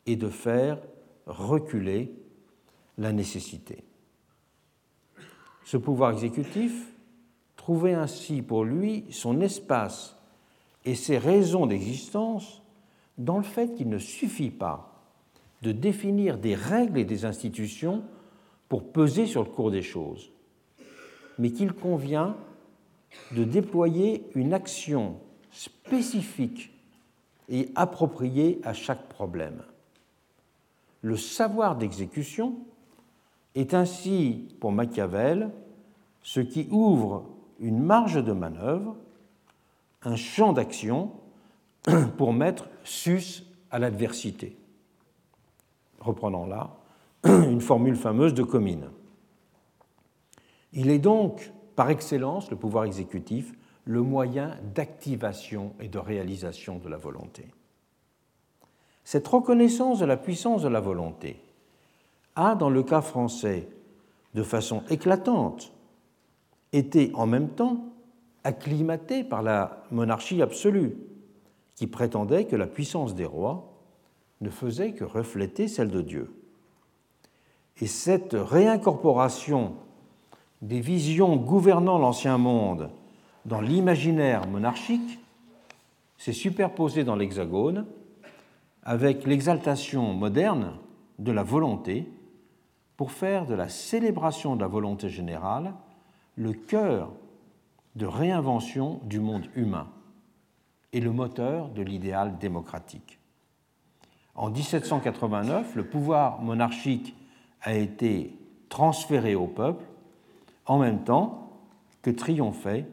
[0.07, 0.79] et de faire
[1.27, 2.13] reculer
[2.99, 3.85] la nécessité.
[5.65, 6.93] Ce pouvoir exécutif
[7.57, 10.17] trouvait ainsi pour lui son espace
[10.85, 12.63] et ses raisons d'existence
[13.19, 14.96] dans le fait qu'il ne suffit pas
[15.63, 18.05] de définir des règles et des institutions
[18.69, 20.31] pour peser sur le cours des choses,
[21.39, 22.37] mais qu'il convient
[23.33, 25.17] de déployer une action
[25.51, 26.73] spécifique
[27.49, 29.63] et appropriée à chaque problème.
[31.03, 32.57] Le savoir d'exécution
[33.55, 35.51] est ainsi, pour Machiavel,
[36.23, 37.25] ce qui ouvre
[37.61, 38.97] une marge de manœuvre,
[40.03, 41.13] un champ d'action
[42.19, 44.57] pour mettre sus à l'adversité.
[46.01, 46.77] Reprenons là
[47.25, 48.91] une formule fameuse de Comines.
[50.73, 53.53] Il est donc, par excellence, le pouvoir exécutif,
[53.85, 57.47] le moyen d'activation et de réalisation de la volonté.
[59.05, 61.41] Cette reconnaissance de la puissance de la volonté
[62.35, 63.69] a, dans le cas français,
[64.35, 65.73] de façon éclatante,
[66.73, 67.85] été en même temps
[68.45, 70.97] acclimatée par la monarchie absolue,
[71.77, 73.76] qui prétendait que la puissance des rois
[74.41, 76.31] ne faisait que refléter celle de Dieu.
[77.81, 79.75] Et cette réincorporation
[80.63, 82.91] des visions gouvernant l'ancien monde
[83.45, 85.19] dans l'imaginaire monarchique
[86.17, 87.87] s'est superposée dans l'Hexagone
[88.83, 90.73] avec l'exaltation moderne
[91.19, 92.09] de la volonté
[92.97, 95.75] pour faire de la célébration de la volonté générale
[96.37, 97.13] le cœur
[97.95, 99.89] de réinvention du monde humain
[100.93, 103.16] et le moteur de l'idéal démocratique.
[104.37, 107.17] En 1789, le pouvoir monarchique
[107.63, 108.37] a été
[108.69, 109.85] transféré au peuple
[110.67, 111.51] en même temps
[112.03, 112.87] que triomphait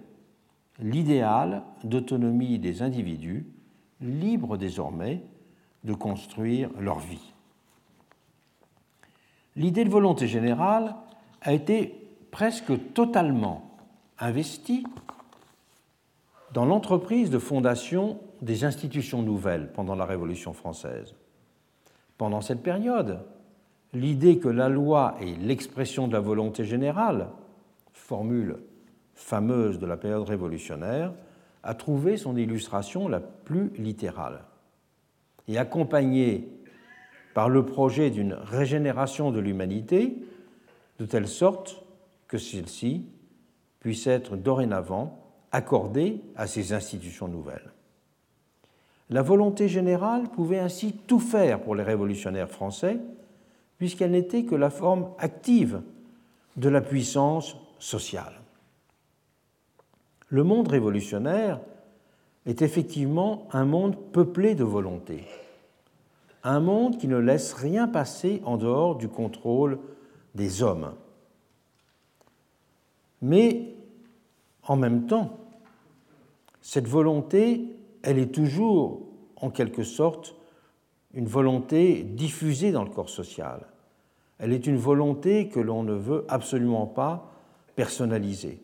[0.80, 3.45] l'idéal d'autonomie des individus,
[3.99, 5.22] libres désormais
[5.84, 7.34] de construire leur vie.
[9.56, 10.95] L'idée de volonté générale
[11.41, 13.70] a été presque totalement
[14.18, 14.86] investie
[16.53, 21.14] dans l'entreprise de fondation des institutions nouvelles pendant la Révolution française.
[22.23, 23.19] Pendant cette période,
[23.91, 27.27] l'idée que la loi est l'expression de la volonté générale,
[27.91, 28.59] formule
[29.13, 31.11] fameuse de la période révolutionnaire,
[31.63, 34.45] a trouvé son illustration la plus littérale.
[35.49, 36.47] Et accompagnée
[37.33, 40.15] par le projet d'une régénération de l'humanité,
[40.99, 41.83] de telle sorte
[42.29, 43.05] que celle-ci
[43.81, 47.72] puisse être dorénavant accordée à ces institutions nouvelles.
[49.14, 52.98] La volonté générale pouvait ainsi tout faire pour les révolutionnaires français,
[53.77, 55.84] puisqu'elle n'était que la forme active
[56.57, 58.34] de la puissance sociale.
[60.30, 61.60] Le monde révolutionnaire
[62.48, 65.26] est effectivement un monde peuplé de volonté,
[66.44, 69.77] un monde qui ne laisse rien passer en dehors du contrôle
[70.34, 70.95] des hommes.
[73.22, 73.76] Mais
[74.64, 75.38] en même temps,
[76.61, 77.72] cette volonté,
[78.03, 79.01] elle est toujours
[79.38, 80.35] en quelque sorte
[81.13, 83.67] une volonté diffusée dans le corps social.
[84.39, 87.31] Elle est une volonté que l'on ne veut absolument pas
[87.75, 88.61] personnaliser.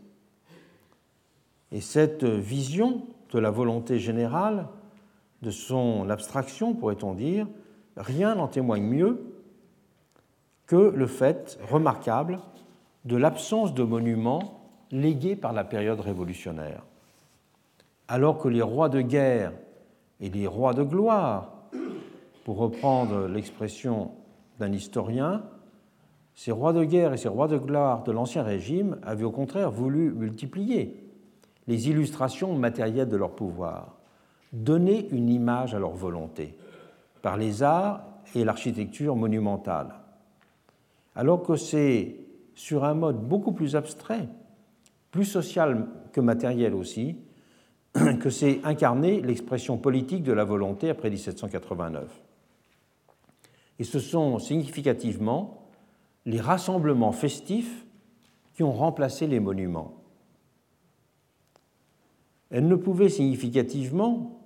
[1.71, 4.67] Et cette vision de la volonté générale,
[5.41, 7.47] de son abstraction, pourrait-on dire,
[7.95, 9.33] rien n'en témoigne mieux
[10.65, 12.39] que le fait remarquable
[13.05, 14.61] de l'absence de monuments
[14.91, 16.83] légués par la période révolutionnaire.
[18.11, 19.53] Alors que les rois de guerre
[20.19, 21.53] et les rois de gloire,
[22.43, 24.09] pour reprendre l'expression
[24.57, 25.43] d'un historien,
[26.33, 29.69] ces rois de guerre et ces rois de gloire de l'Ancien Régime avaient au contraire
[29.69, 31.07] voulu multiplier
[31.67, 33.99] les illustrations matérielles de leur pouvoir,
[34.53, 36.57] donner une image à leur volonté
[37.21, 38.01] par les arts
[38.33, 39.93] et l'architecture monumentale.
[41.13, 42.15] Alors que c'est
[42.55, 44.27] sur un mode beaucoup plus abstrait,
[45.11, 47.15] plus social que matériel aussi,
[48.19, 52.09] que s'est incarnée l'expression politique de la volonté après 1789.
[53.79, 55.67] Et ce sont significativement
[56.25, 57.85] les rassemblements festifs
[58.53, 59.93] qui ont remplacé les monuments.
[62.51, 64.39] Elle ne pouvait significativement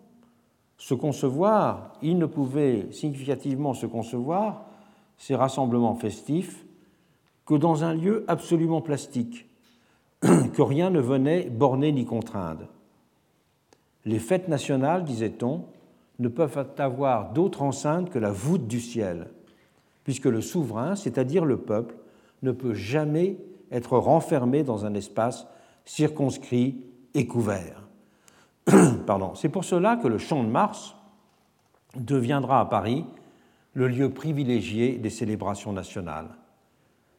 [0.77, 4.65] se concevoir, il ne pouvait significativement se concevoir
[5.17, 6.65] ces rassemblements festifs
[7.45, 9.47] que dans un lieu absolument plastique,
[10.21, 12.67] que rien ne venait borner ni contraindre.
[14.05, 15.65] Les fêtes nationales, disait-on,
[16.19, 19.27] ne peuvent avoir d'autre enceinte que la voûte du ciel,
[20.03, 21.95] puisque le souverain, c'est-à-dire le peuple,
[22.41, 23.37] ne peut jamais
[23.71, 25.47] être renfermé dans un espace
[25.85, 26.81] circonscrit
[27.13, 27.87] et couvert.
[29.35, 30.95] C'est pour cela que le Champ de Mars
[31.95, 33.05] deviendra à Paris
[33.73, 36.29] le lieu privilégié des célébrations nationales.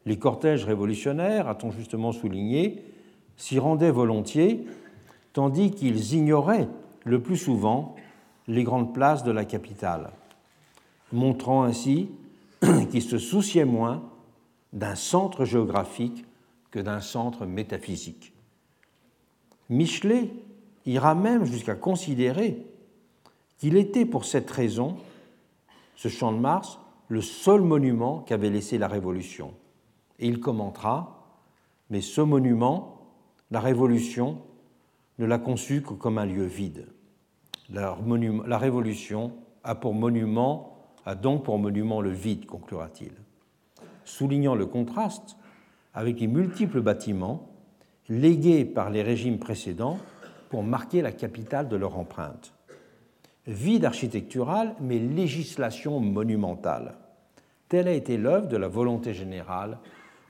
[0.06, 2.84] Les cortèges révolutionnaires, a-t-on justement souligné,
[3.36, 4.66] s'y rendaient volontiers,
[5.34, 6.68] tandis qu'ils ignoraient
[7.04, 7.94] le plus souvent
[8.48, 10.10] les grandes places de la capitale,
[11.12, 12.10] montrant ainsi
[12.90, 14.02] qu'ils se souciaient moins
[14.72, 16.24] d'un centre géographique
[16.70, 18.32] que d'un centre métaphysique.
[19.68, 20.30] Michelet
[20.86, 22.64] ira même jusqu'à considérer
[23.58, 24.96] qu'il était pour cette raison,
[25.96, 26.78] ce champ de Mars,
[27.08, 29.52] le seul monument qu'avait laissé la Révolution.
[30.18, 31.26] Et il commentera,
[31.90, 32.98] mais ce monument,
[33.50, 34.38] la Révolution,
[35.18, 36.86] ne l'a conçu que comme un lieu vide.
[37.70, 37.96] La,
[38.58, 39.32] Révolution
[39.62, 40.76] a pour monument,
[41.06, 43.12] a donc pour monument le vide, conclura-t-il,
[44.04, 45.36] soulignant le contraste
[45.94, 47.48] avec les multiples bâtiments
[48.08, 49.98] légués par les régimes précédents
[50.50, 52.52] pour marquer la capitale de leur empreinte.
[53.46, 56.96] Vide architectural, mais législation monumentale.
[57.68, 59.78] Telle a été l'œuvre de la volonté générale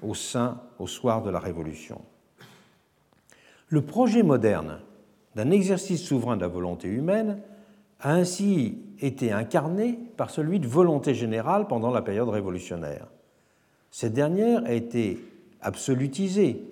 [0.02, 2.00] au sein, au soir de la Révolution.
[3.68, 4.80] Le projet moderne
[5.34, 7.40] d'un exercice souverain de la volonté humaine
[8.00, 13.06] a ainsi été incarné par celui de volonté générale pendant la période révolutionnaire.
[13.90, 15.18] Cette dernière a été
[15.60, 16.62] absolutisée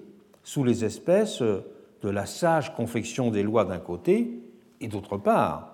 [0.45, 4.41] sous les espèces de la sage confection des lois d'un côté
[4.81, 5.73] et d'autre part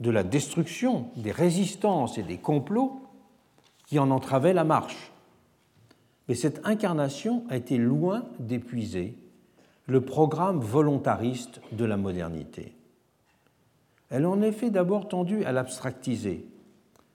[0.00, 3.02] de la destruction des résistances et des complots
[3.86, 5.12] qui en entravaient la marche.
[6.28, 9.14] Mais cette incarnation a été loin d'épuiser
[9.88, 12.76] le programme volontariste de la modernité.
[14.10, 16.46] Elle en effet d'abord tendu à l'abstractiser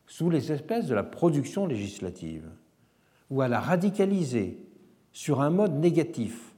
[0.07, 2.49] sous les espèces de la production législative
[3.29, 4.57] ou à la radicaliser
[5.11, 6.55] sur un mode négatif,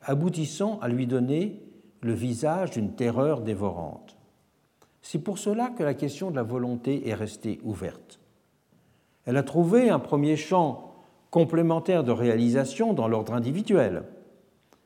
[0.00, 1.62] aboutissant à lui donner
[2.00, 4.16] le visage d'une terreur dévorante.
[5.02, 8.20] C'est pour cela que la question de la volonté est restée ouverte.
[9.26, 10.94] Elle a trouvé un premier champ
[11.30, 14.04] complémentaire de réalisation dans l'ordre individuel,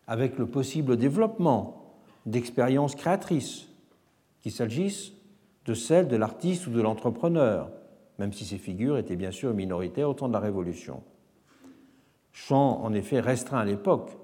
[0.07, 1.95] avec le possible développement
[2.27, 3.69] d'expériences créatrices,
[4.41, 5.13] qu'il s'agisse
[5.65, 7.71] de celles de l'artiste ou de l'entrepreneur,
[8.19, 11.03] même si ces figures étaient bien sûr minoritaires au temps de la Révolution.
[12.33, 14.17] Champ en effet restreint à l'époque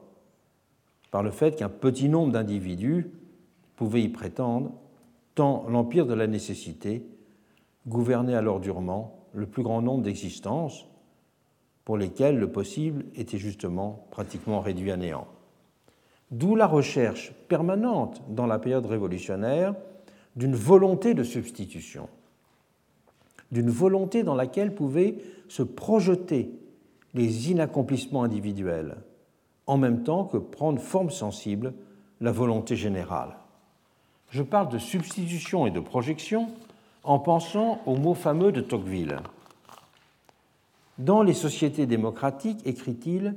[1.10, 3.10] par le fait qu'un petit nombre d'individus
[3.76, 4.72] pouvait y prétendre,
[5.34, 7.06] tant l'empire de la nécessité
[7.86, 10.86] gouvernait alors durement le plus grand nombre d'existences
[11.84, 15.26] pour lesquelles le possible était justement pratiquement réduit à néant.
[16.32, 19.74] D'où la recherche permanente dans la période révolutionnaire
[20.34, 22.09] d'une volonté de substitution,
[23.52, 25.18] d'une volonté dans laquelle pouvaient
[25.48, 26.50] se projeter
[27.12, 28.96] les inaccomplissements individuels,
[29.66, 31.74] en même temps que prendre forme sensible
[32.22, 33.36] la volonté générale.
[34.30, 36.48] Je parle de substitution et de projection
[37.04, 39.18] en pensant au mot fameux de Tocqueville.
[40.96, 43.34] Dans les sociétés démocratiques, écrit-il,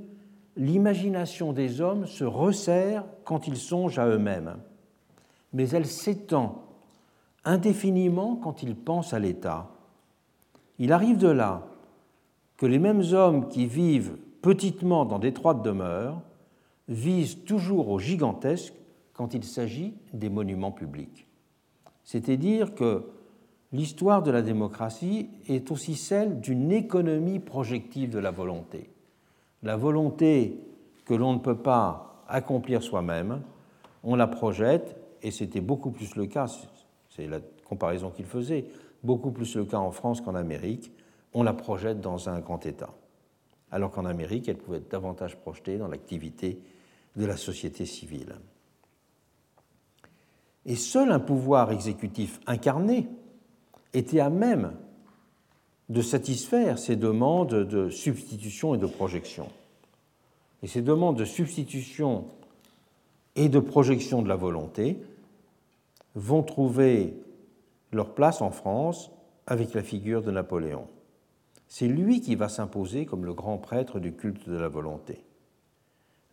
[0.55, 4.57] l'imagination des hommes se resserre quand ils songent à eux-mêmes,
[5.53, 6.63] mais elle s'étend
[7.43, 9.69] indéfiniment quand ils pensent à l'État.
[10.79, 11.67] Il arrive de là
[12.57, 16.21] que les mêmes hommes qui vivent petitement dans d'étroites demeures
[16.87, 18.73] visent toujours au gigantesque
[19.13, 21.27] quand il s'agit des monuments publics.
[22.03, 23.05] C'est dire que
[23.71, 28.89] l'histoire de la démocratie est aussi celle d'une économie projective de la volonté.
[29.65, 30.59] La volonté
[31.05, 33.41] que l'on ne peut pas accomplir soi-même,
[34.03, 36.45] on la projette, et c'était beaucoup plus le cas,
[37.09, 38.65] c'est la comparaison qu'il faisait,
[39.03, 40.91] beaucoup plus le cas en France qu'en Amérique,
[41.33, 42.93] on la projette dans un grand État.
[43.71, 46.59] Alors qu'en Amérique, elle pouvait être davantage projetée dans l'activité
[47.15, 48.35] de la société civile.
[50.67, 53.09] Et seul un pouvoir exécutif incarné
[53.93, 54.73] était à même
[55.89, 59.47] de satisfaire ces demandes de substitution et de projection.
[60.63, 62.25] Et ces demandes de substitution
[63.35, 64.97] et de projection de la volonté
[66.15, 67.13] vont trouver
[67.91, 69.11] leur place en France
[69.47, 70.87] avec la figure de Napoléon.
[71.67, 75.23] C'est lui qui va s'imposer comme le grand prêtre du culte de la volonté.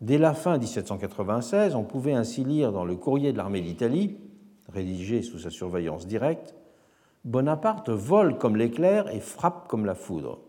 [0.01, 4.16] Dès la fin 1796, on pouvait ainsi lire dans le courrier de l'armée d'Italie,
[4.69, 6.55] rédigé sous sa surveillance directe,
[7.24, 10.40] Bonaparte vole comme l'éclair et frappe comme la foudre.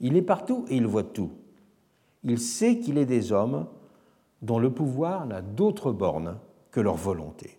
[0.00, 1.30] Il est partout et il voit tout.
[2.24, 3.66] Il sait qu'il est des hommes
[4.42, 6.36] dont le pouvoir n'a d'autre borne
[6.70, 7.58] que leur volonté.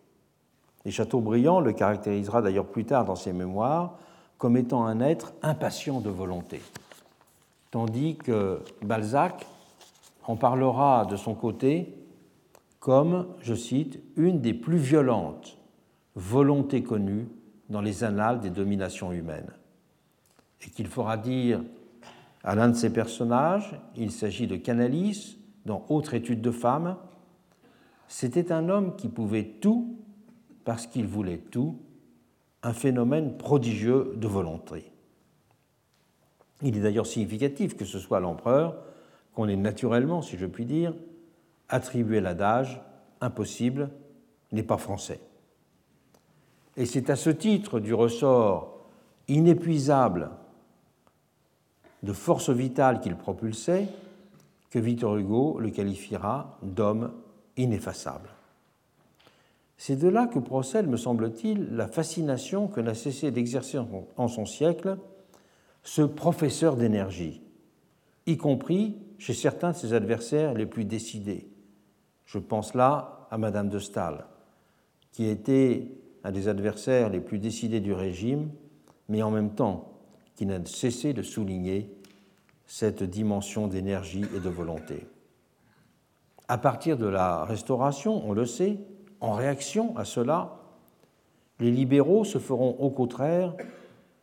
[0.85, 3.97] Et Chateaubriand le caractérisera d'ailleurs plus tard dans ses mémoires
[4.37, 6.61] comme étant un être impatient de volonté,
[7.69, 9.45] tandis que Balzac
[10.23, 11.95] en parlera de son côté
[12.79, 15.59] comme, je cite, une des plus violentes
[16.15, 17.27] volontés connues
[17.71, 19.51] dans les annales des dominations humaines,
[20.61, 21.63] et qu'il fera dire
[22.43, 26.97] à l'un de ces personnages, il s'agit de Canalis, dans Autre étude de femme,
[28.07, 29.95] c'était un homme qui pouvait tout
[30.65, 31.79] parce qu'il voulait tout,
[32.61, 34.91] un phénomène prodigieux de volonté.
[36.61, 38.83] Il est d'ailleurs significatif que ce soit l'empereur
[39.33, 40.93] qu'on ait naturellement, si je puis dire,
[41.69, 42.81] attribué l'adage
[43.21, 43.89] impossible
[44.51, 45.21] n'est pas français.
[46.81, 48.79] Et c'est à ce titre du ressort
[49.27, 50.31] inépuisable
[52.01, 53.87] de force vitale qu'il propulsait
[54.71, 57.11] que Victor Hugo le qualifiera d'homme
[57.55, 58.29] ineffaçable.
[59.77, 63.77] C'est de là que procède, me semble-t-il, la fascination que n'a cessé d'exercer
[64.17, 64.97] en son siècle
[65.83, 67.43] ce professeur d'énergie,
[68.25, 71.47] y compris chez certains de ses adversaires les plus décidés.
[72.25, 74.25] Je pense là à Madame de Staël,
[75.11, 78.49] qui était un des adversaires les plus décidés du régime,
[79.09, 79.91] mais en même temps
[80.35, 81.93] qui n'a cessé de souligner
[82.65, 85.05] cette dimension d'énergie et de volonté.
[86.47, 88.77] À partir de la Restauration, on le sait,
[89.19, 90.57] en réaction à cela,
[91.59, 93.53] les libéraux se feront au contraire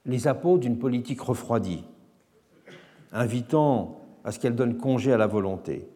[0.07, 1.85] les apôtres d'une politique refroidie,
[3.13, 5.89] invitant à ce qu'elle donne congé à la volonté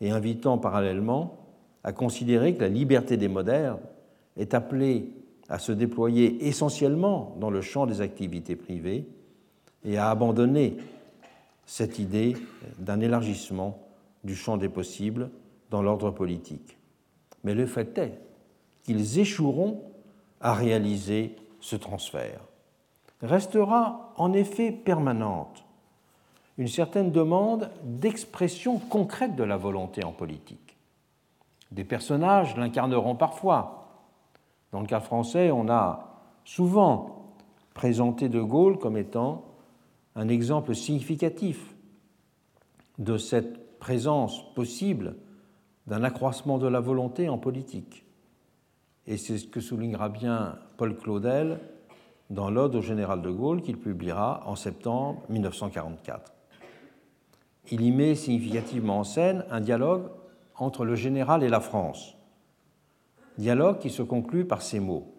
[0.00, 1.46] et invitant parallèlement
[1.84, 3.80] à considérer que la liberté des modernes
[4.36, 5.10] est appelée
[5.48, 9.06] à se déployer essentiellement dans le champ des activités privées
[9.84, 10.76] et à abandonner
[11.64, 12.36] cette idée
[12.78, 13.78] d'un élargissement
[14.24, 15.30] du champ des possibles
[15.70, 16.76] dans l'ordre politique.
[17.44, 18.18] Mais le fait est
[18.82, 19.82] qu'ils échoueront
[20.40, 22.40] à réaliser ce transfert.
[23.22, 25.64] Restera en effet permanente
[26.58, 30.76] une certaine demande d'expression concrète de la volonté en politique.
[31.70, 33.75] Des personnages l'incarneront parfois.
[34.72, 37.34] Dans le cas français, on a souvent
[37.74, 39.44] présenté De Gaulle comme étant
[40.14, 41.74] un exemple significatif
[42.98, 45.16] de cette présence possible
[45.86, 48.04] d'un accroissement de la volonté en politique.
[49.06, 51.60] Et c'est ce que soulignera bien Paul Claudel
[52.30, 56.32] dans l'Ode au général de Gaulle qu'il publiera en septembre 1944.
[57.70, 60.08] Il y met significativement en scène un dialogue
[60.56, 62.15] entre le général et la France,
[63.38, 65.12] dialogue qui se conclut par ces mots.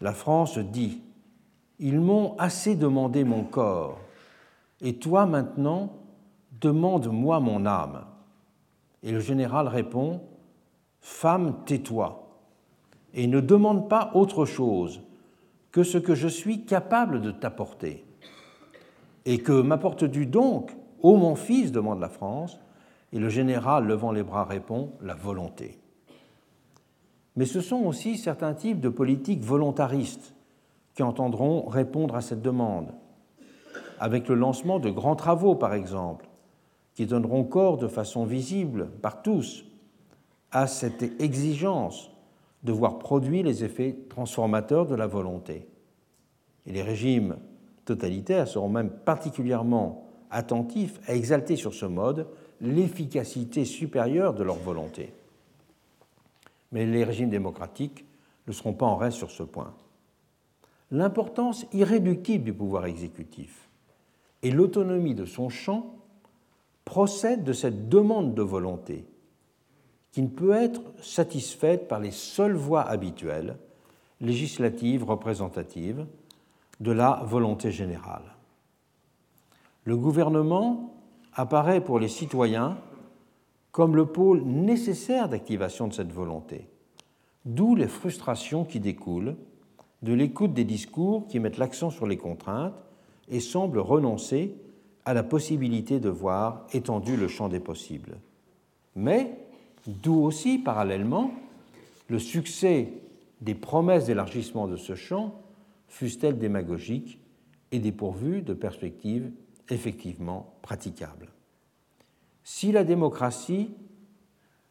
[0.00, 1.02] La France dit
[1.78, 3.98] Ils m'ont assez demandé mon corps,
[4.80, 5.92] et toi maintenant,
[6.60, 8.04] demande-moi mon âme.
[9.02, 10.20] Et le général répond,
[11.00, 12.26] Femme, tais-toi,
[13.12, 15.02] et ne demande pas autre chose
[15.70, 18.04] que ce que je suis capable de t'apporter.
[19.26, 21.72] Et que m'apportes-tu donc, ô mon fils?
[21.72, 22.58] demande la France,
[23.12, 25.78] et le général, levant les bras, répond, La volonté.
[27.36, 30.34] Mais ce sont aussi certains types de politiques volontaristes
[30.94, 32.92] qui entendront répondre à cette demande,
[33.98, 36.28] avec le lancement de grands travaux, par exemple,
[36.94, 39.64] qui donneront corps de façon visible par tous
[40.52, 42.10] à cette exigence
[42.62, 45.68] de voir produire les effets transformateurs de la volonté.
[46.66, 47.36] Et les régimes
[47.84, 52.28] totalitaires seront même particulièrement attentifs à exalter sur ce mode
[52.60, 55.12] l'efficacité supérieure de leur volonté.
[56.72, 58.04] Mais les régimes démocratiques
[58.46, 59.74] ne seront pas en reste sur ce point.
[60.90, 63.68] L'importance irréductible du pouvoir exécutif
[64.42, 65.96] et l'autonomie de son champ
[66.84, 69.06] procèdent de cette demande de volonté
[70.12, 73.56] qui ne peut être satisfaite par les seules voies habituelles,
[74.20, 76.06] législatives, représentatives,
[76.78, 78.36] de la volonté générale.
[79.84, 80.94] Le gouvernement
[81.34, 82.78] apparaît pour les citoyens
[83.74, 86.68] comme le pôle nécessaire d'activation de cette volonté,
[87.44, 89.34] d'où les frustrations qui découlent
[90.02, 92.76] de l'écoute des discours qui mettent l'accent sur les contraintes
[93.28, 94.54] et semblent renoncer
[95.04, 98.18] à la possibilité de voir étendu le champ des possibles.
[98.94, 99.36] Mais
[99.88, 101.32] d'où aussi, parallèlement,
[102.06, 102.92] le succès
[103.40, 105.34] des promesses d'élargissement de ce champ,
[105.88, 107.18] fussent-elles démagogiques
[107.72, 109.32] et dépourvues de perspectives
[109.68, 111.33] effectivement praticables.
[112.44, 113.70] Si la démocratie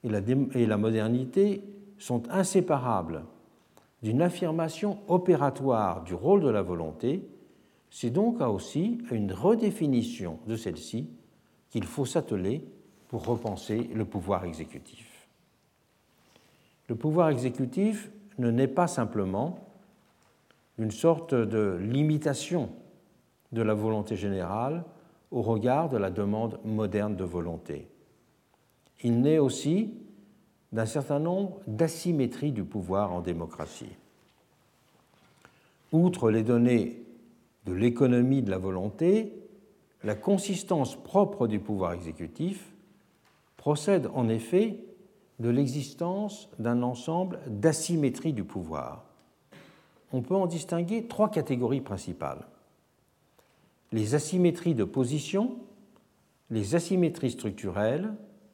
[0.03, 1.63] et la, modernité
[1.97, 3.23] sont inséparables
[4.03, 7.27] d'une affirmation opératoire du rôle de la volonté,
[7.89, 11.09] c'est donc aussi à une redéfinition de celle-ci
[11.71, 12.63] qu'il faut s'atteler
[13.07, 15.27] pour repenser le pouvoir exécutif.
[16.89, 19.67] Le pouvoir exécutif ne naît pas simplement
[20.77, 22.69] d'une sorte de limitation
[23.51, 24.83] de la volonté générale
[25.33, 27.87] au regard de la demande moderne de volonté.
[29.01, 29.91] Il naît aussi
[30.71, 33.97] d'un certain nombre d'asymétries du pouvoir en démocratie.
[35.91, 37.03] Outre les données
[37.65, 39.33] de l'économie de la volonté,
[40.03, 42.71] la consistance propre du pouvoir exécutif
[43.57, 44.83] procède en effet
[45.39, 49.05] de l'existence d'un ensemble d'asymétries du pouvoir.
[50.11, 52.45] On peut en distinguer trois catégories principales.
[53.93, 55.59] Les asymétries de position,
[56.49, 58.11] les asymétries structurelles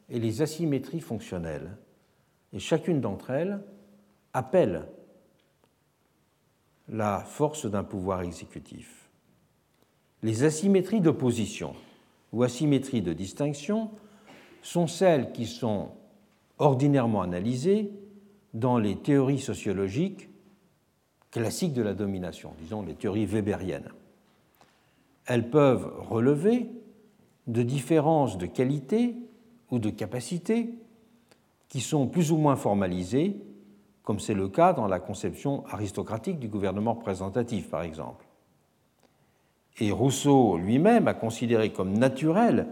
[0.10, 1.78] et les asymétries fonctionnelles
[2.52, 3.62] et chacune d'entre elles
[4.34, 4.86] appelle
[6.90, 9.10] la force d'un pouvoir exécutif.
[10.24, 11.74] Les asymétries d'opposition
[12.34, 13.92] ou asymétries de distinction
[14.62, 15.92] sont celles qui sont
[16.58, 17.94] ordinairement analysées
[18.54, 20.28] dans les théories sociologiques
[21.32, 23.90] classiques de la domination, disons les théories weberiennes.
[25.30, 26.72] Elles peuvent relever
[27.46, 29.16] de différences de qualité
[29.70, 30.74] ou de capacité
[31.68, 33.38] qui sont plus ou moins formalisées,
[34.02, 38.26] comme c'est le cas dans la conception aristocratique du gouvernement représentatif, par exemple.
[39.80, 42.68] Et Rousseau lui-même a considéré comme naturelle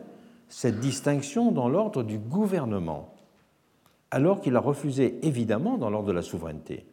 [0.49, 3.13] cette distinction dans l'ordre du gouvernement,
[4.09, 6.87] alors qu'il a refusé évidemment dans l'ordre de la souveraineté.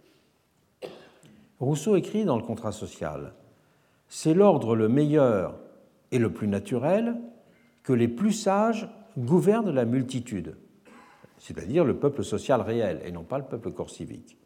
[1.59, 3.33] Rousseau écrit dans le contrat social
[4.17, 5.59] C'est l'ordre le meilleur
[6.13, 7.17] et le plus naturel
[7.83, 8.89] que les plus sages
[9.19, 10.57] gouvernent la multitude
[11.45, 14.39] c'est-à-dire le peuple social réel et non pas le peuple corps civique.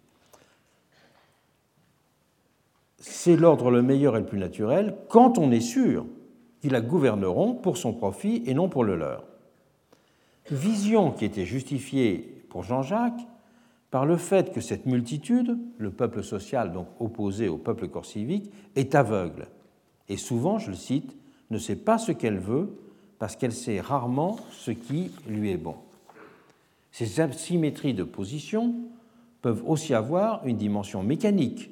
[2.96, 6.06] C'est l'ordre le meilleur et le plus naturel quand on est sûr
[6.60, 9.22] qu'ils la gouverneront pour son profit et non pour le leur.
[10.50, 13.28] Vision qui était justifiée pour Jean-Jacques
[13.92, 18.50] par le fait que cette multitude, le peuple social donc opposé au peuple corps civique,
[18.74, 19.46] est aveugle
[20.08, 21.16] et souvent, je le cite,
[21.50, 22.78] ne sait pas ce qu'elle veut
[23.18, 25.76] parce qu'elle sait rarement ce qui lui est bon.
[26.92, 28.74] Ces asymétries de position
[29.42, 31.70] peuvent aussi avoir une dimension mécanique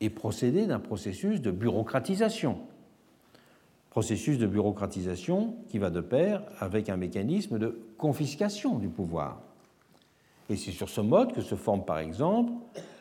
[0.00, 2.58] et procéder d'un processus de bureaucratisation.
[3.90, 9.40] Processus de bureaucratisation qui va de pair avec un mécanisme de confiscation du pouvoir.
[10.50, 12.52] Et c'est sur ce mode que se forme par exemple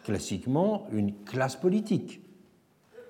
[0.04, 2.22] classiquement une classe politique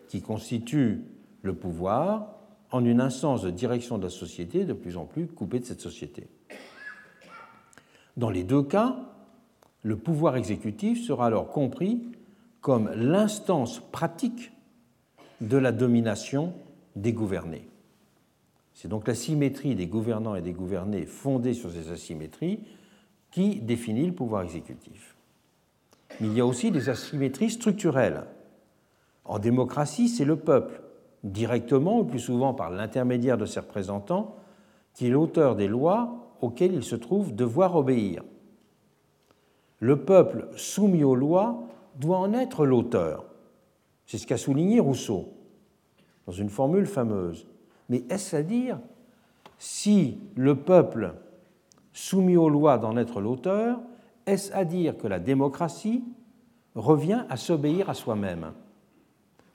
[0.10, 1.02] qui constitue
[1.42, 2.36] le pouvoir
[2.72, 5.82] en une instance de direction de la société de plus en plus coupée de cette
[5.82, 6.28] société.
[8.18, 8.98] Dans les deux cas,
[9.84, 12.02] le pouvoir exécutif sera alors compris
[12.62, 14.52] comme l'instance pratique
[15.40, 16.54] de la domination
[16.96, 17.70] des gouvernés.
[18.74, 22.60] C'est donc la symétrie des gouvernants et des gouvernés fondée sur ces asymétries
[23.32, 25.16] qui définit le pouvoir exécutif.
[26.20, 28.24] Mais il y a aussi des asymétries structurelles.
[29.26, 30.82] En démocratie, c'est le peuple,
[31.32, 34.36] directement ou plus souvent par l'intermédiaire de ses représentants,
[34.94, 38.24] qui est l'auteur des lois auquel il se trouve devoir obéir.
[39.80, 41.64] Le peuple soumis aux lois
[41.96, 43.26] doit en être l'auteur.
[44.06, 45.34] C'est ce qu'a souligné Rousseau
[46.26, 47.48] dans une formule fameuse.
[47.90, 48.80] Mais est-ce à dire
[49.58, 51.14] si le peuple
[51.94, 53.80] soumis aux lois d'en être l'auteur,
[54.26, 56.04] est-ce à dire que la démocratie
[56.76, 58.52] revient à s'obéir à soi-même?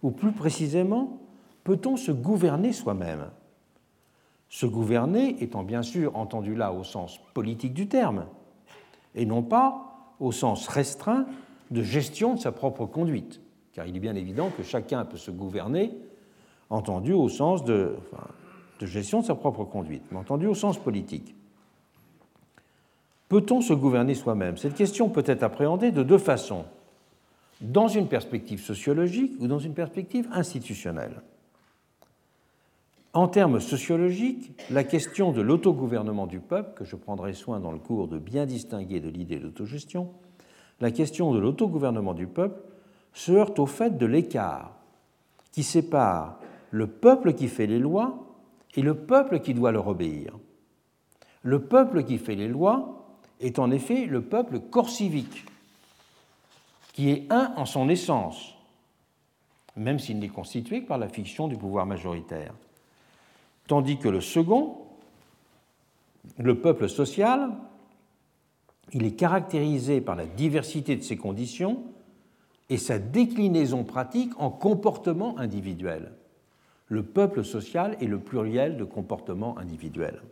[0.03, 1.21] Ou plus précisément,
[1.65, 3.31] peut-on se gouverner soi-même?
[4.49, 8.27] Se gouverner étant bien sûr entendu là au sens politique du terme,
[9.15, 11.27] et non pas au sens restreint
[11.71, 13.41] de gestion de sa propre conduite,
[13.73, 15.91] car il est bien évident que chacun peut se gouverner,
[16.71, 17.97] entendu au sens de,
[18.81, 21.35] gestion de sa propre conduite, mais entendu au sens politique.
[23.29, 24.59] Peut-on se gouverner soi-même?
[24.59, 26.65] Cette question peut être appréhendée de deux façons,
[27.63, 31.23] dans une perspective sociologique ou dans une perspective institutionnelle.
[33.15, 37.79] En termes sociologiques, la question de l'autogouvernement du peuple, que je prendrai soin dans le
[37.79, 40.11] cours de bien distinguer de l'idée d'autogestion,
[40.81, 42.63] la question de l'autogouvernement du peuple
[43.13, 44.73] se heurte au fait de l'écart
[45.53, 46.39] qui sépare
[46.71, 48.17] le peuple qui fait les lois
[48.77, 50.39] et le peuple qui doit leur obéir.
[51.43, 53.05] Le peuple qui fait les lois
[53.41, 55.45] est en effet le peuple corps civique,
[56.95, 58.55] qui est un en son essence,
[59.77, 62.55] même s'il n'est constitué que par la fiction du pouvoir majoritaire
[63.67, 64.79] tandis que le second,
[66.39, 67.53] le peuple social,
[68.93, 71.85] il est caractérisé par la diversité de ses conditions
[72.69, 76.13] et sa déclinaison pratique en comportement individuel.
[76.89, 80.23] Le peuple social est le pluriel de comportements individuels.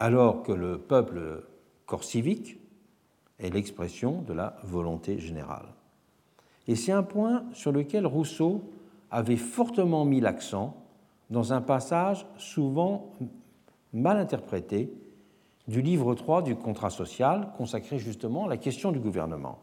[0.00, 1.44] Alors que le peuple
[1.86, 2.58] corps civique
[3.38, 5.66] est l'expression de la volonté générale.
[6.66, 8.62] Et c'est un point sur lequel Rousseau
[9.10, 10.81] avait fortement mis l'accent
[11.32, 13.10] dans un passage souvent
[13.94, 14.92] mal interprété
[15.66, 19.58] du livre 3 du contrat social consacré justement à la question du gouvernement.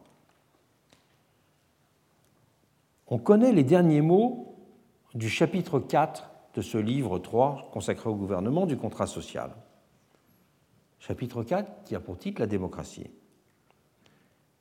[3.08, 4.56] On connaît les derniers mots
[5.14, 9.52] du chapitre 4 de ce livre 3 consacré au gouvernement du contrat social.
[10.98, 13.12] Chapitre 4 qui a pour titre la démocratie.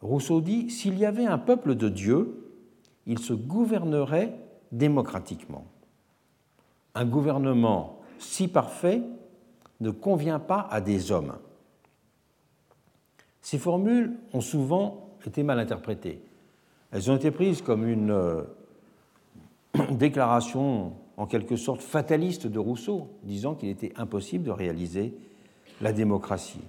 [0.03, 2.53] Rousseau dit S'il y avait un peuple de Dieu,
[3.07, 4.39] il se gouvernerait
[4.73, 5.65] démocratiquement
[6.95, 9.03] un gouvernement si parfait
[9.81, 11.37] ne convient pas à des hommes.
[13.41, 16.21] Ces formules ont souvent été mal interprétées.
[16.91, 18.43] Elles ont été prises comme une euh,
[19.91, 25.15] déclaration en quelque sorte fataliste de Rousseau, disant qu'il était impossible de réaliser
[25.81, 26.61] la démocratie.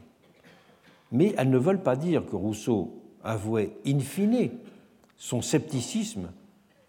[1.12, 4.52] Mais elles ne veulent pas dire que Rousseau avouait in fine
[5.18, 6.30] son scepticisme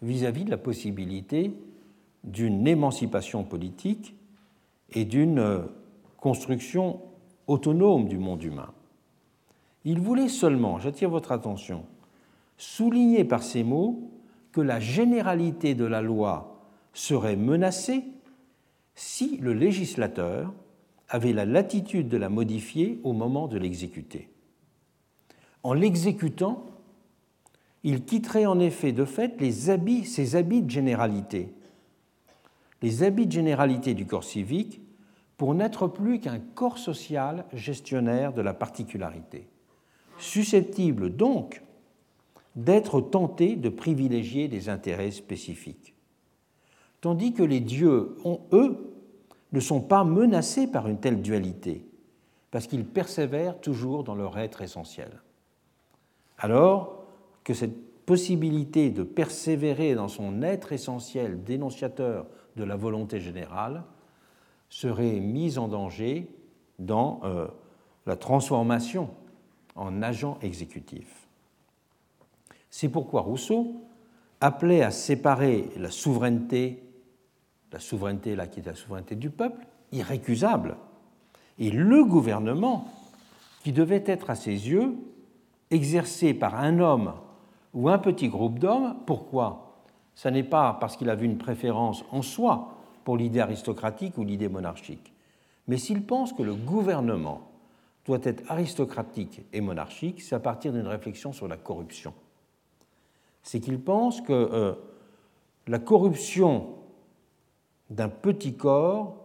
[0.02, 1.52] vis-à-vis -vis de la possibilité
[2.24, 4.14] d'une émancipation politique
[4.92, 5.60] et d'une euh,
[6.18, 7.00] construction
[7.46, 8.72] autonome du monde humain.
[9.84, 11.84] Il voulait seulement, j'attire votre attention,
[12.58, 14.10] souligner par ces mots
[14.52, 16.60] que la généralité de la loi
[16.92, 18.04] serait menacée
[18.94, 20.52] si le législateur
[21.08, 24.28] avait la latitude de la modifier au moment de l'exécuter.
[25.62, 26.66] En l'exécutant,
[27.82, 31.54] il quitterait en effet de fait ses habits de généralité
[32.82, 34.80] les habits de généralité du corps civique
[35.36, 39.48] pour n'être plus qu'un corps social gestionnaire de la particularité,
[40.18, 41.62] susceptible donc
[42.56, 45.94] d'être tenté de privilégier des intérêts spécifiques.
[47.00, 48.16] Tandis que les dieux,
[48.52, 48.94] eux,
[49.52, 51.86] ne sont pas menacés par une telle dualité,
[52.50, 55.22] parce qu'ils persévèrent toujours dans leur être essentiel.
[56.38, 57.04] Alors
[57.44, 63.82] que cette possibilité de persévérer dans son être essentiel dénonciateur de la volonté générale
[64.68, 66.28] serait mise en danger
[66.78, 67.48] dans euh,
[68.06, 69.10] la transformation
[69.74, 71.28] en agent exécutif.
[72.70, 73.82] C'est pourquoi Rousseau
[74.40, 76.82] appelait à séparer la souveraineté,
[77.72, 80.76] la souveraineté là qui est la souveraineté du peuple, irrécusable,
[81.58, 82.88] et le gouvernement
[83.62, 84.94] qui devait être à ses yeux
[85.70, 87.12] exercé par un homme
[87.74, 88.96] ou un petit groupe d'hommes.
[89.06, 89.69] Pourquoi?
[90.14, 94.48] Ce n'est pas parce qu'il avait une préférence en soi pour l'idée aristocratique ou l'idée
[94.48, 95.12] monarchique,
[95.66, 97.50] mais s'il pense que le gouvernement
[98.04, 102.12] doit être aristocratique et monarchique, c'est à partir d'une réflexion sur la corruption.
[103.42, 104.74] C'est qu'il pense que euh,
[105.66, 106.74] la corruption
[107.88, 109.16] d'un petit corps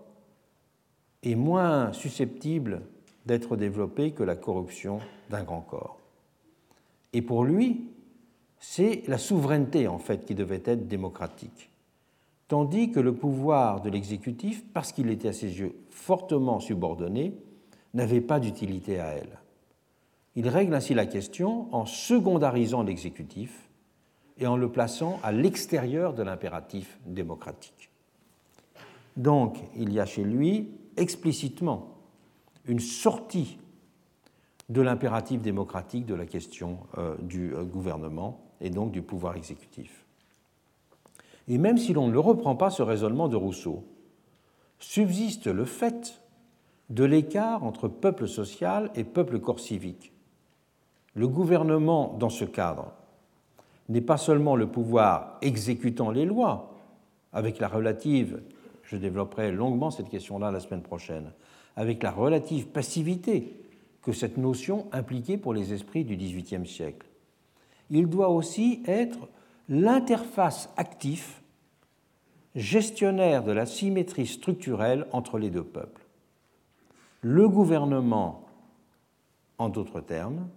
[1.23, 2.81] est moins susceptible
[3.25, 4.99] d'être développée que la corruption
[5.29, 5.99] d'un grand corps.
[7.13, 7.89] Et pour lui,
[8.67, 11.69] c'est la souveraineté en fait qui devait être démocratique,
[12.47, 17.35] tandis que le pouvoir de l'exécutif, parce qu'il était à ses yeux fortement subordonné,
[17.93, 19.39] n'avait pas d'utilité à elle.
[20.35, 23.69] Il règle ainsi la question en secondarisant l'exécutif
[24.39, 27.91] et en le plaçant à l'extérieur de l'impératif démocratique.
[29.15, 31.95] Donc, il y a chez lui explicitement
[32.65, 33.57] une sortie
[34.67, 40.05] de l'impératif démocratique de la question euh, du euh, gouvernement et donc du pouvoir exécutif.
[41.47, 43.83] Et même si l'on ne reprend pas ce raisonnement de Rousseau,
[44.79, 46.21] subsiste le fait
[46.89, 50.11] de l'écart entre peuple social et peuple corps civique.
[51.13, 52.91] Le gouvernement, dans ce cadre,
[53.89, 56.75] n'est pas seulement le pouvoir exécutant les lois,
[57.33, 58.41] avec la relative,
[58.83, 61.31] je développerai longuement cette question-là la semaine prochaine,
[61.75, 63.59] avec la relative passivité
[64.01, 67.07] que cette notion impliquait pour les esprits du XVIIIe siècle.
[67.89, 69.27] Il doit aussi être
[69.69, 71.41] l'interface actif,
[72.55, 76.01] gestionnaire de la symétrie structurelle entre les deux peuples.
[77.21, 78.45] Le gouvernement,
[79.57, 80.47] en d'autres termes,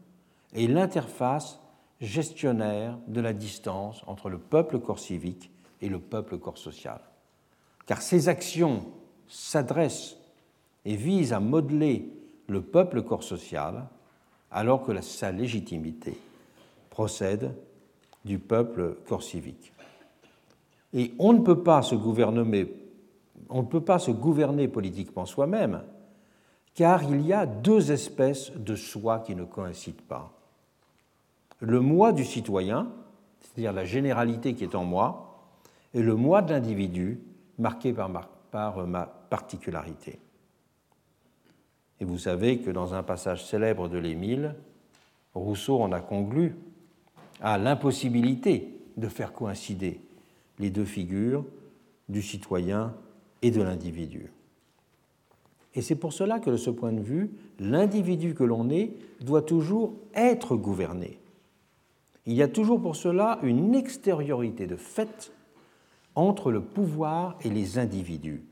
[0.55, 1.61] est l'interface
[2.01, 5.51] gestionnaire de la distance entre le peuple corps civique
[5.81, 7.01] et le peuple corps social.
[7.87, 8.85] Car ces actions
[9.27, 10.17] s'adressent
[10.85, 12.13] et visent à modeler
[12.47, 13.87] le peuple corps social
[14.51, 16.17] alors que sa légitimité
[16.99, 17.55] procède
[18.25, 19.73] du peuple corps civique.
[20.93, 22.75] Et on ne peut pas se gouverner,
[23.53, 25.85] ne peut pas se gouverner politiquement soi-même,
[26.75, 30.33] car il y a deux espèces de soi qui ne coïncident pas.
[31.61, 32.91] Le moi du citoyen,
[33.43, 35.53] c'est-à-dire la généralité qui est en moi,
[35.95, 37.21] et le moi de l'individu,
[37.59, 40.19] marqué par ma, par ma particularité.
[42.01, 44.57] Et vous savez que dans un passage célèbre de l'Émile,
[45.33, 46.57] Rousseau en a conclu
[47.41, 50.01] à l'impossibilité de faire coïncider
[50.59, 51.45] les deux figures
[52.09, 52.95] du citoyen
[53.43, 54.33] et de l'individu.
[55.75, 59.43] Et c'est pour cela que, de ce point de vue, l'individu que l'on est doit
[59.43, 61.19] toujours être gouverné.
[62.27, 65.33] Il y a toujours pour cela une extériorité de fait
[66.15, 68.43] entre le pouvoir et les individus,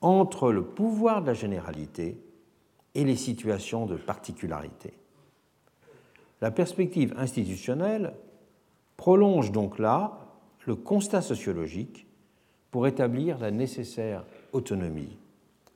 [0.00, 2.18] entre le pouvoir de la généralité
[2.94, 4.94] et les situations de particularité.
[6.40, 8.14] La perspective institutionnelle
[8.96, 10.18] prolonge donc là
[10.66, 12.06] le constat sociologique
[12.70, 15.16] pour établir la nécessaire autonomie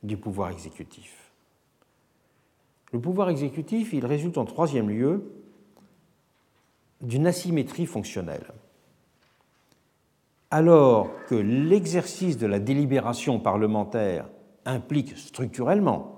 [0.03, 1.33] du pouvoir exécutif.
[2.93, 5.33] Le pouvoir exécutif, il résulte en troisième lieu
[7.01, 8.47] d'une asymétrie fonctionnelle.
[10.51, 14.29] Alors que l'exercice de la délibération parlementaire
[14.65, 16.14] implique structurellement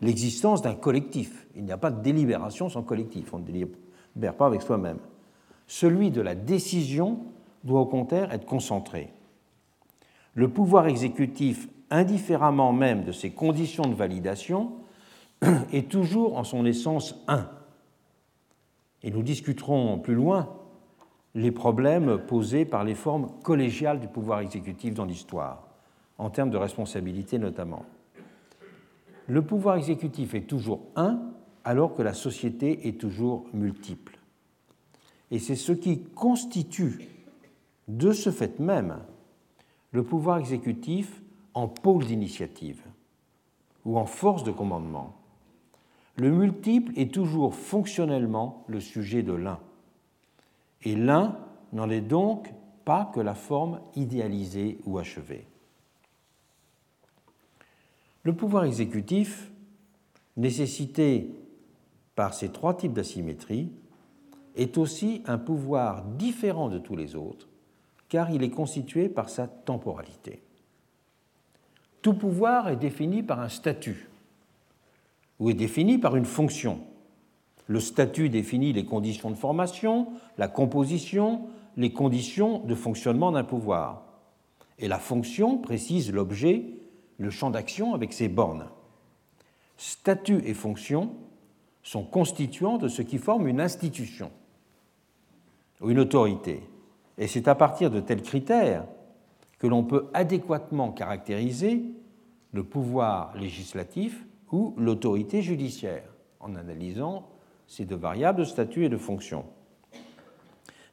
[0.00, 4.46] l'existence d'un collectif, il n'y a pas de délibération sans collectif, on ne délibère pas
[4.46, 4.98] avec soi-même,
[5.66, 7.20] celui de la décision
[7.64, 9.12] doit au contraire être concentré.
[10.34, 14.72] Le pouvoir exécutif, indifféremment même de ses conditions de validation,
[15.72, 17.48] est toujours en son essence un.
[19.02, 20.48] Et nous discuterons plus loin
[21.34, 25.68] les problèmes posés par les formes collégiales du pouvoir exécutif dans l'histoire,
[26.18, 27.84] en termes de responsabilité notamment.
[29.28, 31.20] Le pouvoir exécutif est toujours un,
[31.62, 34.18] alors que la société est toujours multiple.
[35.30, 37.06] Et c'est ce qui constitue
[37.88, 38.98] de ce fait même
[39.92, 41.22] le pouvoir exécutif
[41.52, 42.82] en pôle d'initiative
[43.84, 45.14] ou en force de commandement.
[46.16, 49.60] Le multiple est toujours fonctionnellement le sujet de l'un.
[50.84, 51.36] Et l'un
[51.74, 52.50] n'en est donc
[52.86, 55.46] pas que la forme idéalisée ou achevée.
[58.22, 59.50] Le pouvoir exécutif,
[60.36, 61.30] nécessité
[62.14, 63.70] par ces trois types d'asymétrie,
[64.56, 67.48] est aussi un pouvoir différent de tous les autres,
[68.08, 70.42] car il est constitué par sa temporalité.
[72.02, 74.08] Tout pouvoir est défini par un statut,
[75.38, 76.80] ou est défini par une fonction.
[77.66, 80.08] Le statut définit les conditions de formation,
[80.38, 81.42] la composition,
[81.76, 84.04] les conditions de fonctionnement d'un pouvoir.
[84.78, 86.64] Et la fonction précise l'objet,
[87.18, 88.66] le champ d'action avec ses bornes.
[89.76, 91.14] Statut et fonction
[91.82, 94.30] sont constituants de ce qui forme une institution
[95.80, 96.62] ou une autorité.
[97.18, 98.84] Et c'est à partir de tels critères
[99.58, 101.82] que l'on peut adéquatement caractériser
[102.52, 106.08] le pouvoir législatif ou l'autorité judiciaire,
[106.40, 107.28] en analysant
[107.66, 109.44] ces deux variables de statut et de fonction.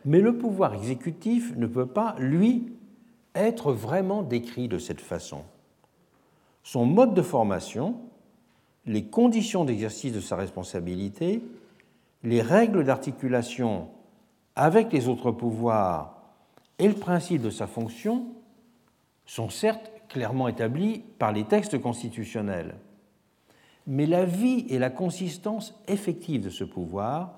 [0.03, 2.73] Mais le pouvoir exécutif ne peut pas, lui,
[3.33, 5.43] être vraiment décrit de cette façon.
[6.65, 7.95] Son mode de formation,
[8.87, 11.43] les conditions d'exercice de sa responsabilité,
[12.23, 13.89] les règles d'articulation
[14.55, 16.23] avec les autres pouvoirs
[16.79, 18.29] et le principe de sa fonction
[19.27, 22.73] sont certes clairement établis par les textes constitutionnels,
[23.85, 27.37] mais la vie et la consistance effective de ce pouvoir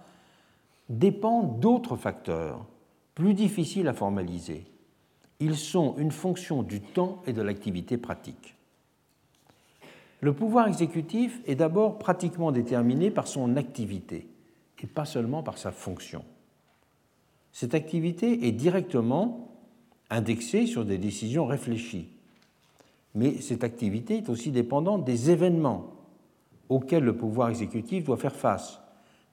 [0.88, 2.66] dépendent d'autres facteurs
[3.14, 4.64] plus difficiles à formaliser.
[5.42, 8.57] Ils sont une fonction du temps et de l'activité pratique.
[10.22, 14.28] Le pouvoir exécutif est d'abord pratiquement déterminé par son activité
[14.82, 16.24] et pas seulement par sa fonction.
[17.52, 19.50] Cette activité est directement
[20.10, 22.10] indexée sur des décisions réfléchies.
[23.16, 25.94] Mais cette activité est aussi dépendante des événements
[26.70, 28.80] auxquels le pouvoir exécutif doit faire face,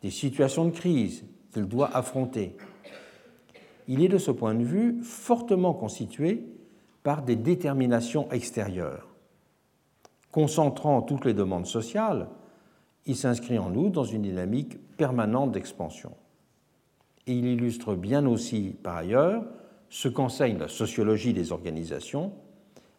[0.03, 2.57] des situations de crise qu'il doit affronter.
[3.89, 6.45] Il est de ce point de vue fortement constitué
[7.03, 9.14] par des déterminations extérieures.
[10.35, 12.27] Concentrant toutes les demandes sociales,
[13.07, 16.11] il s'inscrit en outre dans une dynamique permanente d'expansion.
[17.29, 19.45] Et il illustre bien aussi, par ailleurs,
[19.89, 22.33] ce qu'enseigne la sociologie des organisations,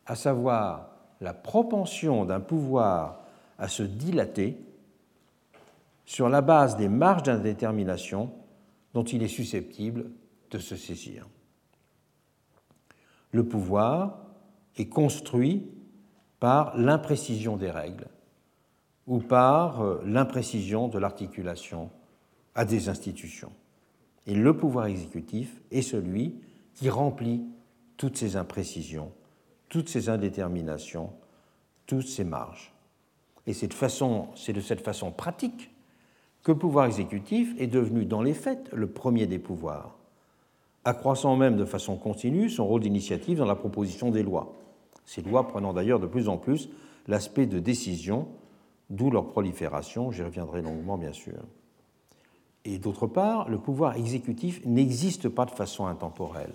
[0.06, 3.26] à savoir la propension d'un pouvoir
[3.58, 4.58] à se dilater
[6.06, 8.32] sur la base des marges d'indétermination
[8.94, 10.10] dont il est susceptible
[10.52, 11.28] de se saisir.
[13.34, 14.20] Le pouvoir
[14.78, 15.75] est construit
[16.40, 18.08] par l'imprécision des règles
[19.08, 21.90] ou par euh, l'imprécision de l'articulation
[22.56, 23.52] à des institutions.
[24.28, 26.36] Et le pouvoir exécutif est celui
[26.74, 27.44] qui remplit
[27.98, 29.12] toutes ces imprécisions,
[29.70, 31.12] toutes ces indéterminations,
[31.86, 32.74] toutes ces marges.
[33.48, 35.72] Et c'est de cette façon pratique
[36.44, 39.98] que le pouvoir exécutif est devenu dans les faits le premier des pouvoirs,
[40.84, 44.54] accroissant même de façon continue son rôle d'initiative dans la proposition des lois,
[45.06, 46.70] ces lois prenant d'ailleurs de plus en plus
[47.08, 48.28] l'aspect de décision,
[48.90, 51.38] d'où leur prolifération, j'y reviendrai longuement bien sûr.
[52.66, 56.54] Et d'autre part, le pouvoir exécutif n'existe pas de façon intemporelle.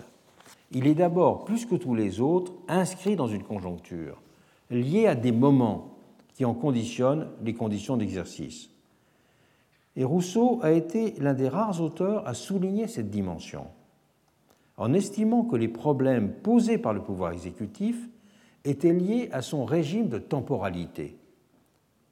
[0.71, 4.21] Il est d'abord, plus que tous les autres, inscrit dans une conjoncture,
[4.69, 5.97] liée à des moments
[6.33, 8.69] qui en conditionnent les conditions d'exercice.
[9.95, 13.67] Et Rousseau a été l'un des rares auteurs à souligner cette dimension,
[14.77, 18.09] en estimant que les problèmes posés par le pouvoir exécutif
[18.65, 21.17] étaient liés à son régime de temporalité,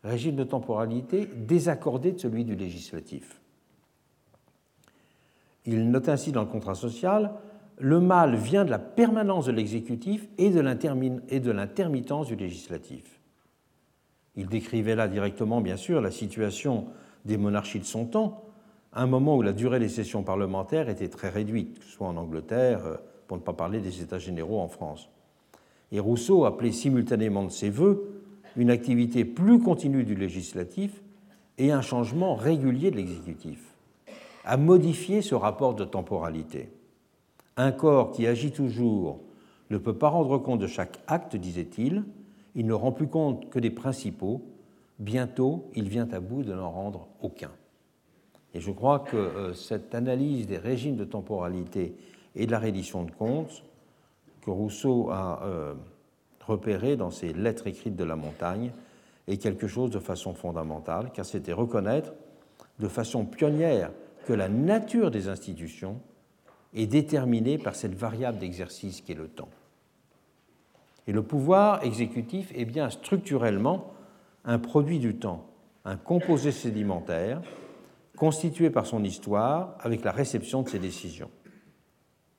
[0.04, 3.40] régime de temporalité désaccordé de celui du législatif.
[5.66, 7.34] Il note ainsi dans le contrat social
[7.80, 10.60] le mal vient de la permanence de l'exécutif et de
[11.52, 13.20] l'intermittence du législatif.
[14.36, 16.88] Il décrivait là directement, bien sûr, la situation
[17.26, 18.44] des monarchies de son temps,
[18.94, 22.18] un moment où la durée des sessions parlementaires était très réduite, que ce soit en
[22.18, 22.96] Angleterre, euh,
[23.28, 25.10] pour ne pas parler des États généraux en France.
[25.92, 28.22] Et Rousseau appelait simultanément de ses voeux
[28.56, 31.02] une activité plus continue du législatif
[31.58, 33.76] et un changement régulier de l'exécutif,
[34.46, 36.70] à modifier ce rapport de temporalité.
[37.58, 39.20] Un corps qui agit toujours
[39.70, 42.04] ne peut pas rendre compte de chaque acte, disait-il,
[42.56, 44.42] il ne rend plus compte que des principaux,
[45.00, 47.52] bientôt il vient à bout de n'en rendre aucun.
[48.54, 51.96] Et je crois que euh, cette analyse des régimes de temporalité
[52.36, 53.64] et de la reddition de comptes
[54.42, 55.74] que Rousseau a euh,
[56.46, 58.72] repéré dans ses lettres écrites de la montagne
[59.28, 62.14] est quelque chose de façon fondamentale, car c'était reconnaître
[62.80, 63.92] de façon pionnière
[64.26, 66.00] que la nature des institutions
[66.74, 69.50] est déterminée par cette variable d'exercice qui est le temps.
[71.08, 73.94] Et le pouvoir exécutif est bien structurellement
[74.46, 75.46] un produit du temps,
[75.86, 77.42] un composé sédimentaire
[78.16, 81.32] constitué par son histoire avec la réception de ses décisions.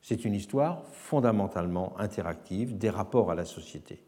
[0.03, 4.03] C'est une histoire fondamentalement interactive des rapports à la société.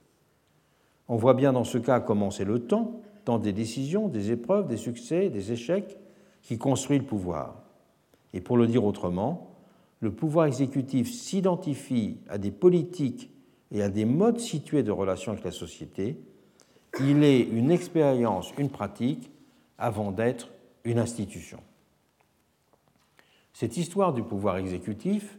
[1.09, 4.67] On voit bien dans ce cas comment c'est le temps, tant des décisions, des épreuves,
[4.67, 5.99] des succès, des échecs,
[6.43, 7.63] qui construit le pouvoir.
[8.33, 9.55] Et pour le dire autrement,
[10.01, 13.31] le pouvoir exécutif s'identifie à des politiques
[13.71, 16.19] et à des modes situés de relation avec la société.
[17.01, 19.31] Il est une expérience, une pratique,
[19.79, 20.49] avant d'être
[20.85, 21.61] une institution.
[23.53, 25.39] Cette histoire du pouvoir exécutif,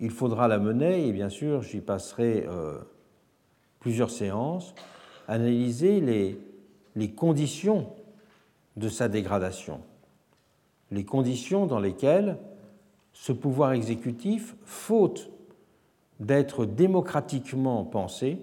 [0.00, 2.78] il faudra la mener, et bien sûr j'y passerai euh,
[3.80, 4.74] plusieurs séances,
[5.28, 7.88] analyser les, conditions
[8.76, 9.80] de sa dégradation,
[10.90, 12.38] les conditions dans lesquelles
[13.12, 15.30] ce pouvoir exécutif, faute
[16.20, 18.38] d'être démocratiquement pensé,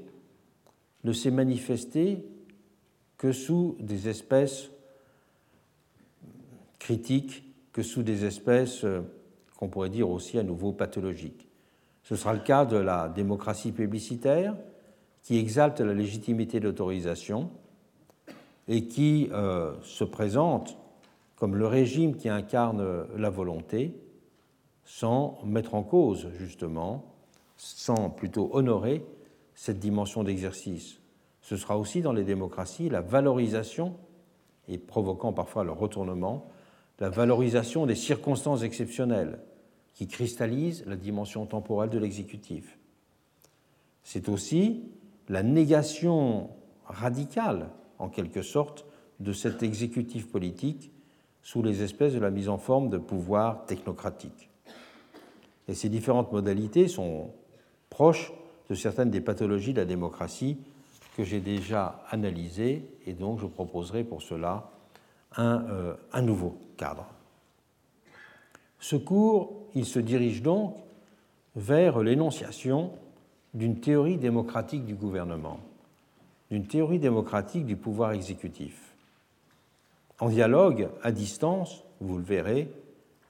[1.03, 2.25] ne s'est manifesté
[3.17, 4.69] que sous des espèces
[6.80, 9.01] critiques, que sous des espèces euh,
[9.64, 11.48] qu'on pourrait dire aussi à nouveau pathologiques.
[12.03, 14.57] Ce sera le cas de la démocratie publicitaire,
[15.22, 17.49] qui exalte la légitimité d'autorisation
[18.68, 20.77] et qui euh, se présente
[21.38, 23.95] comme le régime qui incarne la volonté,
[24.84, 27.06] sans mettre en cause, justement,
[27.56, 29.06] sans plutôt honorer
[29.56, 30.99] cette dimension d'exercice.
[31.40, 33.95] Ce sera aussi dans les démocraties la valorisation,
[34.68, 36.48] et provoquant parfois le retournement,
[36.99, 39.40] la valorisation des circonstances exceptionnelles
[39.94, 42.78] qui cristallisent la dimension temporelle de l'exécutif.
[44.03, 44.84] C'est aussi
[45.30, 46.49] la négation
[46.86, 48.86] radicale, en quelque sorte,
[49.20, 50.91] de cet exécutif politique
[51.41, 54.49] sous les espèces de la mise en forme de pouvoirs technocratiques.
[55.68, 57.32] Et ces différentes modalités sont
[57.90, 58.34] proche
[58.70, 60.57] de certaines des pathologies de la démocratie
[61.15, 64.72] que j'ai déjà analysées, et donc je proposerai pour cela
[65.36, 67.06] un, euh, un nouveau cadre.
[68.84, 70.76] Ce cours, il se dirige donc
[71.55, 72.91] vers l'énonciation
[73.53, 75.61] d'une théorie démocratique du gouvernement,
[76.51, 78.93] d'une théorie démocratique du pouvoir exécutif,
[80.19, 82.68] en dialogue à distance, vous le verrez,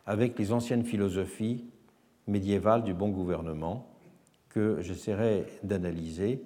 [0.08, 1.64] avec les anciennes philosophies
[2.26, 3.86] médiévales du bon gouvernement
[4.50, 6.42] que j'essaierai d'analyser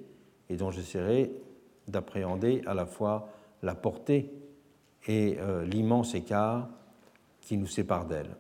[0.50, 1.32] et dont j'essaierai
[1.88, 3.30] d'appréhender à la fois
[3.64, 4.34] la portée
[5.08, 6.68] et euh, l'immense écart
[7.40, 8.36] qui nous sépare d'elle.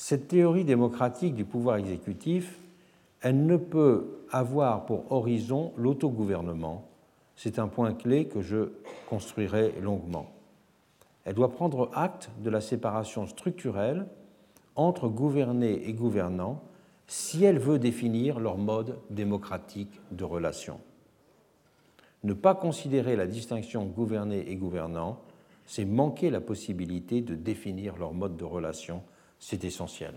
[0.00, 2.56] Cette théorie démocratique du pouvoir exécutif,
[3.20, 6.88] elle ne peut avoir pour horizon l'autogouvernement.
[7.34, 8.70] C'est un point clé que je
[9.10, 10.30] construirai longuement.
[11.24, 14.06] Elle doit prendre acte de la séparation structurelle
[14.76, 16.62] entre gouvernés et gouvernants
[17.08, 20.78] si elle veut définir leur mode démocratique de relation.
[22.22, 25.18] Ne pas considérer la distinction gouverné et gouvernant,
[25.66, 29.02] c'est manquer la possibilité de définir leur mode de relation,
[29.38, 30.14] c'est essentiel.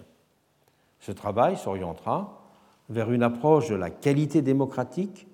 [0.99, 2.41] Ce travail s'orientera
[2.89, 5.27] vers une approche de la qualité démocratique,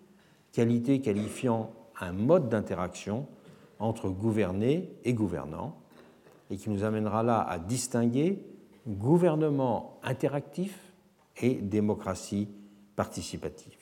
[0.52, 3.28] qualité qualifiant un mode d'interaction
[3.80, 5.76] entre gouverné et gouvernant,
[6.50, 8.42] et qui nous amènera là à distinguer
[8.88, 10.80] gouvernement interactif
[11.42, 12.48] et démocratie
[12.96, 13.78] participative.